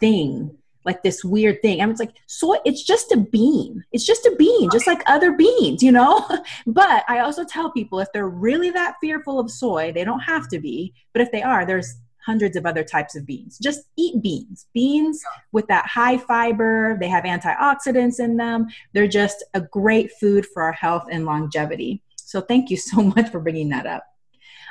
thing 0.00 0.56
like 0.84 1.02
this 1.02 1.24
weird 1.24 1.60
thing. 1.62 1.80
And 1.80 1.90
it's 1.90 2.00
like 2.00 2.14
soy, 2.26 2.56
it's 2.64 2.82
just 2.82 3.12
a 3.12 3.16
bean. 3.16 3.84
It's 3.92 4.06
just 4.06 4.26
a 4.26 4.34
bean, 4.38 4.70
just 4.70 4.86
like 4.86 5.02
other 5.06 5.32
beans, 5.32 5.82
you 5.82 5.92
know? 5.92 6.26
but 6.66 7.04
I 7.08 7.20
also 7.20 7.44
tell 7.44 7.70
people 7.70 8.00
if 8.00 8.08
they're 8.12 8.28
really 8.28 8.70
that 8.70 8.96
fearful 9.00 9.38
of 9.38 9.50
soy, 9.50 9.92
they 9.92 10.04
don't 10.04 10.20
have 10.20 10.48
to 10.48 10.58
be, 10.58 10.94
but 11.12 11.22
if 11.22 11.30
they 11.32 11.42
are, 11.42 11.66
there's 11.66 11.96
hundreds 12.28 12.56
of 12.56 12.66
other 12.66 12.84
types 12.84 13.16
of 13.16 13.24
beans. 13.24 13.58
Just 13.58 13.84
eat 13.96 14.22
beans. 14.22 14.66
Beans 14.74 15.22
with 15.52 15.66
that 15.68 15.86
high 15.86 16.18
fiber, 16.18 16.98
they 17.00 17.08
have 17.08 17.24
antioxidants 17.24 18.20
in 18.20 18.36
them. 18.36 18.66
They're 18.92 19.08
just 19.08 19.44
a 19.54 19.62
great 19.62 20.12
food 20.20 20.44
for 20.52 20.62
our 20.62 20.72
health 20.72 21.06
and 21.10 21.24
longevity. 21.24 22.02
So 22.16 22.42
thank 22.42 22.68
you 22.68 22.76
so 22.76 23.02
much 23.16 23.30
for 23.30 23.40
bringing 23.40 23.70
that 23.70 23.86
up. 23.86 24.04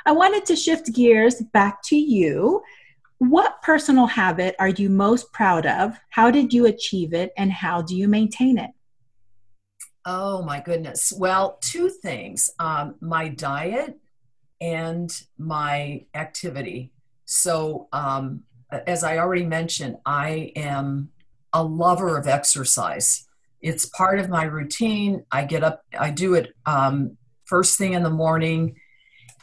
I 0.06 0.12
wanted 0.12 0.46
to 0.46 0.56
shift 0.56 0.94
gears 0.94 1.42
back 1.52 1.82
to 1.86 1.96
you. 1.96 2.62
What 3.18 3.62
personal 3.62 4.06
habit 4.06 4.54
are 4.58 4.68
you 4.68 4.88
most 4.88 5.32
proud 5.32 5.66
of? 5.66 5.98
How 6.10 6.30
did 6.30 6.52
you 6.52 6.66
achieve 6.66 7.12
it 7.12 7.32
and 7.36 7.52
how 7.52 7.82
do 7.82 7.96
you 7.96 8.06
maintain 8.06 8.58
it? 8.58 8.70
Oh 10.04 10.42
my 10.42 10.60
goodness. 10.60 11.12
Well, 11.16 11.58
two 11.60 11.90
things 11.90 12.50
um, 12.58 12.94
my 13.00 13.28
diet 13.28 13.98
and 14.60 15.10
my 15.36 16.06
activity. 16.14 16.92
So, 17.24 17.88
um, 17.92 18.44
as 18.86 19.02
I 19.02 19.18
already 19.18 19.44
mentioned, 19.44 19.96
I 20.06 20.52
am 20.54 21.10
a 21.52 21.62
lover 21.62 22.16
of 22.16 22.26
exercise. 22.26 23.26
It's 23.60 23.86
part 23.86 24.18
of 24.18 24.28
my 24.28 24.44
routine. 24.44 25.24
I 25.32 25.44
get 25.44 25.64
up, 25.64 25.82
I 25.98 26.10
do 26.10 26.34
it 26.34 26.54
um, 26.66 27.16
first 27.44 27.78
thing 27.78 27.94
in 27.94 28.02
the 28.02 28.10
morning, 28.10 28.76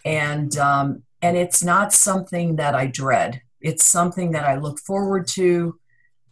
and 0.06 0.56
um, 0.58 1.04
and 1.22 1.36
it's 1.36 1.64
not 1.64 1.92
something 1.92 2.56
that 2.56 2.76
I 2.76 2.88
dread. 2.88 3.42
It's 3.62 3.90
something 3.90 4.32
that 4.32 4.46
I 4.46 4.58
look 4.58 4.80
forward 4.80 5.28
to, 5.28 5.80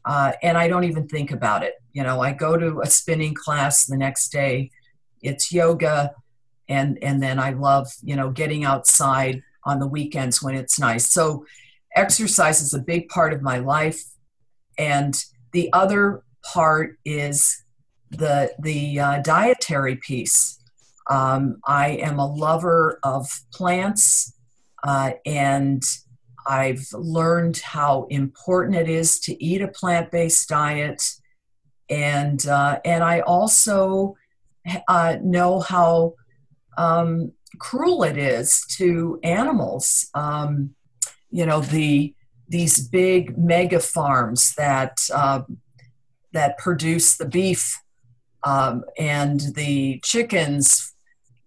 uh, 0.05 0.33
and 0.41 0.57
I 0.57 0.67
don't 0.67 0.83
even 0.83 1.07
think 1.07 1.31
about 1.31 1.63
it. 1.63 1.73
You 1.93 2.03
know, 2.03 2.21
I 2.21 2.33
go 2.33 2.57
to 2.57 2.81
a 2.81 2.87
spinning 2.87 3.33
class 3.33 3.85
the 3.85 3.97
next 3.97 4.29
day. 4.29 4.71
It's 5.21 5.51
yoga, 5.51 6.13
and 6.67 7.01
and 7.01 7.21
then 7.21 7.39
I 7.39 7.51
love 7.51 7.87
you 8.01 8.15
know 8.15 8.29
getting 8.29 8.63
outside 8.65 9.41
on 9.65 9.79
the 9.79 9.87
weekends 9.87 10.41
when 10.41 10.55
it's 10.55 10.79
nice. 10.79 11.11
So, 11.11 11.45
exercise 11.95 12.61
is 12.61 12.73
a 12.73 12.79
big 12.79 13.07
part 13.09 13.33
of 13.33 13.41
my 13.41 13.59
life, 13.59 14.03
and 14.77 15.15
the 15.51 15.71
other 15.71 16.23
part 16.43 16.97
is 17.05 17.63
the 18.11 18.53
the 18.59 18.99
uh, 18.99 19.21
dietary 19.21 19.95
piece. 19.95 20.59
Um, 21.09 21.57
I 21.67 21.89
am 21.89 22.19
a 22.19 22.25
lover 22.25 22.99
of 23.03 23.29
plants, 23.53 24.33
uh, 24.83 25.11
and 25.25 25.83
I've 26.45 26.87
learned 26.93 27.57
how 27.57 28.07
important 28.09 28.75
it 28.75 28.89
is 28.89 29.19
to 29.21 29.43
eat 29.43 29.61
a 29.61 29.67
plant 29.67 30.11
based 30.11 30.49
diet. 30.49 31.03
And, 31.89 32.45
uh, 32.47 32.79
and 32.85 33.03
I 33.03 33.21
also 33.21 34.15
uh, 34.87 35.17
know 35.21 35.59
how 35.59 36.13
um, 36.77 37.33
cruel 37.59 38.03
it 38.03 38.17
is 38.17 38.65
to 38.77 39.19
animals. 39.23 40.09
Um, 40.13 40.75
you 41.29 41.45
know, 41.45 41.61
the, 41.61 42.13
these 42.47 42.87
big 42.87 43.37
mega 43.37 43.79
farms 43.79 44.53
that, 44.55 44.97
uh, 45.13 45.41
that 46.31 46.57
produce 46.57 47.17
the 47.17 47.25
beef 47.25 47.79
um, 48.43 48.83
and 48.97 49.39
the 49.55 49.99
chickens 50.03 50.92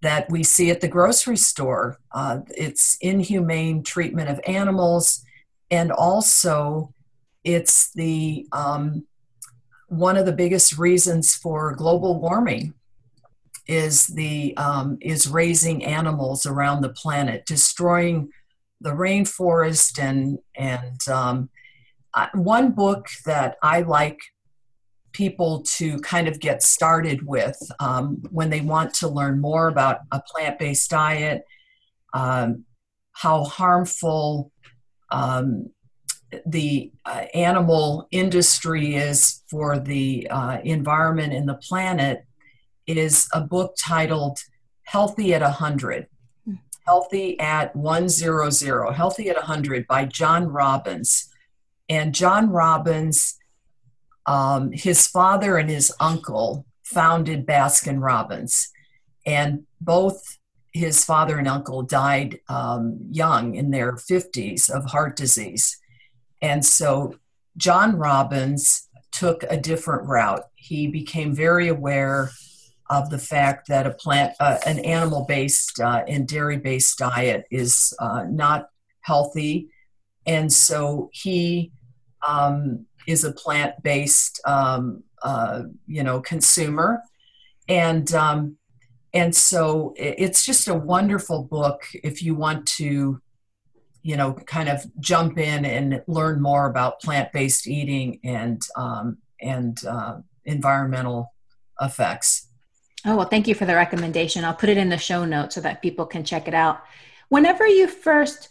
that 0.06 0.30
we 0.30 0.44
see 0.44 0.70
at 0.70 0.80
the 0.80 0.88
grocery 0.88 1.36
store. 1.36 1.98
Uh, 2.12 2.38
it's 2.56 2.96
inhumane 3.00 3.82
treatment 3.82 4.30
of 4.30 4.40
animals, 4.46 5.24
and 5.68 5.90
also 5.90 6.94
it's 7.42 7.92
the 7.92 8.46
um, 8.52 9.04
one 9.88 10.16
of 10.16 10.24
the 10.24 10.32
biggest 10.32 10.78
reasons 10.78 11.34
for 11.34 11.74
global 11.74 12.20
warming 12.20 12.72
is 13.66 14.06
the 14.06 14.56
um, 14.56 14.96
is 15.00 15.26
raising 15.26 15.84
animals 15.84 16.46
around 16.46 16.82
the 16.82 16.88
planet, 16.88 17.44
destroying 17.44 18.28
the 18.80 18.90
rainforest 18.90 19.98
and 19.98 20.38
and 20.54 21.00
um, 21.08 21.50
one 22.34 22.70
book 22.70 23.08
that 23.24 23.56
I 23.60 23.80
like 23.80 24.20
people 25.16 25.62
to 25.62 25.98
kind 26.00 26.28
of 26.28 26.38
get 26.40 26.62
started 26.62 27.26
with 27.26 27.58
um, 27.80 28.22
when 28.30 28.50
they 28.50 28.60
want 28.60 28.92
to 28.92 29.08
learn 29.08 29.40
more 29.40 29.68
about 29.68 30.00
a 30.12 30.20
plant 30.20 30.58
based 30.58 30.90
diet, 30.90 31.42
um, 32.12 32.64
how 33.12 33.44
harmful 33.44 34.52
um, 35.10 35.70
the 36.44 36.92
uh, 37.06 37.24
animal 37.32 38.08
industry 38.10 38.94
is 38.94 39.42
for 39.48 39.78
the 39.78 40.28
uh, 40.30 40.58
environment 40.64 41.32
and 41.32 41.48
the 41.48 41.54
planet, 41.54 42.26
is 42.86 43.26
a 43.32 43.40
book 43.40 43.74
titled 43.80 44.38
Healthy 44.82 45.32
at 45.32 45.40
100. 45.40 46.08
Healthy 46.86 47.40
at 47.40 47.74
100, 47.74 48.92
Healthy 48.94 49.30
at 49.30 49.36
100 49.36 49.86
by 49.86 50.04
John 50.04 50.46
Robbins. 50.46 51.32
And 51.88 52.14
John 52.14 52.50
Robbins 52.50 53.38
um, 54.26 54.72
his 54.72 55.06
father 55.06 55.56
and 55.56 55.70
his 55.70 55.92
uncle 56.00 56.66
founded 56.82 57.46
Baskin 57.46 58.02
Robbins, 58.02 58.70
and 59.24 59.66
both 59.80 60.38
his 60.72 61.04
father 61.04 61.38
and 61.38 61.48
uncle 61.48 61.82
died 61.82 62.38
um, 62.48 62.98
young 63.10 63.54
in 63.54 63.70
their 63.70 63.94
50s 63.94 64.68
of 64.70 64.84
heart 64.84 65.16
disease. 65.16 65.78
And 66.42 66.64
so 66.64 67.14
John 67.56 67.96
Robbins 67.96 68.88
took 69.10 69.42
a 69.48 69.56
different 69.56 70.06
route. 70.06 70.44
He 70.54 70.86
became 70.86 71.34
very 71.34 71.68
aware 71.68 72.30
of 72.90 73.10
the 73.10 73.18
fact 73.18 73.68
that 73.68 73.86
a 73.86 73.90
plant, 73.90 74.34
uh, 74.38 74.58
an 74.66 74.78
animal 74.80 75.24
based 75.26 75.80
uh, 75.80 76.04
and 76.06 76.28
dairy 76.28 76.58
based 76.58 76.98
diet 76.98 77.46
is 77.50 77.94
uh, 77.98 78.24
not 78.28 78.68
healthy. 79.00 79.68
And 80.26 80.52
so 80.52 81.10
he 81.12 81.72
um, 82.26 82.86
is 83.06 83.24
a 83.24 83.32
plant-based, 83.32 84.40
um, 84.46 85.02
uh, 85.22 85.62
you 85.86 86.02
know, 86.02 86.20
consumer, 86.20 87.02
and 87.68 88.12
um, 88.14 88.56
and 89.14 89.34
so 89.34 89.94
it's 89.96 90.44
just 90.44 90.68
a 90.68 90.74
wonderful 90.74 91.44
book 91.44 91.82
if 92.04 92.22
you 92.22 92.34
want 92.34 92.66
to, 92.66 93.20
you 94.02 94.16
know, 94.16 94.34
kind 94.34 94.68
of 94.68 94.84
jump 95.00 95.38
in 95.38 95.64
and 95.64 96.02
learn 96.06 96.42
more 96.42 96.66
about 96.66 97.00
plant-based 97.00 97.66
eating 97.66 98.20
and 98.24 98.60
um, 98.76 99.18
and 99.40 99.84
uh, 99.86 100.18
environmental 100.44 101.32
effects. 101.80 102.48
Oh 103.04 103.16
well, 103.16 103.28
thank 103.28 103.46
you 103.46 103.54
for 103.54 103.66
the 103.66 103.74
recommendation. 103.74 104.44
I'll 104.44 104.54
put 104.54 104.68
it 104.68 104.76
in 104.76 104.88
the 104.88 104.98
show 104.98 105.24
notes 105.24 105.54
so 105.54 105.60
that 105.60 105.80
people 105.80 106.06
can 106.06 106.24
check 106.24 106.48
it 106.48 106.54
out. 106.54 106.80
Whenever 107.28 107.66
you 107.66 107.88
first 107.88 108.48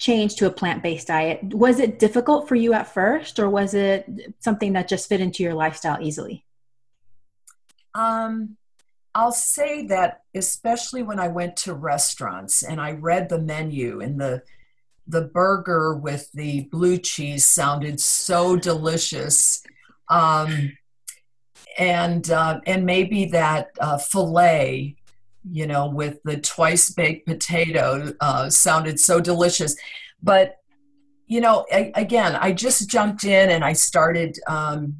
change 0.00 0.34
to 0.34 0.46
a 0.46 0.50
plant-based 0.50 1.06
diet 1.06 1.40
was 1.54 1.78
it 1.78 1.98
difficult 1.98 2.48
for 2.48 2.56
you 2.56 2.72
at 2.72 2.92
first 2.92 3.38
or 3.38 3.48
was 3.48 3.74
it 3.74 4.08
something 4.40 4.72
that 4.72 4.88
just 4.88 5.08
fit 5.08 5.20
into 5.20 5.42
your 5.42 5.54
lifestyle 5.54 5.98
easily 6.00 6.44
um, 7.94 8.56
i'll 9.14 9.30
say 9.30 9.86
that 9.86 10.22
especially 10.34 11.02
when 11.02 11.20
i 11.20 11.28
went 11.28 11.56
to 11.56 11.72
restaurants 11.72 12.62
and 12.62 12.80
i 12.80 12.90
read 12.90 13.28
the 13.28 13.38
menu 13.38 14.00
and 14.00 14.20
the 14.20 14.42
the 15.10 15.22
burger 15.22 15.94
with 15.94 16.30
the 16.32 16.62
blue 16.70 16.96
cheese 16.96 17.44
sounded 17.44 18.00
so 18.00 18.56
delicious. 18.56 19.62
Um, 20.08 20.76
and 21.78 22.30
uh, 22.30 22.60
and 22.66 22.84
maybe 22.84 23.26
that 23.26 23.70
uh, 23.80 23.98
fillet, 23.98 24.96
you 25.48 25.66
know, 25.66 25.88
with 25.88 26.22
the 26.24 26.38
twice 26.38 26.90
baked 26.90 27.26
potato 27.26 28.12
uh, 28.20 28.50
sounded 28.50 29.00
so 29.00 29.20
delicious. 29.20 29.76
But 30.22 30.56
you 31.26 31.40
know, 31.40 31.64
I, 31.72 31.92
again, 31.94 32.34
I 32.34 32.50
just 32.52 32.90
jumped 32.90 33.22
in 33.22 33.50
and 33.50 33.64
I 33.64 33.72
started, 33.72 34.36
um, 34.48 34.96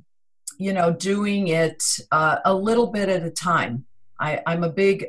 you 0.58 0.72
know, 0.72 0.92
doing 0.92 1.48
it 1.48 1.82
uh, 2.12 2.36
a 2.44 2.54
little 2.54 2.86
bit 2.86 3.08
at 3.08 3.24
a 3.24 3.30
time. 3.30 3.84
I, 4.20 4.40
I'm 4.46 4.62
a 4.62 4.70
big 4.70 5.06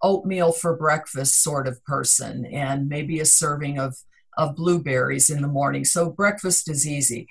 oatmeal 0.00 0.52
for 0.52 0.76
breakfast 0.76 1.42
sort 1.42 1.66
of 1.66 1.84
person, 1.84 2.46
and 2.46 2.88
maybe 2.88 3.18
a 3.18 3.24
serving 3.24 3.80
of 3.80 3.96
of 4.38 4.54
blueberries 4.54 5.28
in 5.28 5.42
the 5.42 5.48
morning. 5.48 5.84
So 5.84 6.08
breakfast 6.08 6.70
is 6.70 6.86
easy, 6.86 7.26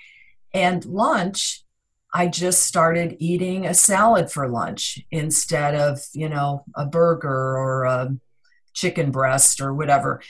and 0.52 0.84
lunch. 0.84 1.64
I 2.12 2.26
just 2.26 2.64
started 2.64 3.16
eating 3.18 3.66
a 3.66 3.74
salad 3.74 4.30
for 4.30 4.48
lunch 4.48 5.00
instead 5.10 5.74
of, 5.74 6.00
you 6.12 6.28
know, 6.28 6.64
a 6.74 6.84
burger 6.86 7.56
or 7.56 7.84
a 7.84 8.16
chicken 8.74 9.10
breast 9.10 9.60
or 9.60 9.74
whatever. 9.74 10.20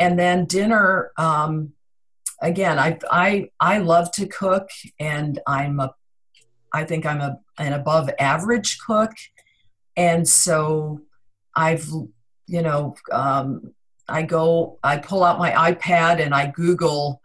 And 0.00 0.18
then 0.18 0.46
dinner, 0.46 1.12
um, 1.16 1.72
again, 2.40 2.78
I 2.78 2.98
I 3.10 3.50
I 3.60 3.78
love 3.78 4.10
to 4.12 4.26
cook, 4.26 4.68
and 4.98 5.40
I'm 5.46 5.80
a 5.80 5.94
I 6.72 6.84
think 6.84 7.06
I'm 7.06 7.20
a 7.20 7.38
an 7.58 7.72
above 7.72 8.10
average 8.18 8.78
cook, 8.78 9.12
and 9.96 10.28
so 10.28 11.02
I've 11.54 11.88
you 12.46 12.62
know 12.62 12.94
um, 13.12 13.74
I 14.08 14.22
go 14.22 14.78
I 14.82 14.98
pull 14.98 15.24
out 15.24 15.38
my 15.38 15.50
iPad 15.52 16.22
and 16.24 16.34
I 16.34 16.50
Google 16.50 17.20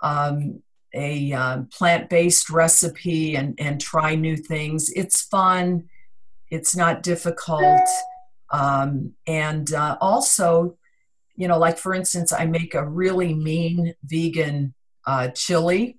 um, 0.00 0.62
a 0.96 1.32
um, 1.32 1.66
plant 1.66 2.08
based 2.08 2.50
recipe 2.50 3.36
and 3.36 3.54
and 3.58 3.80
try 3.80 4.14
new 4.14 4.36
things. 4.36 4.90
It's 4.90 5.22
fun. 5.22 5.88
It's 6.50 6.74
not 6.74 7.02
difficult. 7.02 7.88
Um, 8.50 9.14
and 9.26 9.72
uh, 9.72 9.96
also 10.00 10.76
you 11.36 11.46
know, 11.46 11.58
like 11.58 11.78
for 11.78 11.94
instance, 11.94 12.32
I 12.32 12.46
make 12.46 12.74
a 12.74 12.84
really 12.84 13.34
mean 13.34 13.94
vegan 14.02 14.74
uh, 15.06 15.28
chili 15.28 15.98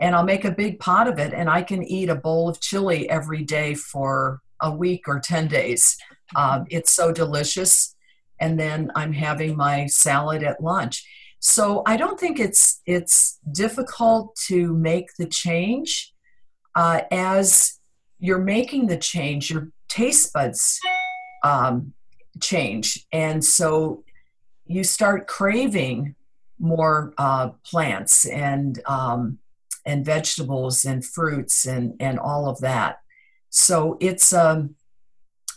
and 0.00 0.14
I'll 0.14 0.24
make 0.24 0.44
a 0.44 0.52
big 0.52 0.78
pot 0.78 1.08
of 1.08 1.18
it 1.18 1.34
and 1.34 1.50
I 1.50 1.62
can 1.62 1.82
eat 1.82 2.08
a 2.08 2.14
bowl 2.14 2.48
of 2.48 2.60
chili 2.60 3.10
every 3.10 3.42
day 3.42 3.74
for 3.74 4.40
a 4.60 4.70
week 4.70 5.08
or 5.08 5.20
10 5.20 5.48
days. 5.48 5.96
Um, 6.36 6.66
it's 6.70 6.92
so 6.92 7.12
delicious. 7.12 7.94
And 8.40 8.58
then 8.58 8.92
I'm 8.94 9.12
having 9.12 9.56
my 9.56 9.86
salad 9.86 10.44
at 10.44 10.62
lunch. 10.62 11.04
So 11.40 11.82
I 11.86 11.96
don't 11.96 12.18
think 12.18 12.40
it's 12.40 12.80
it's 12.86 13.38
difficult 13.52 14.36
to 14.46 14.74
make 14.74 15.14
the 15.18 15.26
change. 15.26 16.12
Uh, 16.74 17.02
as 17.10 17.78
you're 18.18 18.38
making 18.38 18.86
the 18.86 18.96
change, 18.96 19.50
your 19.50 19.70
taste 19.88 20.32
buds 20.32 20.80
um, 21.44 21.92
change, 22.40 23.06
and 23.12 23.44
so 23.44 24.04
you 24.66 24.84
start 24.84 25.26
craving 25.26 26.14
more 26.58 27.14
uh, 27.18 27.50
plants 27.64 28.24
and 28.26 28.80
um, 28.86 29.38
and 29.86 30.04
vegetables 30.04 30.84
and 30.84 31.04
fruits 31.04 31.66
and 31.66 31.94
and 32.00 32.18
all 32.18 32.48
of 32.48 32.60
that. 32.60 32.98
So 33.50 33.96
it's 34.00 34.32
um 34.32 34.74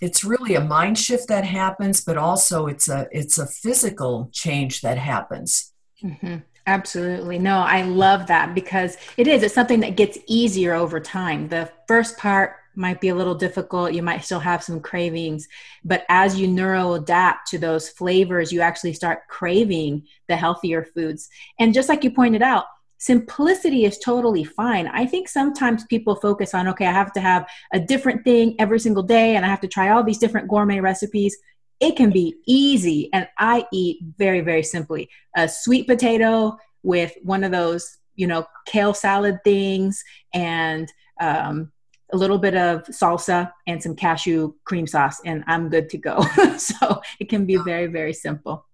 it's 0.01 0.23
really 0.23 0.55
a 0.55 0.61
mind 0.61 0.97
shift 0.97 1.27
that 1.27 1.43
happens, 1.43 2.01
but 2.01 2.17
also 2.17 2.67
it's 2.67 2.87
a 2.87 3.07
it's 3.11 3.37
a 3.37 3.45
physical 3.45 4.29
change 4.31 4.81
that 4.81 4.97
happens. 4.97 5.70
Mm-hmm. 6.03 6.37
Absolutely. 6.67 7.39
No, 7.39 7.57
I 7.59 7.81
love 7.81 8.27
that 8.27 8.53
because 8.53 8.97
it 9.17 9.27
is. 9.27 9.43
It's 9.43 9.53
something 9.53 9.79
that 9.79 9.95
gets 9.95 10.17
easier 10.27 10.73
over 10.73 10.99
time. 10.99 11.47
The 11.47 11.71
first 11.87 12.17
part 12.17 12.55
might 12.75 13.01
be 13.01 13.09
a 13.09 13.15
little 13.15 13.35
difficult. 13.35 13.93
You 13.93 14.03
might 14.03 14.23
still 14.23 14.39
have 14.39 14.63
some 14.63 14.79
cravings, 14.79 15.47
but 15.83 16.05
as 16.07 16.39
you 16.39 16.47
neuro 16.47 16.93
adapt 16.93 17.49
to 17.49 17.57
those 17.57 17.89
flavors, 17.89 18.51
you 18.51 18.61
actually 18.61 18.93
start 18.93 19.27
craving 19.27 20.03
the 20.27 20.35
healthier 20.35 20.83
foods. 20.83 21.29
And 21.59 21.73
just 21.73 21.89
like 21.89 22.03
you 22.03 22.11
pointed 22.11 22.41
out, 22.41 22.65
simplicity 22.97 23.83
is 23.83 23.97
totally 23.97 24.43
fine. 24.43 24.87
I 24.87 25.07
think 25.07 25.27
sometimes 25.27 25.83
people 25.85 26.15
focus 26.15 26.53
on, 26.53 26.67
okay, 26.69 26.85
I 26.85 26.91
have 26.91 27.11
to 27.13 27.19
have 27.19 27.49
a 27.73 27.79
different 27.79 28.23
thing 28.23 28.55
every 28.59 28.79
single 28.79 29.03
day 29.03 29.35
and 29.35 29.43
I 29.43 29.49
have 29.49 29.61
to 29.61 29.67
try 29.67 29.89
all 29.89 30.03
these 30.03 30.19
different 30.19 30.47
gourmet 30.47 30.79
recipes. 30.79 31.35
It 31.81 31.97
can 31.97 32.11
be 32.11 32.35
easy. 32.45 33.09
And 33.11 33.27
I 33.37 33.65
eat 33.73 33.99
very, 34.17 34.39
very 34.41 34.63
simply 34.63 35.09
a 35.35 35.49
sweet 35.49 35.87
potato 35.87 36.57
with 36.83 37.13
one 37.23 37.43
of 37.43 37.51
those, 37.51 37.97
you 38.15 38.27
know, 38.27 38.45
kale 38.65 38.93
salad 38.93 39.39
things 39.43 40.03
and, 40.33 40.91
um, 41.19 41.71
a 42.13 42.17
little 42.17 42.37
bit 42.37 42.55
of 42.55 42.83
salsa 42.83 43.51
and 43.67 43.81
some 43.81 43.95
cashew 43.95 44.53
cream 44.65 44.85
sauce, 44.85 45.21
and 45.25 45.43
I'm 45.47 45.69
good 45.69 45.89
to 45.89 45.97
go. 45.97 46.21
so 46.57 47.01
it 47.19 47.29
can 47.29 47.45
be 47.45 47.55
very, 47.57 47.87
very 47.87 48.13
simple. 48.13 48.65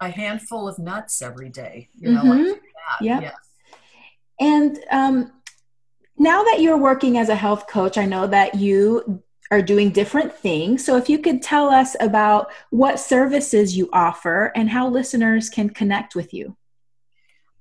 A 0.00 0.08
handful 0.08 0.68
of 0.68 0.78
nuts 0.78 1.22
every 1.22 1.50
day, 1.50 1.88
you 1.94 2.12
know, 2.12 2.22
mm-hmm. 2.22 2.48
like 2.48 2.62
Yep. 3.00 3.22
Yes. 3.22 3.34
And 4.40 4.78
um, 4.90 5.32
now 6.18 6.42
that 6.44 6.60
you're 6.60 6.78
working 6.78 7.18
as 7.18 7.28
a 7.28 7.34
health 7.34 7.66
coach, 7.66 7.98
I 7.98 8.06
know 8.06 8.26
that 8.26 8.54
you 8.54 9.22
are 9.50 9.62
doing 9.62 9.90
different 9.90 10.32
things. 10.32 10.84
So 10.84 10.96
if 10.96 11.08
you 11.08 11.18
could 11.18 11.42
tell 11.42 11.68
us 11.68 11.96
about 12.00 12.50
what 12.70 12.98
services 12.98 13.76
you 13.76 13.88
offer 13.92 14.52
and 14.54 14.68
how 14.68 14.88
listeners 14.88 15.48
can 15.48 15.70
connect 15.70 16.14
with 16.14 16.34
you. 16.34 16.56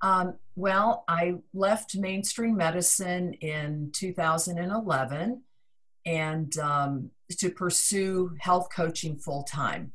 Um, 0.02 0.36
well, 0.56 1.04
I 1.08 1.36
left 1.54 1.96
mainstream 1.96 2.56
medicine 2.58 3.34
in 3.34 3.92
2011 3.94 5.42
and 6.06 6.58
um, 6.60 7.12
to 7.38 7.50
pursue 7.50 8.36
health 8.40 8.70
coaching 8.74 9.18
full 9.18 9.44
time. 9.44 9.92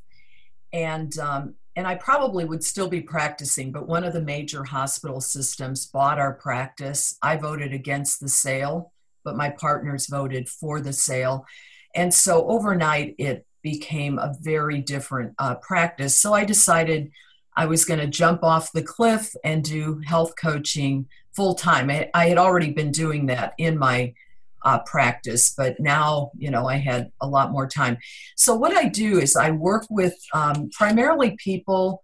And 0.72 1.16
um, 1.18 1.54
and 1.76 1.86
I 1.86 1.94
probably 1.94 2.44
would 2.44 2.64
still 2.64 2.88
be 2.88 3.00
practicing, 3.00 3.72
but 3.72 3.86
one 3.86 4.04
of 4.04 4.12
the 4.12 4.20
major 4.20 4.64
hospital 4.64 5.20
systems 5.20 5.86
bought 5.86 6.18
our 6.18 6.34
practice. 6.34 7.16
I 7.22 7.36
voted 7.36 7.72
against 7.72 8.20
the 8.20 8.28
sale, 8.28 8.92
but 9.24 9.36
my 9.36 9.50
partners 9.50 10.06
voted 10.06 10.48
for 10.48 10.80
the 10.80 10.92
sale. 10.92 11.46
And 11.94 12.12
so 12.12 12.46
overnight, 12.48 13.14
it 13.18 13.46
became 13.62 14.18
a 14.18 14.34
very 14.40 14.80
different 14.80 15.34
uh, 15.38 15.56
practice. 15.56 16.18
So 16.18 16.32
I 16.32 16.44
decided 16.44 17.10
I 17.56 17.66
was 17.66 17.84
going 17.84 18.00
to 18.00 18.06
jump 18.06 18.42
off 18.42 18.72
the 18.72 18.82
cliff 18.82 19.34
and 19.44 19.62
do 19.62 20.00
health 20.06 20.34
coaching 20.40 21.06
full 21.34 21.54
time. 21.54 21.90
I, 21.90 22.10
I, 22.14 22.28
had 22.28 22.38
already 22.38 22.72
been 22.72 22.90
doing 22.90 23.26
that 23.26 23.54
in 23.58 23.78
my 23.78 24.14
uh, 24.62 24.78
practice, 24.80 25.52
but 25.56 25.80
now, 25.80 26.30
you 26.36 26.50
know, 26.50 26.68
I 26.68 26.76
had 26.76 27.10
a 27.20 27.26
lot 27.26 27.50
more 27.50 27.66
time. 27.66 27.98
So, 28.36 28.54
what 28.54 28.76
I 28.76 28.88
do 28.88 29.18
is 29.18 29.36
I 29.36 29.50
work 29.50 29.86
with 29.90 30.14
um, 30.34 30.70
primarily 30.70 31.36
people 31.42 32.02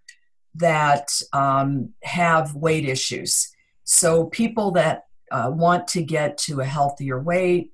that 0.54 1.08
um, 1.32 1.92
have 2.02 2.54
weight 2.54 2.86
issues. 2.86 3.48
So, 3.84 4.26
people 4.26 4.72
that 4.72 5.04
uh, 5.30 5.50
want 5.52 5.88
to 5.88 6.02
get 6.02 6.38
to 6.38 6.60
a 6.60 6.64
healthier 6.64 7.20
weight, 7.20 7.72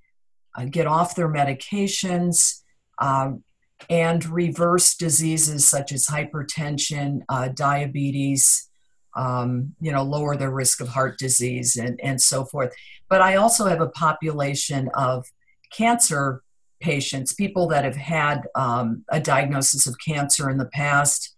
uh, 0.56 0.64
get 0.64 0.86
off 0.86 1.14
their 1.14 1.28
medications, 1.28 2.62
um, 2.98 3.42
and 3.90 4.24
reverse 4.26 4.94
diseases 4.94 5.68
such 5.68 5.92
as 5.92 6.06
hypertension, 6.06 7.22
uh, 7.28 7.48
diabetes, 7.48 8.68
um, 9.16 9.74
you 9.80 9.92
know, 9.92 10.02
lower 10.02 10.36
their 10.36 10.50
risk 10.50 10.80
of 10.80 10.88
heart 10.88 11.18
disease 11.18 11.76
and, 11.76 12.00
and 12.02 12.20
so 12.20 12.44
forth. 12.44 12.72
But 13.08 13.20
I 13.20 13.36
also 13.36 13.66
have 13.66 13.80
a 13.80 13.88
population 13.88 14.88
of 14.94 15.26
cancer 15.70 16.42
patients, 16.80 17.32
people 17.32 17.68
that 17.68 17.84
have 17.84 17.96
had 17.96 18.48
um, 18.54 19.04
a 19.08 19.20
diagnosis 19.20 19.86
of 19.86 19.96
cancer 20.04 20.50
in 20.50 20.58
the 20.58 20.66
past. 20.66 21.34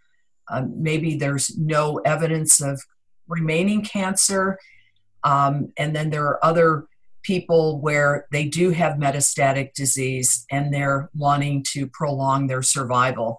Um, 0.48 0.82
maybe 0.82 1.16
there's 1.16 1.56
no 1.56 1.98
evidence 2.04 2.60
of 2.60 2.80
remaining 3.26 3.82
cancer. 3.82 4.58
Um, 5.22 5.72
and 5.76 5.94
then 5.96 6.10
there 6.10 6.24
are 6.26 6.44
other 6.44 6.86
people 7.24 7.80
where 7.80 8.26
they 8.30 8.44
do 8.44 8.70
have 8.70 8.98
metastatic 8.98 9.74
disease 9.74 10.46
and 10.50 10.72
they're 10.72 11.10
wanting 11.14 11.64
to 11.72 11.88
prolong 11.88 12.46
their 12.46 12.62
survival. 12.62 13.38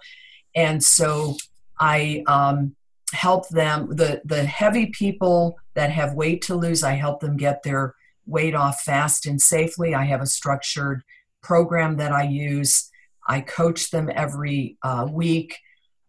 And 0.56 0.84
so 0.84 1.38
I 1.80 2.24
um, 2.28 2.76
help 3.14 3.48
them, 3.50 3.96
the, 3.96 4.22
the 4.26 4.44
heavy 4.46 4.88
people 4.88 5.58
that 5.76 5.92
have 5.92 6.14
weight 6.14 6.42
to 6.44 6.56
lose, 6.56 6.84
I 6.84 6.94
help 6.94 7.22
them 7.22 7.38
get 7.38 7.64
their 7.64 7.96
weight 8.26 8.56
off 8.56 8.82
fast 8.82 9.26
and 9.26 9.42
safely. 9.42 9.94
I 9.94 10.06
have 10.06 10.22
a 10.22 10.28
structured 10.28 11.04
program 11.44 11.98
that 11.98 12.12
I 12.12 12.24
use. 12.24 12.90
I 13.28 13.42
coach 13.42 13.92
them 13.92 14.10
every 14.14 14.78
uh, 14.82 15.08
week 15.10 15.58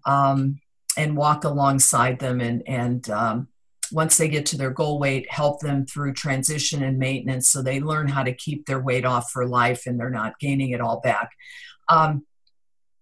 um, 0.04 0.60
and 0.96 1.16
walk 1.16 1.44
alongside 1.44 2.18
them 2.18 2.40
and, 2.40 2.62
and 2.66 3.08
um, 3.10 3.48
once 3.92 4.16
they 4.16 4.28
get 4.28 4.46
to 4.46 4.58
their 4.58 4.70
goal 4.70 4.98
weight, 4.98 5.30
help 5.30 5.60
them 5.60 5.86
through 5.86 6.12
transition 6.12 6.82
and 6.82 6.98
maintenance 6.98 7.48
so 7.48 7.62
they 7.62 7.80
learn 7.80 8.08
how 8.08 8.22
to 8.22 8.32
keep 8.32 8.66
their 8.66 8.80
weight 8.80 9.04
off 9.04 9.30
for 9.30 9.46
life 9.46 9.86
and 9.86 9.98
they're 9.98 10.10
not 10.10 10.38
gaining 10.38 10.70
it 10.70 10.80
all 10.80 11.00
back. 11.00 11.30
Um, 11.88 12.26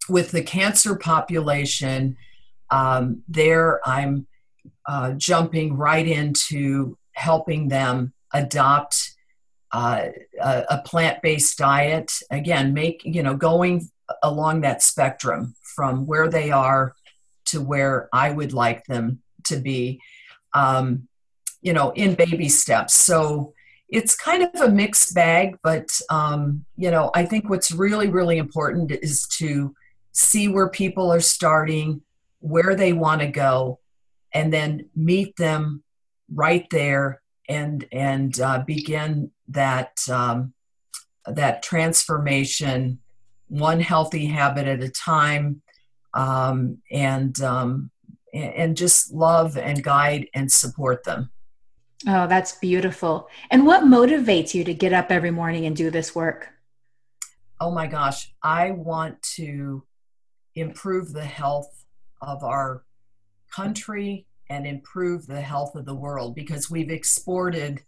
with 0.09 0.31
the 0.31 0.43
cancer 0.43 0.95
population, 0.95 2.17
um, 2.69 3.23
there 3.27 3.81
I'm 3.87 4.27
uh, 4.85 5.11
jumping 5.13 5.77
right 5.77 6.07
into 6.07 6.97
helping 7.13 7.67
them 7.69 8.13
adopt 8.33 9.11
uh, 9.71 10.07
a, 10.41 10.63
a 10.69 10.81
plant-based 10.85 11.57
diet. 11.57 12.11
Again, 12.31 12.73
make 12.73 13.01
you 13.03 13.23
know 13.23 13.35
going 13.35 13.89
along 14.21 14.61
that 14.61 14.81
spectrum 14.81 15.55
from 15.75 16.05
where 16.05 16.29
they 16.29 16.51
are 16.51 16.95
to 17.45 17.61
where 17.61 18.09
I 18.13 18.31
would 18.31 18.53
like 18.53 18.85
them 18.85 19.21
to 19.45 19.57
be, 19.57 20.01
um, 20.55 21.07
you 21.61 21.73
know, 21.73 21.91
in 21.91 22.15
baby 22.15 22.49
steps. 22.49 22.95
So 22.95 23.53
it's 23.89 24.15
kind 24.15 24.43
of 24.43 24.61
a 24.61 24.69
mixed 24.69 25.13
bag, 25.13 25.57
but 25.61 25.89
um, 26.09 26.65
you 26.75 26.89
know, 26.89 27.11
I 27.13 27.25
think 27.25 27.49
what's 27.49 27.71
really, 27.71 28.09
really 28.09 28.37
important 28.37 28.91
is 28.91 29.27
to 29.37 29.75
see 30.11 30.47
where 30.47 30.69
people 30.69 31.11
are 31.11 31.21
starting, 31.21 32.01
where 32.39 32.75
they 32.75 32.93
want 32.93 33.21
to 33.21 33.27
go, 33.27 33.79
and 34.33 34.51
then 34.51 34.89
meet 34.95 35.35
them 35.35 35.83
right 36.33 36.65
there 36.71 37.21
and 37.47 37.85
and 37.91 38.39
uh, 38.39 38.63
begin 38.65 39.31
that 39.49 39.97
um, 40.09 40.53
that 41.27 41.61
transformation, 41.61 42.99
one 43.47 43.79
healthy 43.79 44.25
habit 44.25 44.67
at 44.67 44.81
a 44.81 44.89
time, 44.89 45.61
um, 46.13 46.79
and 46.91 47.39
um, 47.41 47.91
and 48.35 48.75
just 48.77 49.13
love 49.13 49.57
and 49.57 49.83
guide 49.83 50.27
and 50.33 50.51
support 50.51 51.03
them. 51.03 51.29
Oh, 52.07 52.27
that's 52.27 52.57
beautiful. 52.57 53.29
And 53.49 53.65
what 53.65 53.83
motivates 53.83 54.53
you 54.53 54.63
to 54.65 54.73
get 54.73 54.93
up 54.93 55.11
every 55.11 55.31
morning 55.31 55.65
and 55.65 55.75
do 55.75 55.89
this 55.89 56.13
work? 56.13 56.49
Oh 57.59 57.71
my 57.71 57.87
gosh, 57.87 58.33
I 58.43 58.71
want 58.71 59.21
to 59.35 59.83
improve 60.55 61.13
the 61.13 61.25
health 61.25 61.85
of 62.21 62.43
our 62.43 62.83
country 63.51 64.27
and 64.49 64.67
improve 64.67 65.25
the 65.25 65.41
health 65.41 65.75
of 65.75 65.85
the 65.85 65.95
world 65.95 66.35
because 66.35 66.69
we've 66.69 66.91
exported 66.91 67.81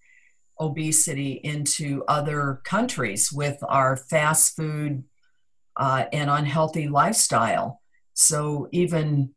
obesity 0.60 1.34
into 1.44 2.04
other 2.08 2.62
countries 2.64 3.32
with 3.32 3.58
our 3.68 3.96
fast 3.96 4.56
food 4.56 5.04
uh, 5.76 6.06
and 6.12 6.30
unhealthy 6.30 6.88
lifestyle. 6.88 7.82
So, 8.14 8.68
even 8.72 9.36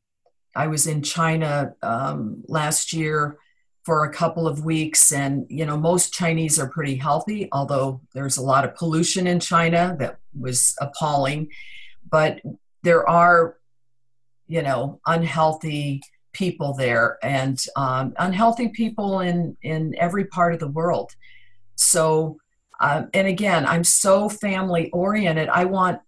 I 0.55 0.67
was 0.67 0.87
in 0.87 1.03
China 1.03 1.75
um, 1.83 2.43
last 2.47 2.93
year 2.93 3.39
for 3.85 4.05
a 4.05 4.13
couple 4.13 4.47
of 4.47 4.65
weeks, 4.65 5.13
and 5.13 5.47
you 5.49 5.65
know, 5.65 5.77
most 5.77 6.13
Chinese 6.13 6.59
are 6.59 6.69
pretty 6.69 6.97
healthy, 6.97 7.49
although 7.53 8.01
there's 8.15 8.37
a 8.37 8.43
lot 8.43 8.65
of 8.65 8.75
pollution 8.75 9.27
in 9.27 9.41
China 9.41 9.97
that 9.99 10.19
was 10.39 10.75
appalling. 10.81 11.49
But 12.09 12.41
there 12.83 13.09
are, 13.09 13.57
you 14.47 14.63
know, 14.63 15.01
unhealthy 15.07 16.03
people 16.33 16.75
there 16.75 17.19
and 17.23 17.65
um, 17.77 18.15
unhealthy 18.19 18.69
people 18.69 19.21
in 19.21 19.57
in 19.63 19.95
every 19.99 20.25
part 20.25 20.55
of 20.55 20.61
the 20.61 20.69
world 20.69 21.11
so 21.75 22.37
um, 22.81 23.09
and 23.15 23.27
again 23.27 23.67
i'm 23.67 23.85
so 23.85 24.29
family 24.29 24.91
oriented 24.91 25.49
i 25.49 25.65
want 25.65 26.01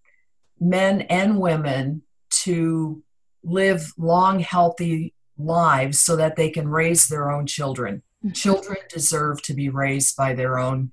men 0.61 1.03
and 1.03 1.40
women 1.40 2.03
to 2.30 3.03
live 3.43 3.93
long 3.97 4.40
healthy 4.40 5.14
lives 5.38 6.01
so 6.01 6.16
that 6.16 6.36
they 6.36 6.51
can 6.51 6.68
raise 6.68 7.09
their 7.09 7.30
own 7.30 7.47
children 7.47 8.03
mm-hmm. 8.24 8.32
children 8.32 8.76
deserve 8.88 9.43
to 9.43 9.55
be 9.55 9.68
raised 9.68 10.16
by 10.16 10.34
their 10.34 10.59
own 10.59 10.93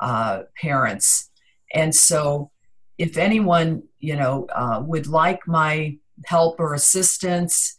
uh, 0.00 0.42
parents 0.60 1.30
and 1.74 1.94
so 1.94 2.50
if 2.98 3.16
anyone 3.16 3.82
you 3.98 4.16
know 4.16 4.46
uh, 4.54 4.82
would 4.84 5.06
like 5.06 5.46
my 5.46 5.96
help 6.26 6.58
or 6.58 6.74
assistance 6.74 7.76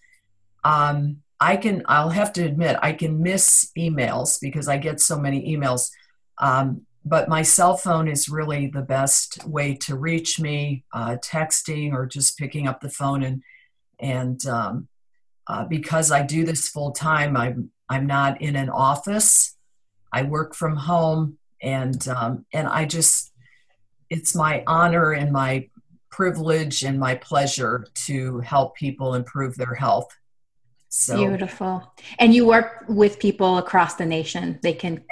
um, 0.64 1.18
I 1.42 1.58
can, 1.58 1.82
I'll 1.88 2.12
have 2.12 2.32
to 2.34 2.46
admit, 2.46 2.78
I 2.84 2.94
can 2.94 3.22
miss 3.22 3.72
emails 3.76 4.40
because 4.40 4.68
I 4.68 4.78
get 4.78 5.02
so 5.02 5.18
many 5.18 5.56
emails. 5.58 5.90
Um, 6.38 6.86
but 7.04 7.28
my 7.28 7.42
cell 7.42 7.76
phone 7.76 8.08
is 8.08 8.30
really 8.30 8.68
the 8.68 8.84
best 8.84 9.44
way 9.48 9.74
to 9.78 9.98
reach 9.98 10.40
me, 10.40 10.86
uh, 10.94 11.18
texting 11.18 11.94
or 11.94 12.06
just 12.06 12.38
picking 12.38 12.68
up 12.68 12.80
the 12.80 12.92
phone. 12.92 13.24
And, 13.24 13.42
and 14.02 14.46
um, 14.48 14.88
uh, 15.48 15.66
because 15.66 16.12
I 16.12 16.24
do 16.24 16.46
this 16.46 16.68
full 16.68 16.92
time, 16.92 17.38
I'm, 17.38 17.72
I'm 17.90 18.08
not 18.08 18.42
in 18.42 18.56
an 18.56 18.70
office. 18.70 19.56
I 20.12 20.24
work 20.24 20.56
from 20.56 20.76
home 20.76 21.38
and, 21.62 22.06
um, 22.08 22.46
and 22.54 22.68
I 22.68 22.86
just, 22.86 23.32
it's 24.10 24.36
my 24.36 24.64
honor 24.68 25.12
and 25.12 25.32
my 25.32 25.70
privilege 26.10 26.84
and 26.84 27.00
my 27.00 27.16
pleasure 27.16 27.88
to 27.94 28.40
help 28.40 28.76
people 28.76 29.14
improve 29.14 29.56
their 29.56 29.76
health. 29.76 30.10
So 30.90 31.16
beautiful. 31.16 31.94
And 32.20 32.34
you 32.34 32.46
work 32.46 32.84
with 32.90 33.20
people 33.20 33.58
across 33.58 33.96
the 33.96 34.06
nation. 34.06 34.60
They 34.62 34.74
can 34.74 35.04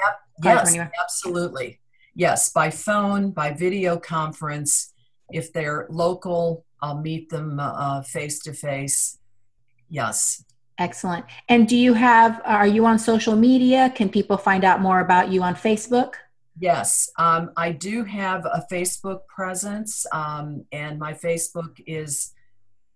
yes, 0.43 0.77
absolutely. 1.01 1.79
Yes, 2.15 2.51
by 2.51 2.69
phone, 2.69 3.31
by 3.31 3.53
video 3.53 3.97
conference. 3.97 4.93
If 5.31 5.53
they're 5.53 5.87
local, 5.89 6.65
I'll 6.81 7.01
meet 7.01 7.29
them 7.29 7.61
face 8.05 8.39
to 8.41 8.53
face. 8.53 9.17
Yes. 9.89 10.43
Excellent. 10.77 11.25
And 11.49 11.67
do 11.67 11.75
you 11.75 11.93
have, 11.93 12.41
are 12.45 12.67
you 12.67 12.85
on 12.85 12.97
social 12.97 13.35
media? 13.35 13.91
Can 13.93 14.07
people 14.07 14.37
find 14.37 14.63
out 14.63 14.79
more 14.79 15.01
about 15.01 15.29
you 15.29 15.43
on 15.43 15.55
Facebook? 15.55 16.13
Yes, 16.59 17.09
um, 17.17 17.51
I 17.55 17.71
do 17.71 18.03
have 18.03 18.45
a 18.45 18.65
Facebook 18.69 19.21
presence, 19.27 20.05
um, 20.11 20.65
and 20.73 20.99
my 20.99 21.13
Facebook 21.13 21.81
is 21.87 22.33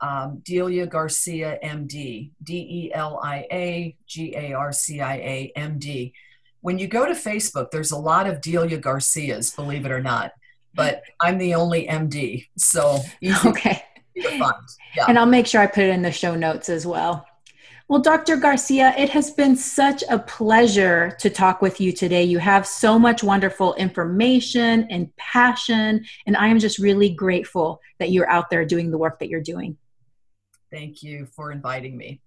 um, 0.01 0.41
Delia 0.43 0.85
Garcia, 0.85 1.59
MD, 1.63 2.31
D 2.43 2.53
E 2.53 2.91
L 2.93 3.21
I 3.23 3.47
A 3.51 3.95
G 4.05 4.35
A 4.35 4.51
R 4.51 4.73
C 4.73 4.99
I 4.99 5.15
A, 5.15 5.51
MD. 5.55 6.11
When 6.59 6.77
you 6.77 6.87
go 6.87 7.05
to 7.05 7.13
Facebook, 7.13 7.71
there's 7.71 7.91
a 7.91 7.97
lot 7.97 8.27
of 8.27 8.41
Delia 8.41 8.77
Garcias, 8.77 9.55
believe 9.55 9.85
it 9.85 9.93
or 9.93 10.01
not, 10.01 10.33
but 10.73 11.03
I'm 11.21 11.37
the 11.37 11.55
only 11.55 11.87
MD. 11.87 12.47
So, 12.57 12.99
okay. 13.45 13.83
Yeah. 14.15 14.51
And 15.07 15.17
I'll 15.17 15.25
make 15.25 15.47
sure 15.47 15.61
I 15.61 15.67
put 15.67 15.83
it 15.83 15.89
in 15.89 16.01
the 16.01 16.11
show 16.11 16.35
notes 16.35 16.69
as 16.69 16.85
well. 16.85 17.25
Well, 17.89 18.01
Dr. 18.01 18.37
Garcia, 18.37 18.93
it 18.97 19.09
has 19.09 19.31
been 19.31 19.55
such 19.55 20.03
a 20.09 20.17
pleasure 20.17 21.15
to 21.19 21.29
talk 21.29 21.61
with 21.61 21.81
you 21.81 21.91
today. 21.91 22.23
You 22.23 22.39
have 22.39 22.65
so 22.65 22.97
much 22.97 23.23
wonderful 23.23 23.73
information 23.75 24.87
and 24.89 25.13
passion, 25.17 26.05
and 26.25 26.37
I 26.37 26.47
am 26.47 26.59
just 26.59 26.79
really 26.79 27.09
grateful 27.09 27.81
that 27.99 28.11
you're 28.11 28.29
out 28.29 28.49
there 28.49 28.65
doing 28.65 28.89
the 28.89 28.97
work 28.97 29.19
that 29.19 29.29
you're 29.29 29.41
doing. 29.41 29.77
Thank 30.71 31.03
you 31.03 31.27
for 31.35 31.51
inviting 31.51 31.97
me. 31.97 32.21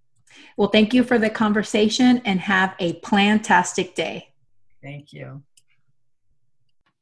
Well, 0.57 0.68
thank 0.68 0.92
you 0.92 1.03
for 1.03 1.18
the 1.18 1.30
conversation 1.30 2.20
and 2.24 2.38
have 2.40 2.74
a 2.78 3.01
plantastic 3.01 3.94
day. 3.94 4.28
Thank 4.82 5.12
you. 5.12 5.42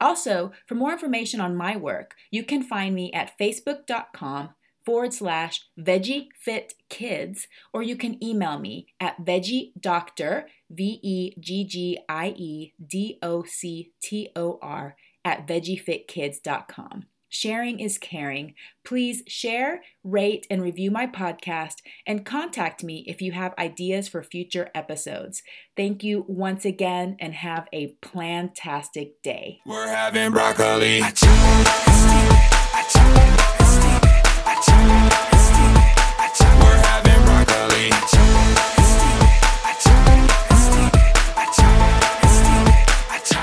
Also, 0.00 0.52
for 0.66 0.74
more 0.74 0.92
information 0.92 1.40
on 1.40 1.56
my 1.56 1.76
work, 1.76 2.14
you 2.30 2.44
can 2.44 2.62
find 2.62 2.94
me 2.94 3.12
at 3.12 3.38
facebook.com 3.38 4.50
forward 4.84 5.12
slash 5.12 5.62
veggie 5.78 6.28
fit 6.38 6.74
kids, 6.88 7.48
or 7.72 7.82
you 7.82 7.96
can 7.96 8.22
email 8.22 8.58
me 8.58 8.86
at 9.00 9.24
veggie 9.24 9.72
doctor, 9.78 10.48
V 10.70 11.00
E 11.02 11.34
G 11.40 11.64
G 11.64 11.98
I 12.08 12.28
E 12.36 12.72
D 12.84 13.18
O 13.22 13.42
C 13.42 13.92
T 14.00 14.30
O 14.36 14.58
R, 14.62 14.96
at 15.24 15.46
veggiefitkids.com. 15.46 17.06
Sharing 17.28 17.80
is 17.80 17.98
caring. 17.98 18.54
Please 18.84 19.22
share, 19.26 19.82
rate, 20.04 20.46
and 20.48 20.62
review 20.62 20.90
my 20.90 21.06
podcast 21.06 21.76
and 22.06 22.24
contact 22.24 22.84
me 22.84 23.04
if 23.06 23.20
you 23.20 23.32
have 23.32 23.52
ideas 23.58 24.08
for 24.08 24.22
future 24.22 24.70
episodes. 24.74 25.42
Thank 25.76 26.04
you 26.04 26.24
once 26.28 26.64
again 26.64 27.16
and 27.18 27.34
have 27.34 27.68
a 27.72 27.96
plantastic 28.00 29.14
day. 29.22 29.60
We're 29.66 29.88
having 29.88 30.32
broccoli. 30.32 31.02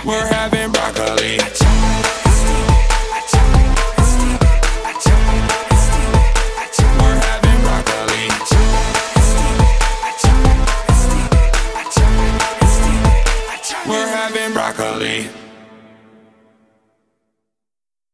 We're 0.05 0.27
having 0.27 0.71
broccoli. 0.71 1.62